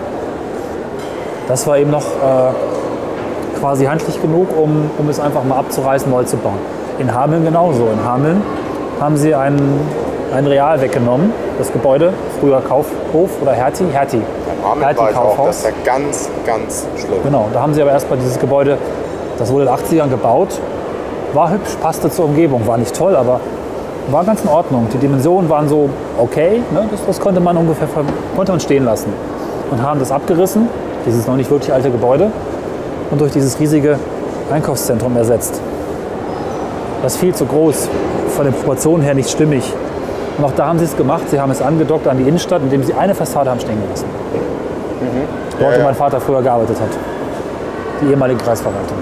Das 1.49 1.67
war 1.67 1.79
eben 1.79 1.91
noch 1.91 2.05
äh, 2.05 3.59
quasi 3.59 3.85
handlich 3.85 4.21
genug, 4.21 4.49
um, 4.57 4.91
um 4.99 5.09
es 5.09 5.21
einfach 5.21 5.45
mal 5.45 5.59
abzureißen, 5.59 6.11
neu 6.11 6.25
zu 6.25 6.37
bauen. 6.37 6.59
In 6.99 7.15
Hameln 7.15 7.45
genauso. 7.45 7.89
In 7.93 8.05
Hameln 8.05 8.43
haben 9.01 9.17
sie 9.17 9.35
ein, 9.35 9.59
ein 10.35 10.47
Real 10.47 10.81
weggenommen, 10.81 11.33
das 11.59 11.73
Gebäude, 11.73 12.13
früher 12.41 12.61
Kaufhof 12.61 13.31
oder 13.43 13.53
Hertie, 13.53 13.87
Hertie. 13.93 14.23
Amen 14.65 14.83
Hertie 14.83 14.99
war 14.99 15.11
ich 15.11 15.17
auch. 15.17 15.37
Kaufhaus. 15.37 15.47
Das 15.47 15.57
ist 15.59 15.65
ja 15.65 15.71
ganz, 15.85 16.29
ganz 16.47 16.87
schlimm. 16.99 17.23
Genau, 17.23 17.49
da 17.53 17.61
haben 17.61 17.75
sie 17.75 17.83
aber 17.83 17.91
erstmal 17.91 18.19
dieses 18.19 18.39
Gebäude, 18.39 18.79
das 19.39 19.53
wurde 19.53 19.67
in 19.67 19.71
den 19.71 20.01
80ern 20.03 20.09
gebaut, 20.09 20.61
war 21.35 21.51
hübsch, 21.51 21.77
passte 21.83 22.09
zur 22.11 22.27
Umgebung, 22.27 22.67
war 22.67 22.79
nicht 22.79 22.95
toll, 22.95 23.17
aber 23.17 23.41
war 24.11 24.25
ganz 24.25 24.43
in 24.43 24.49
Ordnung. 24.49 24.87
Die 24.93 24.99
Dimensionen 24.99 25.49
waren 25.49 25.69
so 25.69 25.89
okay, 26.19 26.63
ne? 26.73 26.87
das, 26.91 27.05
das 27.07 27.21
konnte 27.21 27.41
man 27.41 27.57
ungefähr 27.57 27.89
konnte 28.37 28.53
man 28.53 28.61
stehen 28.61 28.85
lassen. 28.85 29.13
Und 29.71 29.83
haben 29.83 29.99
das 29.99 30.13
abgerissen, 30.13 30.69
dieses 31.07 31.27
noch 31.27 31.37
nicht 31.37 31.51
wirklich 31.51 31.73
alte 31.73 31.91
Gebäude, 31.91 32.31
und 33.11 33.21
durch 33.21 33.33
dieses 33.33 33.59
riesige 33.61 33.99
Einkaufszentrum 34.51 35.17
ersetzt. 35.17 35.61
Das 37.03 37.15
ist 37.15 37.21
viel 37.21 37.35
zu 37.35 37.45
groß, 37.45 37.89
von 38.31 38.45
den 38.45 38.55
Proportionen 38.55 39.03
her 39.03 39.15
nicht 39.15 39.31
stimmig. 39.31 39.73
Und 40.37 40.45
auch 40.45 40.53
da 40.53 40.67
haben 40.67 40.79
sie 40.79 40.85
es 40.87 40.97
gemacht, 40.97 41.23
sie 41.31 41.39
haben 41.39 41.53
es 41.53 41.63
angedockt 41.63 42.09
an 42.09 42.19
die 42.19 42.25
Innenstadt, 42.25 42.63
indem 42.63 42.83
sie 42.83 42.95
eine 42.95 43.15
Fassade 43.15 43.51
haben 43.51 43.61
stehen 43.61 43.81
gelassen. 43.83 44.07
Dort, 45.59 45.61
Ja, 45.61 45.77
wo 45.77 45.79
ja. 45.81 45.85
mein 45.85 45.95
Vater 45.95 46.21
früher 46.21 46.43
gearbeitet 46.43 46.77
hat. 46.81 46.89
Die 48.03 48.11
ehemalige 48.11 48.43
Kreisverwaltung. 48.43 48.99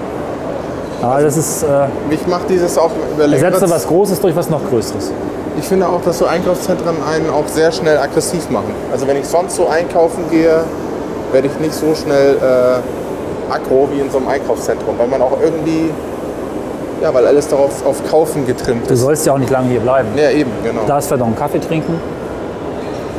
Aber 1.03 1.21
das 1.21 1.35
ist, 1.37 1.63
äh, 1.63 1.67
Mich 2.09 2.25
macht 2.27 2.49
dieses 2.49 2.77
auch 2.77 2.91
über 3.13 3.27
längere 3.27 3.47
ersetze 3.51 3.69
was 3.69 3.87
Großes 3.87 4.21
durch 4.21 4.35
was 4.35 4.49
noch 4.49 4.61
Größeres. 4.69 5.11
Ich 5.59 5.65
finde 5.67 5.87
auch, 5.87 6.01
dass 6.01 6.17
so 6.17 6.25
Einkaufszentren 6.25 6.95
einen 7.07 7.29
auch 7.29 7.47
sehr 7.47 7.71
schnell 7.71 7.97
aggressiv 7.97 8.49
machen. 8.49 8.73
Also 8.91 9.05
wenn 9.07 9.17
ich 9.17 9.25
sonst 9.25 9.55
so 9.55 9.67
einkaufen 9.67 10.23
gehe, 10.31 10.61
werde 11.31 11.47
ich 11.47 11.59
nicht 11.59 11.73
so 11.73 11.93
schnell 11.93 12.37
äh, 12.37 13.53
aggro 13.53 13.87
wie 13.93 13.99
in 13.99 14.09
so 14.09 14.17
einem 14.17 14.29
Einkaufszentrum, 14.29 14.95
weil 14.97 15.07
man 15.07 15.21
auch 15.21 15.37
irgendwie, 15.43 15.91
ja, 17.01 17.13
weil 17.13 17.27
alles 17.27 17.47
darauf 17.49 17.85
auf 17.85 17.97
Kaufen 18.09 18.47
getrimmt 18.47 18.89
Du 18.89 18.93
ist. 18.93 19.01
sollst 19.01 19.25
ja 19.25 19.33
auch 19.33 19.37
nicht 19.37 19.51
lange 19.51 19.69
hier 19.69 19.81
bleiben. 19.81 20.07
Ja, 20.15 20.29
eben, 20.31 20.51
genau. 20.63 20.81
Da 20.87 20.97
ist 20.97 21.07
vielleicht 21.07 21.19
noch 21.19 21.27
einen 21.27 21.35
Kaffee 21.35 21.59
trinken. 21.59 21.99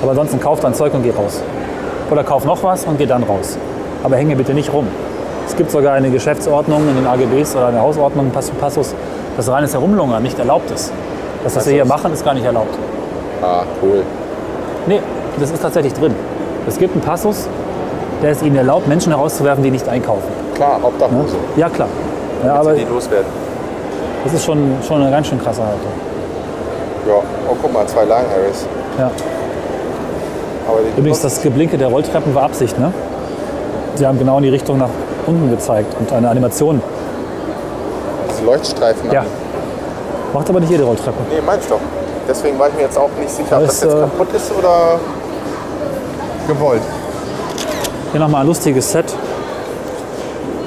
Aber 0.00 0.10
ansonsten 0.10 0.40
kauf 0.40 0.60
dein 0.60 0.74
Zeug 0.74 0.92
und 0.94 1.02
geh 1.02 1.10
raus. 1.10 1.40
Oder 2.10 2.24
kauf 2.24 2.44
noch 2.44 2.62
was 2.62 2.84
und 2.84 2.98
geh 2.98 3.06
dann 3.06 3.22
raus. 3.22 3.56
Aber 4.02 4.16
hänge 4.16 4.36
bitte 4.36 4.54
nicht 4.54 4.72
rum. 4.72 4.88
Es 5.46 5.56
gibt 5.56 5.70
sogar 5.70 5.94
eine 5.94 6.10
Geschäftsordnung 6.10 6.88
in 6.88 6.96
den 6.96 7.06
AGBs 7.06 7.54
oder 7.56 7.66
eine 7.68 7.80
Hausordnung, 7.80 8.30
Pass- 8.30 8.50
Passus, 8.50 8.94
dass 9.36 9.50
reines 9.50 9.72
Herumlungern 9.74 10.22
nicht 10.22 10.38
erlaubt 10.38 10.70
ist. 10.70 10.92
Das, 11.44 11.54
was 11.56 11.66
wir 11.66 11.74
hier 11.74 11.84
machen, 11.84 12.12
ist 12.12 12.24
gar 12.24 12.34
nicht 12.34 12.44
erlaubt. 12.46 12.74
Ah, 13.42 13.62
cool. 13.82 14.02
Nee, 14.86 15.00
das 15.38 15.50
ist 15.50 15.60
tatsächlich 15.62 15.92
drin. 15.94 16.14
Es 16.66 16.78
gibt 16.78 16.94
einen 16.94 17.02
Passus, 17.02 17.46
der 18.22 18.30
es 18.30 18.42
ihnen 18.42 18.56
erlaubt, 18.56 18.88
Menschen 18.88 19.12
herauszuwerfen, 19.12 19.62
die 19.62 19.70
nicht 19.70 19.86
einkaufen. 19.88 20.22
Klar, 20.54 20.78
Obdachlose. 20.82 21.36
Ja, 21.56 21.68
klar. 21.68 21.88
Ja, 22.44 22.54
aber 22.54 22.72
die 22.72 22.84
loswerden. 22.84 23.26
das 24.24 24.32
ist 24.34 24.44
schon, 24.44 24.76
schon 24.86 25.02
eine 25.02 25.10
ganz 25.10 25.26
schön 25.26 25.40
krasse 25.42 25.62
Haltung. 25.62 25.92
Ja, 27.06 27.14
oh 27.50 27.56
guck 27.60 27.72
mal, 27.72 27.86
zwei 27.86 28.02
Line 28.04 28.24
Harris. 28.34 28.66
Ja. 28.98 29.10
Übrigens, 30.96 31.20
das 31.20 31.42
Geblinke 31.42 31.76
der 31.76 31.88
Rolltreppen 31.88 32.34
war 32.34 32.44
Absicht, 32.44 32.78
ne? 32.78 32.92
Sie 33.96 34.06
haben 34.06 34.18
genau 34.18 34.38
in 34.38 34.44
die 34.44 34.48
Richtung 34.48 34.78
nach 34.78 34.88
unten 35.26 35.50
gezeigt 35.50 35.94
und 35.98 36.12
eine 36.12 36.28
Animation. 36.28 36.80
diese 38.30 38.44
Leuchtstreifen. 38.44 39.10
Ja. 39.10 39.24
Macht 40.32 40.48
aber 40.50 40.60
nicht 40.60 40.70
jede 40.70 40.84
Rolltreppe. 40.84 41.18
Nee, 41.30 41.40
meinst 41.44 41.70
doch. 41.70 41.80
Deswegen 42.28 42.58
war 42.58 42.68
ich 42.68 42.74
mir 42.74 42.82
jetzt 42.82 42.98
auch 42.98 43.10
nicht 43.20 43.30
sicher, 43.30 43.56
ob 43.58 43.66
Das, 43.66 43.80
das 43.80 43.82
jetzt 43.82 43.94
äh, 43.94 44.00
kaputt 44.00 44.28
ist 44.34 44.52
oder 44.58 44.98
gewollt. 46.48 46.82
Hier 48.12 48.20
nochmal 48.20 48.40
ein 48.42 48.46
lustiges 48.46 48.90
Set. 48.90 49.06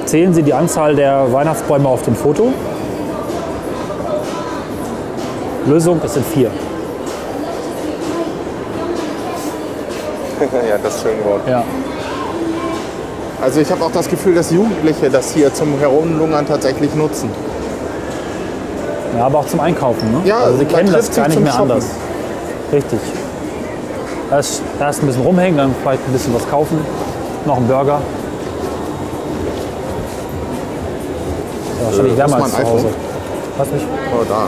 Zählen 0.06 0.32
Sie 0.32 0.42
die 0.42 0.54
Anzahl 0.54 0.94
der 0.94 1.30
Weihnachtsbäume 1.32 1.88
auf 1.88 2.02
dem 2.02 2.14
Foto. 2.16 2.52
Lösung, 5.66 6.00
es 6.02 6.14
sind 6.14 6.24
vier. 6.26 6.50
ja, 10.40 10.78
das 10.82 10.94
ist 10.96 11.02
schön 11.02 11.18
geworden. 11.18 11.42
Ja. 11.48 11.64
Also 13.48 13.60
ich 13.62 13.70
habe 13.70 13.82
auch 13.82 13.90
das 13.92 14.06
Gefühl, 14.10 14.34
dass 14.34 14.50
Jugendliche 14.50 15.08
das 15.08 15.30
hier 15.32 15.54
zum 15.54 15.78
Herumlungern 15.78 16.46
tatsächlich 16.46 16.94
nutzen. 16.94 17.30
ja, 19.16 19.24
aber 19.24 19.38
auch 19.38 19.46
zum 19.46 19.60
Einkaufen. 19.60 20.12
Ne? 20.12 20.20
Ja, 20.26 20.40
also 20.40 20.58
Sie 20.58 20.66
kennen 20.66 20.92
das 20.92 21.10
gar 21.16 21.28
nicht 21.28 21.40
mehr 21.40 21.50
Shoppen. 21.52 21.70
anders. 21.70 21.86
Richtig. 22.70 22.98
Erst, 24.30 24.60
erst 24.78 25.02
ein 25.02 25.06
bisschen 25.06 25.22
rumhängen, 25.22 25.56
dann 25.56 25.74
vielleicht 25.80 26.06
ein 26.06 26.12
bisschen 26.12 26.34
was 26.34 26.46
kaufen. 26.50 26.78
Noch 27.46 27.56
ein 27.56 27.66
Burger. 27.66 28.02
Ja, 31.80 31.86
wahrscheinlich 31.86 32.12
Äh, 32.12 32.18
wärmer 32.18 32.36
hast 32.36 32.40
du 32.40 32.44
als 32.44 32.52
mal 32.52 32.58
ein 32.60 32.66
zu 32.66 32.72
Hause. 32.74 32.88
Was 33.56 33.70
nicht? 33.70 33.86
Oh, 34.12 34.24
da. 34.28 34.46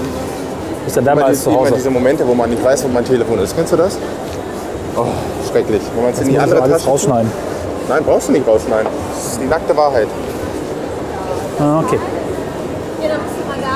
Ist 0.87 0.97
ja 0.97 1.05
wärmer 1.07 1.21
Immer, 1.23 1.29
als 1.31 1.39
die, 1.39 1.45
zu 1.45 1.51
immer 1.53 1.61
Hause. 1.61 1.73
diese 1.75 1.91
Momente, 1.91 2.29
wo 2.29 2.35
man 2.35 2.51
nicht 2.51 2.63
weiß, 2.63 2.85
wo 2.85 2.89
mein 2.89 3.07
Telefon 3.07 3.39
ist. 3.39 3.57
Kennst 3.57 3.73
du 3.73 3.77
das? 3.79 3.97
Oh, 4.95 5.07
schrecklich. 5.51 5.81
Wo 5.97 6.03
man 6.03 6.13
es 6.13 6.21
in 6.21 6.29
die 6.29 6.39
andere 6.39 6.69
Tasche 6.69 6.85
tut. 6.85 7.25
Nein, 7.91 8.05
brauchst 8.05 8.29
du 8.29 8.33
nicht 8.33 8.47
rausschneiden. 8.47 8.87
Das 9.13 9.33
ist 9.33 9.41
die 9.43 9.47
nackte 9.47 9.77
Wahrheit. 9.77 10.07
Ah, 11.59 11.81
okay. 11.81 11.99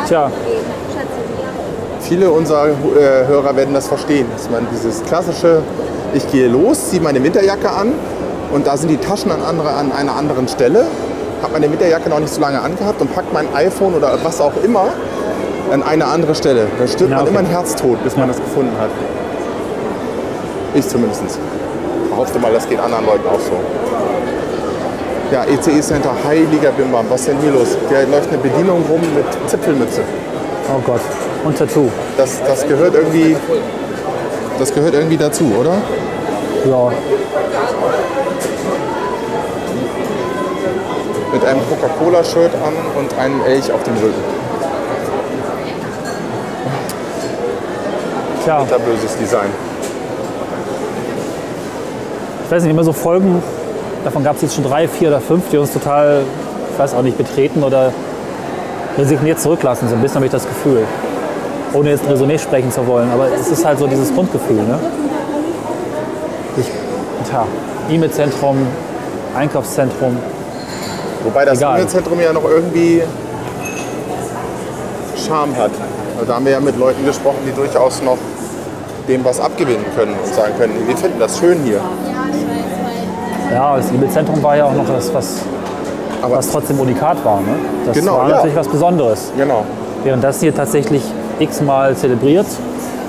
Tja. 0.06 0.30
Viele 2.00 2.30
unserer 2.30 2.68
äh, 2.68 3.26
Hörer 3.26 3.56
werden 3.56 3.74
das 3.74 3.88
verstehen, 3.88 4.28
dass 4.32 4.48
man 4.48 4.68
dieses 4.72 5.02
klassische, 5.02 5.62
ich 6.12 6.30
gehe 6.30 6.46
los, 6.46 6.90
ziehe 6.90 7.02
meine 7.02 7.20
Winterjacke 7.24 7.68
an 7.68 7.92
und 8.52 8.68
da 8.68 8.76
sind 8.76 8.88
die 8.90 8.98
Taschen 8.98 9.32
an, 9.32 9.42
andere, 9.42 9.70
an 9.70 9.90
einer 9.90 10.14
anderen 10.14 10.46
Stelle, 10.46 10.86
habe 11.42 11.54
meine 11.54 11.68
Winterjacke 11.72 12.08
noch 12.08 12.20
nicht 12.20 12.32
so 12.32 12.40
lange 12.40 12.60
angehabt 12.60 13.00
und 13.00 13.12
packt 13.12 13.32
mein 13.32 13.52
iPhone 13.52 13.94
oder 13.94 14.16
was 14.22 14.40
auch 14.40 14.52
immer 14.62 14.90
an 15.72 15.82
eine 15.82 16.04
andere 16.06 16.36
Stelle. 16.36 16.68
Da 16.78 16.86
stirbt 16.86 17.10
Ja, 17.10 17.16
man 17.16 17.24
okay. 17.24 17.30
immer 17.30 17.40
ein 17.40 17.46
Herztod, 17.46 18.04
bis 18.04 18.16
man 18.16 18.28
das 18.28 18.36
gefunden 18.38 18.78
hat. 18.78 18.90
Ich 20.74 20.86
zumindest. 20.86 21.22
Ich 21.24 22.16
hoffe 22.16 22.38
mal, 22.38 22.52
das 22.52 22.68
geht 22.68 22.78
anderen 22.78 23.06
Leuten 23.06 23.26
auch 23.26 23.40
so. 23.40 23.83
Ja, 25.32 25.44
ECE 25.44 25.80
Center, 25.80 26.10
heiliger 26.24 26.70
Bimbam, 26.72 27.06
was 27.08 27.20
ist 27.20 27.28
denn 27.28 27.38
hier 27.40 27.52
los? 27.52 27.76
Da 27.90 28.02
läuft 28.02 28.28
eine 28.28 28.38
Bedienung 28.38 28.84
rum 28.88 29.00
mit 29.00 29.50
Zipfelmütze. 29.50 30.02
Oh 30.68 30.80
Gott. 30.84 31.00
Und 31.44 31.58
Tattoo. 31.58 31.90
Das, 32.16 32.40
das 32.46 32.66
gehört 32.66 32.94
irgendwie. 32.94 33.36
Das 34.58 34.72
gehört 34.72 34.94
irgendwie 34.94 35.16
dazu, 35.16 35.52
oder? 35.58 35.76
Ja. 36.64 36.92
Mit 41.32 41.44
einem 41.44 41.60
Coca-Cola-Shirt 41.68 42.52
an 42.54 42.74
und 42.96 43.18
einem 43.18 43.42
Elch 43.44 43.72
auf 43.72 43.82
dem 43.82 43.94
Rücken. 43.94 44.22
Tja, 48.44 48.60
Bitterböses 48.62 49.16
Design. 49.16 49.50
ich 52.44 52.50
weiß 52.50 52.62
nicht, 52.62 52.70
immer 52.70 52.84
so 52.84 52.92
Folgen, 52.92 53.42
davon 54.04 54.22
gab 54.22 54.36
es 54.36 54.42
jetzt 54.42 54.54
schon 54.54 54.64
drei, 54.64 54.86
vier 54.86 55.08
oder 55.08 55.20
fünf, 55.20 55.50
die 55.50 55.58
uns 55.58 55.72
total, 55.72 56.22
ich 56.72 56.78
weiß 56.78 56.94
auch 56.94 57.02
nicht, 57.02 57.18
betreten 57.18 57.62
oder 57.62 57.92
resigniert 58.98 59.40
zurücklassen. 59.40 59.88
So 59.88 59.94
ein 59.94 60.00
bisschen 60.00 60.16
habe 60.16 60.26
ich 60.26 60.32
das 60.32 60.46
Gefühl. 60.46 60.84
Ohne 61.72 61.90
jetzt 61.90 62.08
Resümee 62.08 62.38
sprechen 62.38 62.70
zu 62.70 62.86
wollen, 62.86 63.10
aber 63.10 63.26
es 63.34 63.48
ist 63.48 63.64
halt 63.64 63.78
so 63.78 63.86
dieses 63.86 64.14
Grundgefühl. 64.14 64.62
Ne? 64.62 64.78
Ich, 66.56 66.66
tja, 67.28 67.46
E-Mail-Zentrum, 67.90 68.58
Einkaufszentrum, 69.34 70.16
Wobei 71.24 71.46
das. 71.46 71.60
E-Mail-Zentrum 71.60 72.20
ja 72.20 72.32
noch 72.32 72.44
irgendwie 72.44 73.02
Charme 75.26 75.56
hat. 75.56 75.70
Also 76.16 76.26
Da 76.26 76.34
haben 76.34 76.44
wir 76.44 76.52
ja 76.52 76.60
mit 76.60 76.78
Leuten 76.78 77.04
gesprochen, 77.04 77.38
die 77.46 77.52
durchaus 77.52 78.02
noch 78.02 78.18
dem 79.08 79.24
was 79.24 79.40
abgewinnen 79.40 79.84
können 79.96 80.14
und 80.22 80.34
sagen 80.34 80.52
können, 80.58 80.86
wir 80.86 80.96
finden 80.96 81.18
das 81.18 81.38
schön 81.38 81.58
hier. 81.64 81.80
Ja, 83.54 83.76
das 83.76 83.90
E-Mail-Zentrum 83.92 84.42
war 84.42 84.56
ja 84.56 84.64
auch 84.64 84.72
noch 84.74 84.86
das, 84.86 85.14
was, 85.14 85.36
Aber 86.22 86.36
was 86.36 86.50
trotzdem 86.50 86.80
unikat 86.80 87.24
war. 87.24 87.40
Ne? 87.40 87.54
Das 87.86 87.96
Genau, 87.96 88.18
war 88.18 88.28
ja. 88.28 88.36
natürlich 88.36 88.56
was 88.56 88.66
Besonderes. 88.68 89.30
genau. 89.36 89.64
Während 90.02 90.22
das 90.24 90.40
hier 90.40 90.54
tatsächlich 90.54 91.02
x-mal 91.38 91.94
zelebriert, 91.96 92.46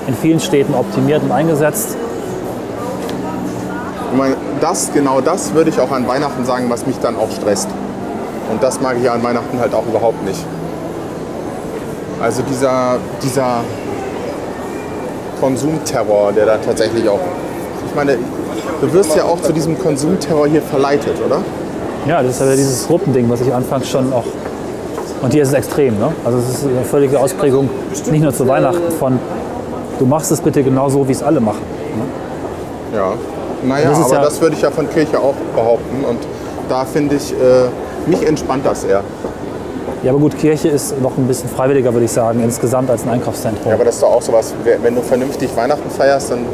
in 0.08 0.16
vielen 0.16 0.40
Städten 0.40 0.74
optimiert 0.76 1.24
und 1.24 1.32
eingesetzt. 1.32 1.98
Ich 4.12 4.18
meine, 4.18 4.36
das, 4.62 4.92
genau 4.94 5.20
das 5.20 5.54
würde 5.54 5.72
ich 5.72 5.80
auch 5.80 5.92
an 5.92 6.08
Weihnachten 6.08 6.46
sagen, 6.46 6.70
was 6.70 6.86
mich 6.86 6.98
dann 7.00 7.18
auch 7.18 7.30
stresst. 7.32 7.68
Und 8.52 8.62
das 8.64 8.80
mag 8.80 8.96
ich 9.02 9.10
an 9.10 9.24
Weihnachten 9.24 9.60
halt 9.60 9.74
auch 9.74 9.86
überhaupt 9.88 10.24
nicht. 10.24 10.40
Also 12.22 12.44
dieser, 12.44 12.98
dieser 13.22 13.62
Konsumterror, 15.42 16.32
der 16.32 16.46
da 16.46 16.58
tatsächlich 16.58 17.10
auch. 17.10 17.20
Ich 17.88 17.96
meine, 17.96 18.18
du 18.82 18.94
wirst 18.94 19.16
ja 19.16 19.24
auch 19.24 19.42
zu 19.42 19.54
diesem 19.54 19.78
Konsumterror 19.80 20.48
hier 20.48 20.62
verleitet, 20.62 21.14
oder? 21.26 21.40
Ja, 22.08 22.22
das 22.22 22.40
ist 22.40 22.42
ja 22.42 22.56
dieses 22.56 22.88
Gruppending, 22.88 23.30
was 23.30 23.42
ich 23.42 23.54
anfangs 23.54 23.90
schon 23.90 24.12
auch. 24.14 24.24
Und 25.22 25.34
hier 25.34 25.42
ist 25.44 25.50
es 25.50 25.54
extrem. 25.56 25.98
Ne? 25.98 26.12
Also 26.24 26.38
es 26.38 26.50
ist 26.50 26.66
eine 26.68 26.84
völlige 26.86 27.20
Ausprägung, 27.20 27.70
nicht 28.12 28.22
nur 28.22 28.34
zu 28.34 28.48
Weihnachten, 28.48 28.92
von 29.00 29.18
du 29.98 30.06
machst 30.06 30.32
es 30.32 30.42
bitte 30.42 30.62
genauso, 30.62 31.08
wie 31.08 31.14
es 31.14 31.24
alle 31.24 31.40
machen. 31.40 31.62
Ja. 32.94 33.14
Naja, 33.64 33.90
Das 33.90 34.00
aber 34.06 34.14
ja- 34.14 34.22
das 34.24 34.40
würde 34.42 34.56
ich 34.56 34.62
ja 34.62 34.70
von 34.70 34.88
Kirche 34.90 35.20
auch 35.20 35.34
behaupten. 35.56 36.04
Und 36.08 36.20
da 36.70 36.86
finde 36.86 37.16
ich, 37.16 37.32
äh, 37.34 37.36
mich 38.10 38.26
entspannt 38.28 38.66
das 38.66 38.84
eher. 38.84 39.02
Ja, 40.04 40.12
aber 40.12 40.20
gut, 40.20 40.38
Kirche 40.38 40.68
ist 40.68 41.02
noch 41.02 41.18
ein 41.18 41.26
bisschen 41.28 41.50
freiwilliger, 41.50 41.92
würde 41.94 42.06
ich 42.06 42.12
sagen, 42.12 42.42
insgesamt 42.44 42.92
als 42.92 43.04
ein 43.04 43.10
Einkaufszentrum. 43.10 43.70
Ja, 43.70 43.74
aber 43.74 43.86
das 43.86 43.96
ist 43.96 44.04
doch 44.04 44.12
auch 44.14 44.22
sowas, 44.22 44.54
wenn 44.84 44.94
du 44.96 45.02
vernünftig 45.02 45.50
Weihnachten 45.56 45.90
feierst, 45.90 46.30
dann, 46.32 46.46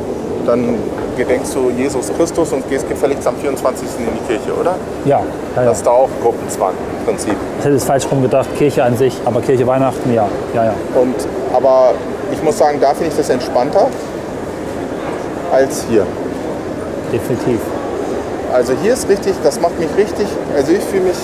dann 0.46 0.76
gedenkst 1.18 1.54
du 1.54 1.70
Jesus 1.70 2.12
Christus 2.16 2.52
und 2.54 2.68
gehst 2.70 2.88
gefälligst 2.88 3.28
am 3.28 3.36
24. 3.36 3.88
in 4.00 4.06
die 4.14 4.34
Kirche, 4.34 4.54
oder? 4.60 4.76
ja, 5.06 5.20
ja, 5.56 5.62
ja. 5.62 5.70
Das 5.70 5.78
ist 5.78 5.86
da 5.86 5.92
auch 5.92 6.10
Gruppenzwang 6.22 6.74
im 7.00 7.06
Prinzip. 7.06 7.36
Ich 7.60 7.66
hätte 7.66 7.76
es 7.76 7.84
falsch 7.84 8.06
rum 8.12 8.22
gedacht, 8.22 8.48
Kirche 8.58 8.84
an 8.84 8.98
sich, 8.98 9.20
aber 9.26 9.42
Kirche 9.42 9.66
Weihnachten, 9.68 10.14
ja, 10.14 10.28
ja, 10.54 10.66
ja. 10.66 10.74
Und, 10.96 11.16
aber 11.54 11.94
ich 12.32 12.42
muss 12.44 12.58
sagen, 12.58 12.80
da 12.80 12.94
finde 12.94 13.08
ich 13.08 13.18
das 13.18 13.30
entspannter 13.30 13.88
als 15.52 15.86
hier. 15.90 16.06
Definitiv. 17.12 17.60
Also 18.54 18.74
hier 18.82 18.94
ist 18.94 19.08
richtig, 19.08 19.34
das 19.44 19.60
macht 19.60 19.80
mich 19.80 19.90
richtig, 19.98 20.28
also 20.56 20.72
ich 20.72 20.84
fühle 20.84 21.04
mich 21.04 21.18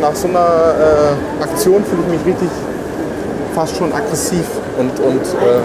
nach 0.00 0.14
so 0.14 0.28
einer 0.28 0.38
äh, 0.38 1.42
Aktion 1.42 1.84
fühle 1.84 2.02
ich 2.02 2.18
mich 2.18 2.34
richtig 2.34 2.50
fast 3.54 3.76
schon 3.76 3.92
aggressiv 3.92 4.46
und, 4.78 4.98
und 4.98 5.22
äh, 5.22 5.60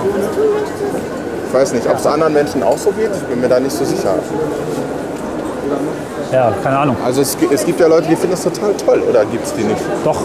ich 1.50 1.56
weiß 1.56 1.74
nicht, 1.74 1.89
ob 1.89 1.97
es 1.97 2.06
anderen 2.06 2.34
Menschen 2.34 2.62
auch 2.62 2.78
so 2.78 2.91
geht, 2.91 3.10
ich 3.12 3.24
bin 3.24 3.41
mir 3.41 3.50
da 3.50 3.60
nicht 3.60 3.76
so 3.76 3.84
sicher. 3.84 4.14
Ja, 6.32 6.54
keine 6.64 6.78
Ahnung. 6.78 6.95
Also 7.04 7.22
es, 7.22 7.36
es 7.52 7.66
gibt 7.66 7.80
ja 7.80 7.88
Leute, 7.88 8.08
die 8.08 8.16
finden 8.16 8.32
das 8.32 8.43
total 8.43 8.74
toll, 8.74 9.02
oder 9.10 9.26
gibt 9.26 9.45
es 9.45 9.54
die 9.56 9.64
nicht? 9.64 9.82
Doch. 10.06 10.22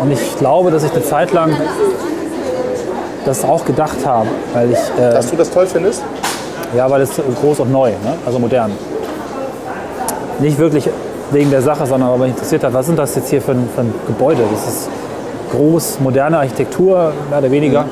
Und 0.00 0.10
ich 0.10 0.38
glaube, 0.38 0.70
dass 0.70 0.84
ich 0.84 0.92
eine 0.92 1.04
Zeit 1.04 1.32
lang 1.32 1.54
das 3.26 3.44
auch 3.44 3.64
gedacht 3.64 3.98
habe, 4.06 4.28
weil 4.54 4.72
ich, 4.72 4.78
äh, 4.98 5.12
Dass 5.12 5.30
du 5.30 5.36
das 5.36 5.50
toll 5.50 5.66
findest? 5.66 6.02
ja, 6.74 6.90
weil 6.90 7.02
es 7.02 7.10
groß 7.40 7.60
und 7.60 7.70
neu, 7.70 7.90
ne? 7.90 8.14
also 8.24 8.38
modern. 8.38 8.72
Nicht 10.40 10.58
wirklich 10.58 10.88
wegen 11.30 11.50
der 11.50 11.60
Sache, 11.60 11.84
sondern 11.86 12.10
weil 12.12 12.18
mich 12.18 12.30
interessiert 12.30 12.64
hat, 12.64 12.72
was 12.72 12.86
sind 12.86 12.98
das 12.98 13.14
jetzt 13.14 13.28
hier 13.28 13.42
für 13.42 13.52
ein, 13.52 13.68
für 13.74 13.82
ein 13.82 13.94
Gebäude? 14.06 14.42
Das 14.50 14.66
ist 14.74 14.88
groß, 15.50 16.00
moderne 16.00 16.38
Architektur, 16.38 17.12
mehr 17.28 17.38
oder 17.38 17.50
weniger. 17.50 17.84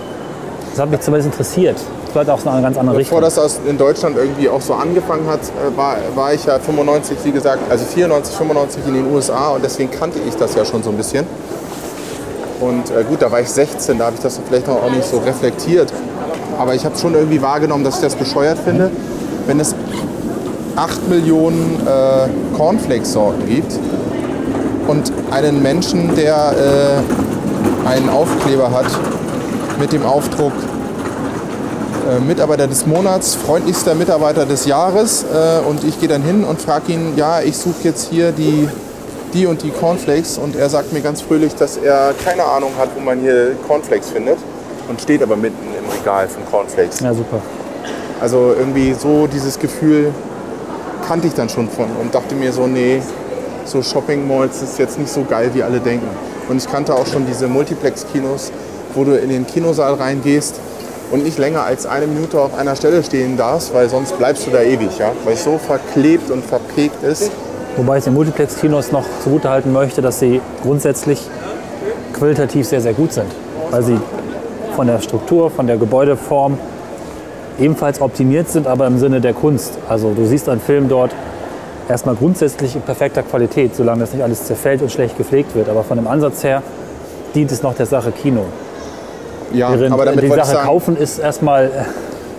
Das 0.70 0.80
hat 0.80 0.90
mich 0.90 1.00
zumindest 1.00 1.32
interessiert. 1.32 1.76
Vielleicht 2.12 2.30
auch 2.30 2.40
so 2.40 2.48
eine 2.48 2.62
ganz 2.62 2.76
andere 2.76 2.96
Bevor 2.96 3.18
Richtung. 3.22 3.44
das 3.44 3.56
aus, 3.56 3.60
in 3.66 3.78
Deutschland 3.78 4.16
irgendwie 4.16 4.48
auch 4.48 4.60
so 4.60 4.74
angefangen 4.74 5.26
hat, 5.28 5.40
äh, 5.40 5.76
war, 5.76 5.96
war 6.14 6.34
ich 6.34 6.44
ja 6.44 6.58
95, 6.58 7.18
wie 7.24 7.32
gesagt, 7.32 7.60
also 7.70 7.84
94, 7.84 8.34
95 8.34 8.82
in 8.86 8.94
den 8.94 9.12
USA 9.12 9.50
und 9.50 9.64
deswegen 9.64 9.90
kannte 9.90 10.18
ich 10.26 10.34
das 10.36 10.54
ja 10.54 10.64
schon 10.64 10.82
so 10.82 10.90
ein 10.90 10.96
bisschen. 10.96 11.26
Und 12.60 12.90
äh, 12.90 13.04
gut, 13.04 13.22
da 13.22 13.30
war 13.30 13.40
ich 13.40 13.48
16, 13.48 13.98
da 13.98 14.06
habe 14.06 14.16
ich 14.16 14.22
das 14.22 14.40
vielleicht 14.46 14.66
noch 14.66 14.82
auch 14.82 14.90
nicht 14.90 15.08
so 15.08 15.18
reflektiert. 15.18 15.92
Aber 16.58 16.74
ich 16.74 16.84
habe 16.84 16.96
schon 16.98 17.14
irgendwie 17.14 17.40
wahrgenommen, 17.40 17.84
dass 17.84 17.96
ich 17.96 18.02
das 18.02 18.14
bescheuert 18.14 18.58
finde, 18.58 18.90
wenn 19.46 19.60
es 19.60 19.74
8 20.76 21.08
Millionen 21.08 21.80
äh, 21.86 22.56
Cornflakes-Sorten 22.56 23.46
gibt 23.46 23.78
und 24.88 25.10
einen 25.30 25.62
Menschen, 25.62 26.14
der 26.16 26.52
äh, 26.52 27.88
einen 27.88 28.08
Aufkleber 28.10 28.70
hat 28.70 28.86
mit 29.80 29.92
dem 29.92 30.04
Aufdruck 30.04 30.52
äh, 32.08 32.20
Mitarbeiter 32.20 32.66
des 32.66 32.86
Monats, 32.86 33.34
freundlichster 33.34 33.94
Mitarbeiter 33.94 34.44
des 34.44 34.66
Jahres 34.66 35.24
äh, 35.24 35.66
und 35.66 35.82
ich 35.84 35.98
gehe 35.98 36.08
dann 36.08 36.22
hin 36.22 36.44
und 36.44 36.60
frage 36.60 36.92
ihn, 36.92 37.14
ja, 37.16 37.40
ich 37.40 37.56
suche 37.56 37.84
jetzt 37.84 38.10
hier 38.10 38.30
die, 38.30 38.68
die 39.32 39.46
und 39.46 39.62
die 39.62 39.70
Cornflakes 39.70 40.36
und 40.36 40.54
er 40.54 40.68
sagt 40.68 40.92
mir 40.92 41.00
ganz 41.00 41.22
fröhlich, 41.22 41.54
dass 41.54 41.78
er 41.78 42.12
keine 42.22 42.44
Ahnung 42.44 42.72
hat, 42.78 42.90
wo 42.94 43.00
man 43.00 43.20
hier 43.20 43.56
Cornflakes 43.66 44.10
findet 44.10 44.38
und 44.88 45.00
steht 45.00 45.22
aber 45.22 45.36
mitten 45.36 45.56
im 45.78 45.98
Regal 45.98 46.28
von 46.28 46.44
Cornflakes. 46.50 47.00
Ja, 47.00 47.14
super. 47.14 47.40
Also 48.20 48.54
irgendwie 48.58 48.92
so 48.92 49.26
dieses 49.26 49.58
Gefühl 49.58 50.12
kannte 51.08 51.26
ich 51.26 51.34
dann 51.34 51.48
schon 51.48 51.70
von 51.70 51.86
und 52.02 52.14
dachte 52.14 52.34
mir 52.34 52.52
so, 52.52 52.66
nee, 52.66 53.00
so 53.64 53.82
Shopping 53.82 54.28
Malls 54.28 54.60
ist 54.60 54.78
jetzt 54.78 54.98
nicht 54.98 55.10
so 55.10 55.24
geil, 55.24 55.50
wie 55.54 55.62
alle 55.62 55.80
denken. 55.80 56.08
Und 56.48 56.58
ich 56.58 56.68
kannte 56.68 56.94
auch 56.94 57.06
schon 57.06 57.26
diese 57.26 57.46
Multiplex-Kinos, 57.46 58.52
wo 58.94 59.04
du 59.04 59.16
in 59.16 59.28
den 59.28 59.46
Kinosaal 59.46 59.94
reingehst 59.94 60.60
und 61.10 61.24
nicht 61.24 61.38
länger 61.38 61.64
als 61.64 61.86
eine 61.86 62.06
Minute 62.06 62.40
auf 62.40 62.54
einer 62.56 62.76
Stelle 62.76 63.02
stehen 63.02 63.36
darfst, 63.36 63.74
weil 63.74 63.88
sonst 63.88 64.16
bleibst 64.18 64.46
du 64.46 64.50
da 64.50 64.62
ewig, 64.62 64.98
ja? 64.98 65.12
weil 65.24 65.34
es 65.34 65.44
so 65.44 65.58
verklebt 65.58 66.30
und 66.30 66.44
verprägt 66.44 67.02
ist. 67.02 67.30
Wobei 67.76 67.98
ich 67.98 68.04
den 68.04 68.14
Multiplex-Kinos 68.14 68.92
noch 68.92 69.04
zugutehalten 69.22 69.72
möchte, 69.72 70.02
dass 70.02 70.20
sie 70.20 70.40
grundsätzlich 70.62 71.20
qualitativ 72.12 72.66
sehr, 72.66 72.80
sehr 72.80 72.92
gut 72.92 73.12
sind. 73.12 73.30
Weil 73.70 73.82
sie 73.82 73.98
von 74.76 74.86
der 74.86 75.00
Struktur, 75.00 75.50
von 75.50 75.66
der 75.66 75.76
Gebäudeform 75.76 76.58
ebenfalls 77.58 78.00
optimiert 78.00 78.48
sind, 78.48 78.66
aber 78.66 78.86
im 78.86 78.98
Sinne 78.98 79.20
der 79.20 79.34
Kunst. 79.34 79.78
Also 79.88 80.12
du 80.14 80.26
siehst 80.26 80.48
einen 80.48 80.60
Film 80.60 80.88
dort 80.88 81.12
erstmal 81.88 82.14
grundsätzlich 82.14 82.74
in 82.74 82.82
perfekter 82.82 83.22
Qualität, 83.22 83.74
solange 83.74 84.00
das 84.00 84.12
nicht 84.12 84.22
alles 84.22 84.44
zerfällt 84.44 84.82
und 84.82 84.90
schlecht 84.90 85.16
gepflegt 85.18 85.54
wird. 85.54 85.68
Aber 85.68 85.84
von 85.84 85.96
dem 85.96 86.06
Ansatz 86.06 86.44
her 86.44 86.62
dient 87.34 87.52
es 87.52 87.62
noch 87.62 87.74
der 87.74 87.86
Sache 87.86 88.12
Kino. 88.12 88.44
Ja, 89.52 89.72
Während 89.72 89.92
aber 89.92 90.04
damit 90.04 90.24
die 90.24 90.28
Sache 90.28 90.46
sagen, 90.46 90.66
kaufen 90.66 90.96
ist 90.96 91.18
erstmal 91.18 91.66
äh, 91.66 91.68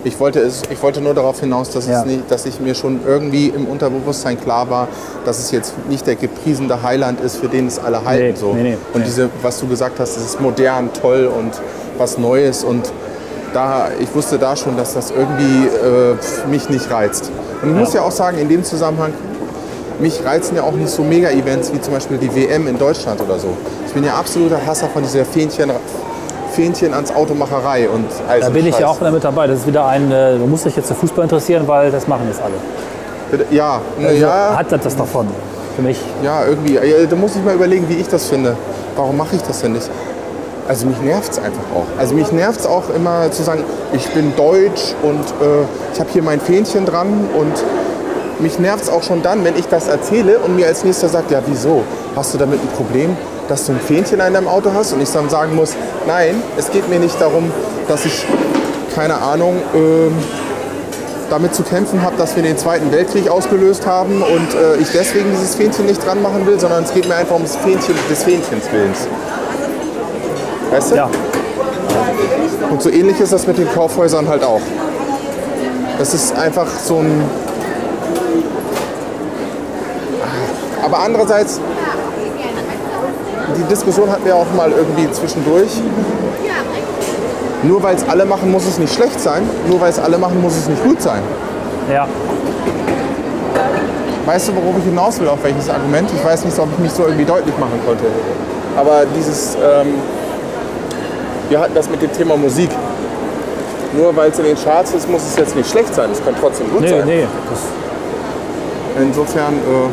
ich 0.03 0.19
wollte, 0.19 0.39
es, 0.39 0.63
ich 0.69 0.81
wollte 0.81 1.01
nur 1.01 1.13
darauf 1.13 1.39
hinaus, 1.39 1.69
dass, 1.69 1.87
Ja. 1.87 1.99
es 1.99 2.05
nicht, 2.05 2.31
dass 2.31 2.45
ich 2.45 2.59
mir 2.59 2.73
schon 2.73 3.01
irgendwie 3.05 3.47
im 3.49 3.67
Unterbewusstsein 3.67 4.39
klar 4.39 4.69
war, 4.69 4.87
dass 5.25 5.39
es 5.39 5.51
jetzt 5.51 5.73
nicht 5.89 6.07
der 6.07 6.15
gepriesene 6.15 6.81
Heiland 6.81 7.21
ist, 7.21 7.37
für 7.37 7.47
den 7.47 7.67
es 7.67 7.77
alle 7.77 8.03
halten. 8.03 8.23
Nee, 8.23 8.33
so. 8.35 8.53
nee, 8.53 8.63
nee, 8.63 8.77
und 8.93 9.05
diese, 9.05 9.29
was 9.41 9.59
du 9.59 9.67
gesagt 9.67 9.99
hast, 9.99 10.17
es 10.17 10.25
ist 10.25 10.41
modern, 10.41 10.89
toll 10.93 11.29
und 11.37 11.51
was 11.97 12.17
Neues. 12.17 12.63
Und 12.63 12.91
da, 13.53 13.89
ich 13.99 14.13
wusste 14.15 14.39
da 14.39 14.55
schon, 14.55 14.77
dass 14.77 14.93
das 14.93 15.11
irgendwie 15.11 15.67
äh, 15.67 16.49
mich 16.49 16.69
nicht 16.69 16.89
reizt. 16.89 17.29
Und 17.61 17.71
ich 17.71 17.75
muss 17.75 17.93
ja 17.93 18.01
auch 18.01 18.11
sagen, 18.11 18.37
in 18.39 18.49
dem 18.49 18.63
Zusammenhang, 18.63 19.13
mich 19.99 20.25
reizen 20.25 20.55
ja 20.55 20.63
auch 20.63 20.71
nicht 20.71 20.89
so 20.89 21.03
Mega-Events 21.03 21.71
wie 21.73 21.79
zum 21.79 21.93
Beispiel 21.93 22.17
die 22.17 22.33
WM 22.35 22.67
in 22.67 22.79
Deutschland 22.79 23.21
oder 23.21 23.37
so. 23.37 23.49
Ich 23.85 23.93
bin 23.93 24.03
ja 24.03 24.15
absoluter 24.15 24.65
Hasser 24.65 24.87
von 24.87 25.03
dieser 25.03 25.25
Fähnchen, 25.25 25.69
Fähnchen 26.51 26.93
ans 26.93 27.13
Automacherei. 27.13 27.89
Und 27.89 28.05
all 28.29 28.39
Da 28.39 28.49
bin 28.49 28.67
ich 28.67 28.77
ja 28.77 28.87
auch 28.87 28.99
wieder 28.99 29.11
mit 29.11 29.23
dabei. 29.23 29.47
Das 29.47 29.59
ist 29.59 29.67
wieder 29.67 29.85
ein, 29.87 30.11
äh, 30.11 30.37
du 30.37 30.45
musst 30.45 30.65
dich 30.65 30.75
jetzt 30.75 30.87
für 30.87 30.95
Fußball 30.95 31.23
interessieren, 31.23 31.63
weil 31.67 31.91
das 31.91 32.07
machen 32.07 32.27
jetzt 32.27 32.41
alle. 32.41 33.45
Ja, 33.49 33.81
Also 33.97 34.13
ja, 34.15 34.55
Hat 34.57 34.71
das 34.71 34.81
das 34.81 34.95
davon? 34.95 35.27
Für 35.75 35.81
mich. 35.81 35.99
ja, 36.21 36.45
irgendwie. 36.45 36.77
Da 37.09 37.15
muss 37.15 37.35
ich 37.35 37.43
mal 37.43 37.55
überlegen, 37.55 37.87
wie 37.87 37.95
ich 37.95 38.07
das 38.09 38.25
finde. 38.27 38.55
Warum 38.97 39.15
mache 39.15 39.35
ich 39.37 39.41
das 39.41 39.61
denn 39.61 39.71
nicht? 39.73 39.89
Also 40.67 40.85
mich 40.85 41.01
nervt 41.01 41.31
es 41.31 41.37
einfach 41.39 41.63
auch. 41.73 41.85
Also 41.99 42.13
mich 42.13 42.31
nervt 42.31 42.59
es 42.59 42.65
auch 42.65 42.83
immer 42.95 43.31
zu 43.31 43.43
sagen, 43.43 43.63
ich 43.93 44.07
bin 44.09 44.33
deutsch 44.35 44.93
und 45.01 45.19
äh, 45.19 45.63
ich 45.93 45.99
habe 45.99 46.09
hier 46.11 46.23
mein 46.23 46.39
Fähnchen 46.39 46.85
dran 46.85 47.07
und 47.37 47.53
mich 48.41 48.59
nervt 48.59 48.83
es 48.83 48.89
auch 48.89 49.03
schon 49.03 49.21
dann, 49.21 49.43
wenn 49.43 49.55
ich 49.55 49.67
das 49.67 49.87
erzähle 49.87 50.39
und 50.39 50.55
mir 50.55 50.67
als 50.67 50.83
nächster 50.83 51.09
sagt, 51.09 51.31
ja 51.31 51.41
wieso? 51.45 51.83
Hast 52.15 52.33
du 52.33 52.37
damit 52.37 52.61
ein 52.61 52.67
Problem, 52.69 53.15
dass 53.47 53.65
du 53.65 53.73
ein 53.73 53.79
Fähnchen 53.79 54.19
in 54.19 54.33
deinem 54.33 54.47
Auto 54.47 54.71
hast? 54.73 54.93
Und 54.93 55.01
ich 55.01 55.09
dann 55.11 55.29
sagen 55.29 55.55
muss, 55.55 55.75
nein, 56.07 56.41
es 56.57 56.71
geht 56.71 56.89
mir 56.89 56.99
nicht 56.99 57.19
darum, 57.19 57.51
dass 57.87 58.05
ich, 58.05 58.25
keine 58.95 59.15
Ahnung, 59.15 59.61
ähm, 59.75 60.13
damit 61.29 61.55
zu 61.55 61.63
kämpfen 61.63 62.01
habe, 62.01 62.17
dass 62.17 62.35
wir 62.35 62.43
den 62.43 62.57
Zweiten 62.57 62.91
Weltkrieg 62.91 63.29
ausgelöst 63.29 63.87
haben 63.87 64.21
und 64.21 64.53
äh, 64.53 64.81
ich 64.81 64.91
deswegen 64.91 65.31
dieses 65.31 65.55
Fähnchen 65.55 65.85
nicht 65.85 66.05
dran 66.05 66.21
machen 66.21 66.45
will, 66.45 66.59
sondern 66.59 66.83
es 66.83 66.93
geht 66.93 67.07
mir 67.07 67.15
einfach 67.15 67.35
ums 67.35 67.55
Fähnchen 67.55 67.95
des 68.09 68.23
Fähnchens 68.23 68.65
Willens. 68.71 69.07
Weißt 70.71 70.91
du? 70.91 70.95
Ja. 70.95 71.09
Und 72.69 72.81
so 72.81 72.89
ähnlich 72.89 73.19
ist 73.19 73.31
das 73.31 73.47
mit 73.47 73.57
den 73.57 73.69
Kaufhäusern 73.71 74.27
halt 74.27 74.43
auch. 74.43 74.61
Das 75.99 76.13
ist 76.13 76.35
einfach 76.35 76.67
so 76.67 76.99
ein. 76.99 77.23
Aber 80.83 80.99
andererseits, 80.99 81.59
die 83.57 83.63
Diskussion 83.63 84.09
hatten 84.09 84.25
wir 84.25 84.35
auch 84.35 84.51
mal 84.55 84.71
irgendwie 84.71 85.09
zwischendurch. 85.11 85.69
Nur 87.63 87.83
weil 87.83 87.95
es 87.95 88.03
alle 88.09 88.25
machen, 88.25 88.49
muss 88.51 88.65
es 88.65 88.79
nicht 88.79 88.93
schlecht 88.93 89.19
sein. 89.19 89.43
Nur 89.69 89.79
weil 89.79 89.89
es 89.91 89.99
alle 89.99 90.17
machen, 90.17 90.41
muss 90.41 90.57
es 90.57 90.67
nicht 90.67 90.83
gut 90.83 91.01
sein. 91.01 91.21
Ja. 91.91 92.07
Weißt 94.25 94.47
du, 94.49 94.55
worauf 94.55 94.77
ich 94.79 94.83
hinaus 94.85 95.19
will, 95.19 95.27
auf 95.27 95.43
welches 95.43 95.69
Argument? 95.69 96.09
Ich 96.15 96.23
weiß 96.23 96.45
nicht, 96.45 96.57
ob 96.57 96.67
ich 96.73 96.79
mich 96.79 96.91
so 96.91 97.03
irgendwie 97.05 97.25
deutlich 97.25 97.55
machen 97.59 97.79
konnte. 97.85 98.05
Aber 98.77 99.03
dieses, 99.15 99.55
ähm, 99.55 99.95
wir 101.49 101.59
hatten 101.59 101.73
das 101.75 101.89
mit 101.89 102.01
dem 102.01 102.11
Thema 102.13 102.37
Musik. 102.37 102.69
Nur 103.93 104.15
weil 104.15 104.31
es 104.31 104.39
in 104.39 104.45
den 104.45 104.55
Charts 104.57 104.93
ist, 104.93 105.09
muss 105.09 105.21
es 105.23 105.35
jetzt 105.35 105.55
nicht 105.55 105.69
schlecht 105.69 105.93
sein. 105.93 106.09
Es 106.11 106.23
kann 106.23 106.33
trotzdem 106.39 106.71
gut 106.71 106.81
Nee, 106.81 106.89
sein. 106.89 107.05
nee. 107.05 107.27
Das, 107.49 107.59
Insofern, 109.03 109.53
äh, 109.53 109.89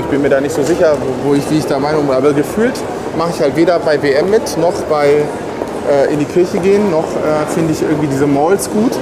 ich 0.00 0.01
bin 0.12 0.20
mir 0.20 0.28
da 0.28 0.42
nicht 0.42 0.54
so 0.54 0.62
sicher, 0.62 0.94
wo, 1.24 1.32
ich, 1.32 1.50
wie 1.50 1.58
ich 1.58 1.64
da 1.66 1.78
Meinung 1.78 2.06
bin. 2.06 2.14
Aber 2.14 2.34
gefühlt 2.34 2.74
mache 3.16 3.30
ich 3.34 3.40
halt 3.40 3.56
weder 3.56 3.78
bei 3.78 4.00
WM 4.02 4.28
mit, 4.28 4.58
noch 4.58 4.74
bei 4.82 5.24
äh, 5.90 6.12
in 6.12 6.18
die 6.18 6.26
Kirche 6.26 6.58
gehen, 6.58 6.90
noch 6.90 7.04
äh, 7.04 7.46
finde 7.54 7.72
ich 7.72 7.80
irgendwie 7.80 8.08
diese 8.08 8.26
Malls 8.26 8.68
gut. 8.70 8.92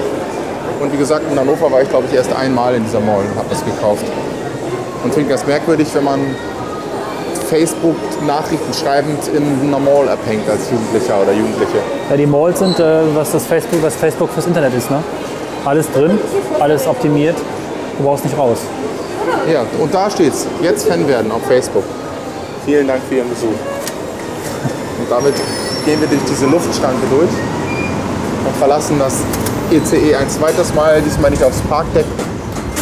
Und 0.81 0.93
wie 0.93 0.97
gesagt, 0.97 1.25
in 1.31 1.39
Hannover 1.39 1.71
war 1.71 1.83
ich, 1.83 1.89
glaube 1.89 2.05
ich, 2.09 2.15
erst 2.15 2.33
einmal 2.35 2.77
in 2.77 2.85
dieser 2.85 3.01
Mall 3.01 3.25
und 3.29 3.37
habe 3.37 3.49
das 3.51 3.65
gekauft. 3.65 4.05
Und 5.03 5.13
finde 5.13 5.31
das 5.31 5.45
merkwürdig, 5.47 5.89
wenn 5.95 6.05
man 6.05 6.21
Facebook-Nachrichten 7.49 8.73
schreibend 8.73 9.19
in 9.35 9.67
einer 9.67 9.81
Mall 9.81 10.09
abhängt 10.09 10.49
als 10.49 10.71
Jugendlicher 10.71 11.21
oder 11.21 11.33
Jugendliche. 11.33 11.79
ja, 12.09 12.17
die 12.17 12.27
Malls 12.27 12.61
sind, 12.61 12.79
äh, 12.79 13.01
was 13.17 13.33
das 13.33 13.47
Facebook, 13.47 13.83
was 13.83 13.97
Facebook 13.97 14.31
fürs 14.31 14.47
Internet 14.47 14.75
ist, 14.75 14.89
ne? 14.93 15.03
Alles 15.65 15.91
drin, 15.91 16.21
alles 16.61 16.87
optimiert. 16.87 17.37
Du 17.99 18.05
brauchst 18.05 18.25
nicht 18.25 18.39
raus. 18.39 18.61
Ja, 19.49 19.65
und 19.81 19.93
da 19.95 20.11
steht's. 20.11 20.47
Jetzt 20.63 20.87
Fan 20.89 21.07
werden 21.09 21.31
auf 21.33 21.43
Facebook. 21.47 21.85
Vielen 22.65 22.87
Dank 22.87 23.01
für 23.09 23.17
Ihren 23.17 23.29
Besuch. 23.31 23.49
Und 23.49 25.11
damit 25.11 25.35
gehen 25.85 26.01
wir 26.01 26.09
durch 26.09 26.21
diese 26.29 26.47
Luftschranke 26.47 27.07
durch 27.11 27.31
und 28.47 28.57
verlassen 28.59 28.99
das 28.99 29.15
ECE 29.71 30.17
ein 30.17 30.29
zweites 30.29 30.75
Mal, 30.75 31.01
diesmal 31.03 31.31
nicht 31.31 31.43
aufs 31.43 31.61
Parkdeck, 31.63 32.05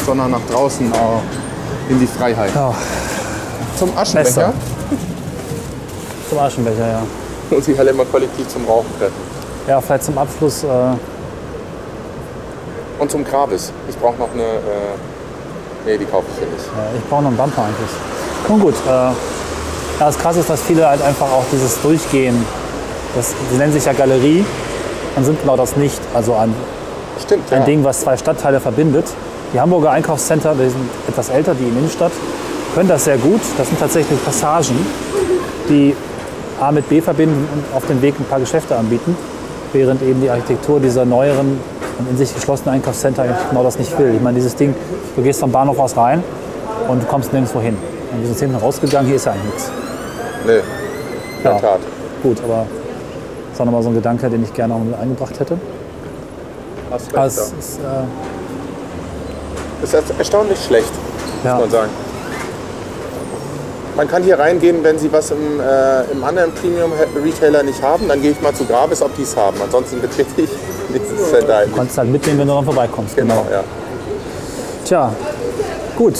sondern 0.04 0.32
nach 0.32 0.40
draußen 0.50 0.90
äh, 0.90 1.92
in 1.92 2.00
die 2.00 2.06
Freiheit. 2.06 2.50
Ja, 2.54 2.74
Zum 3.78 3.96
Aschenbecher 3.96 4.24
Besser. 4.24 4.52
zum 6.28 6.38
Aschenbecher, 6.38 6.86
ja. 6.88 7.02
und 7.56 7.64
sich 7.64 7.78
alle 7.78 7.90
immer 7.90 8.04
kollektiv 8.04 8.48
zum 8.48 8.64
Rauchen 8.66 8.88
treffen. 8.98 9.14
Ja, 9.68 9.80
vielleicht 9.80 10.04
zum 10.04 10.18
Abschluss. 10.18 10.64
Äh, 10.64 10.68
Und 12.98 13.10
zum 13.10 13.22
Grabes. 13.24 13.72
Ich 13.88 13.96
brauche 13.96 14.16
noch 14.18 14.32
eine. 14.34 14.42
Äh, 14.42 15.17
nee, 15.88 15.98
die 15.98 16.04
kaufe 16.04 16.26
ich 16.32 16.38
hier 16.38 16.48
nicht. 16.52 16.64
äh, 16.66 16.98
ich 16.98 17.04
brauche 17.08 17.22
noch 17.22 17.28
einen 17.28 17.36
Bumper 17.36 17.62
eigentlich. 17.62 17.90
Nun 18.48 18.60
gut. 18.60 18.74
Äh, 18.86 18.90
ja, 18.90 19.14
das 19.98 20.18
Krasse 20.18 20.40
ist, 20.40 20.50
dass 20.50 20.62
viele 20.62 20.86
halt 20.88 21.02
einfach 21.02 21.26
auch 21.26 21.44
dieses 21.50 21.80
Durchgehen, 21.80 22.44
das, 23.16 23.34
die 23.52 23.56
nennen 23.56 23.72
sich 23.72 23.84
ja 23.84 23.92
Galerie, 23.92 24.44
und 25.16 25.24
sind 25.24 25.40
genau 25.40 25.56
das 25.56 25.76
nicht. 25.76 26.00
Also 26.14 26.34
ein, 26.34 26.54
Stimmt, 27.20 27.52
ein 27.52 27.60
ja. 27.60 27.64
Ding, 27.64 27.82
was 27.82 28.00
zwei 28.00 28.16
Stadtteile 28.16 28.60
verbindet. 28.60 29.06
Die 29.52 29.60
Hamburger 29.60 29.90
Einkaufscenter, 29.90 30.54
die 30.54 30.68
sind 30.68 30.88
etwas 31.08 31.30
älter, 31.30 31.54
die 31.54 31.64
in 31.64 31.70
der 31.70 31.78
Innenstadt, 31.78 32.12
können 32.74 32.88
das 32.88 33.04
sehr 33.04 33.16
gut. 33.16 33.40
Das 33.56 33.66
sind 33.66 33.80
tatsächlich 33.80 34.22
Passagen, 34.24 34.86
die 35.68 35.96
A 36.60 36.70
mit 36.70 36.88
B 36.88 37.00
verbinden 37.00 37.48
und 37.52 37.76
auf 37.76 37.86
dem 37.86 38.02
Weg 38.02 38.14
ein 38.20 38.24
paar 38.26 38.40
Geschäfte 38.40 38.76
anbieten, 38.76 39.16
während 39.72 40.02
eben 40.02 40.20
die 40.20 40.28
Architektur 40.28 40.78
dieser 40.80 41.04
neueren 41.04 41.58
und 41.98 42.08
in 42.10 42.16
sich 42.16 42.34
geschlossenen 42.34 42.74
Einkaufscenter 42.76 43.22
eigentlich 43.22 43.48
genau 43.50 43.62
das 43.64 43.78
nicht 43.78 43.96
will. 43.98 44.14
Ich 44.14 44.20
meine, 44.22 44.36
dieses 44.36 44.54
Ding, 44.56 44.74
du 45.16 45.22
gehst 45.22 45.40
vom 45.40 45.50
Bahnhof 45.52 45.78
aus 45.78 45.96
rein 45.96 46.22
und 46.88 47.02
du 47.02 47.06
kommst 47.06 47.32
nirgendwo 47.32 47.60
hin. 47.60 47.76
Und 48.12 48.20
wir 48.20 48.28
sind 48.28 48.38
hinten 48.38 48.56
rausgegangen, 48.56 49.06
hier 49.06 49.16
ist 49.16 49.26
ja 49.26 49.32
eigentlich 49.32 49.44
nichts. 49.54 49.70
Nee, 50.46 50.52
in 50.58 51.42
der 51.44 51.52
Ja. 51.52 51.58
Tat. 51.58 51.80
Gut, 52.22 52.38
aber 52.44 52.66
das 52.66 53.54
ist 53.54 53.60
auch 53.60 53.64
nochmal 53.64 53.82
so 53.82 53.88
ein 53.90 53.94
Gedanke, 53.94 54.28
den 54.30 54.42
ich 54.44 54.52
gerne 54.54 54.74
auch 54.74 54.78
mit 54.78 54.98
eingebracht 54.98 55.38
hätte. 55.38 55.58
Es 56.94 57.02
ja. 57.14 57.24
ist, 57.26 57.50
äh, 57.50 57.52
ist 59.84 59.94
erst- 59.94 60.12
erstaunlich 60.18 60.58
schlecht, 60.64 60.90
ja. 61.44 61.52
muss 61.54 61.62
man 61.62 61.70
sagen. 61.70 61.90
Man 63.96 64.08
kann 64.08 64.22
hier 64.22 64.38
reingehen, 64.38 64.82
wenn 64.84 64.98
Sie 64.98 65.12
was 65.12 65.30
im, 65.32 65.60
äh, 65.60 66.04
im 66.12 66.22
anderen 66.22 66.52
Premium-Retailer 66.52 67.64
nicht 67.64 67.82
haben, 67.82 68.06
dann 68.08 68.22
gehe 68.22 68.30
ich 68.30 68.40
mal 68.40 68.54
zu 68.54 68.64
Grabes, 68.64 69.02
ob 69.02 69.14
die 69.16 69.22
es 69.22 69.36
haben. 69.36 69.56
Ansonsten 69.62 70.00
betrete 70.00 70.42
ich 70.42 70.50
dieses 70.88 71.32
halt 71.32 71.68
Du 71.68 71.76
kannst 71.76 71.98
halt 71.98 72.10
mitnehmen, 72.10 72.40
wenn 72.40 72.48
du 72.48 72.54
dann 72.54 72.64
vorbeikommst. 72.64 73.16
Genau, 73.16 73.46
ja. 73.50 73.62
Tja, 74.84 75.12
gut. 75.96 76.14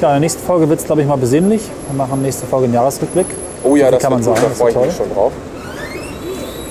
Ja, 0.00 0.08
in 0.08 0.14
der 0.14 0.20
nächsten 0.20 0.46
Folge 0.46 0.68
wird 0.68 0.78
es, 0.78 0.86
glaube 0.86 1.02
ich, 1.02 1.08
mal 1.08 1.16
besinnlich. 1.16 1.62
Wir 1.88 1.96
machen 1.96 2.22
nächste 2.22 2.46
Folge 2.46 2.66
einen 2.66 2.74
Jahresrückblick. 2.74 3.26
Oh 3.64 3.74
ja, 3.74 3.90
das 3.90 4.00
kann 4.00 4.12
man 4.12 4.22
gut, 4.24 4.36
sagen, 4.36 4.46
da 4.48 4.54
freue 4.54 4.70
ich 4.70 4.76
mich 4.76 4.96
schon 4.96 5.12
drauf. 5.12 5.32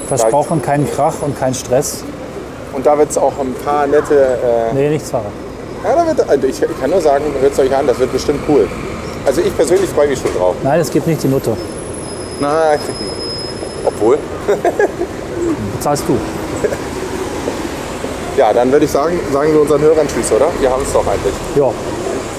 Versprochen, 0.07 0.61
keinen 0.61 0.89
Krach 0.89 1.15
und 1.21 1.37
keinen 1.37 1.53
Stress. 1.53 2.03
Und 2.71 2.85
da 2.85 2.97
wird 2.97 3.09
es 3.09 3.17
auch 3.17 3.33
ein 3.39 3.53
paar 3.65 3.87
nette... 3.87 4.15
Äh, 4.71 4.73
Nee, 4.73 4.89
nichts 4.89 5.11
Fahrer. 5.11 5.25
ja, 5.83 5.95
da 5.95 6.07
wird, 6.07 6.29
also 6.29 6.47
ich, 6.47 6.61
ich 6.61 6.79
kann 6.79 6.89
nur 6.89 7.01
sagen, 7.01 7.25
hört 7.41 7.51
es 7.51 7.59
euch 7.59 7.75
an, 7.75 7.87
das 7.87 7.99
wird 7.99 8.13
bestimmt 8.13 8.39
cool. 8.47 8.67
Also 9.25 9.41
ich 9.41 9.53
persönlich 9.55 9.89
freue 9.89 10.07
mich 10.07 10.19
schon 10.19 10.33
drauf. 10.33 10.55
Nein, 10.63 10.79
es 10.79 10.89
gibt 10.89 11.07
nicht 11.07 11.21
die 11.21 11.27
Nutte. 11.27 11.57
Na, 12.39 12.75
obwohl. 13.85 14.17
Bezahlst 15.75 16.03
du. 16.07 16.17
Ja, 18.37 18.53
dann 18.53 18.71
würde 18.71 18.85
ich 18.85 18.91
sagen, 18.91 19.19
sagen 19.33 19.51
wir 19.51 19.61
unseren 19.61 19.81
Hörern 19.81 20.07
Tschüss, 20.07 20.31
oder? 20.31 20.49
Wir 20.59 20.69
haben 20.69 20.83
es 20.83 20.93
doch 20.93 21.05
eigentlich. 21.07 21.33
Ja, 21.55 21.71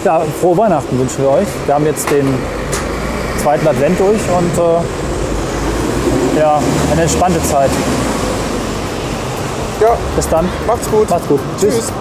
Ja, 0.05 0.22
frohe 0.40 0.57
Weihnachten 0.57 0.96
wünschen 0.96 1.22
wir 1.22 1.30
euch. 1.30 1.46
Wir 1.66 1.74
haben 1.74 1.86
jetzt 1.86 2.09
den 2.09 2.26
zweiten 3.42 3.66
Advent 3.66 3.99
durch 3.99 4.20
und 4.38 4.59
äh, 4.59 6.38
ja, 6.38 6.62
eine 6.92 7.03
entspannte 7.03 7.42
Zeit. 7.42 7.70
Ja, 9.80 9.96
Bis 10.14 10.28
dann. 10.28 10.49
macht's 10.68 10.88
gut. 10.88 11.11
Macht's 11.11 11.26
gut. 11.26 11.40
Tschüss. 11.59 11.74
Tschüss. 11.74 11.92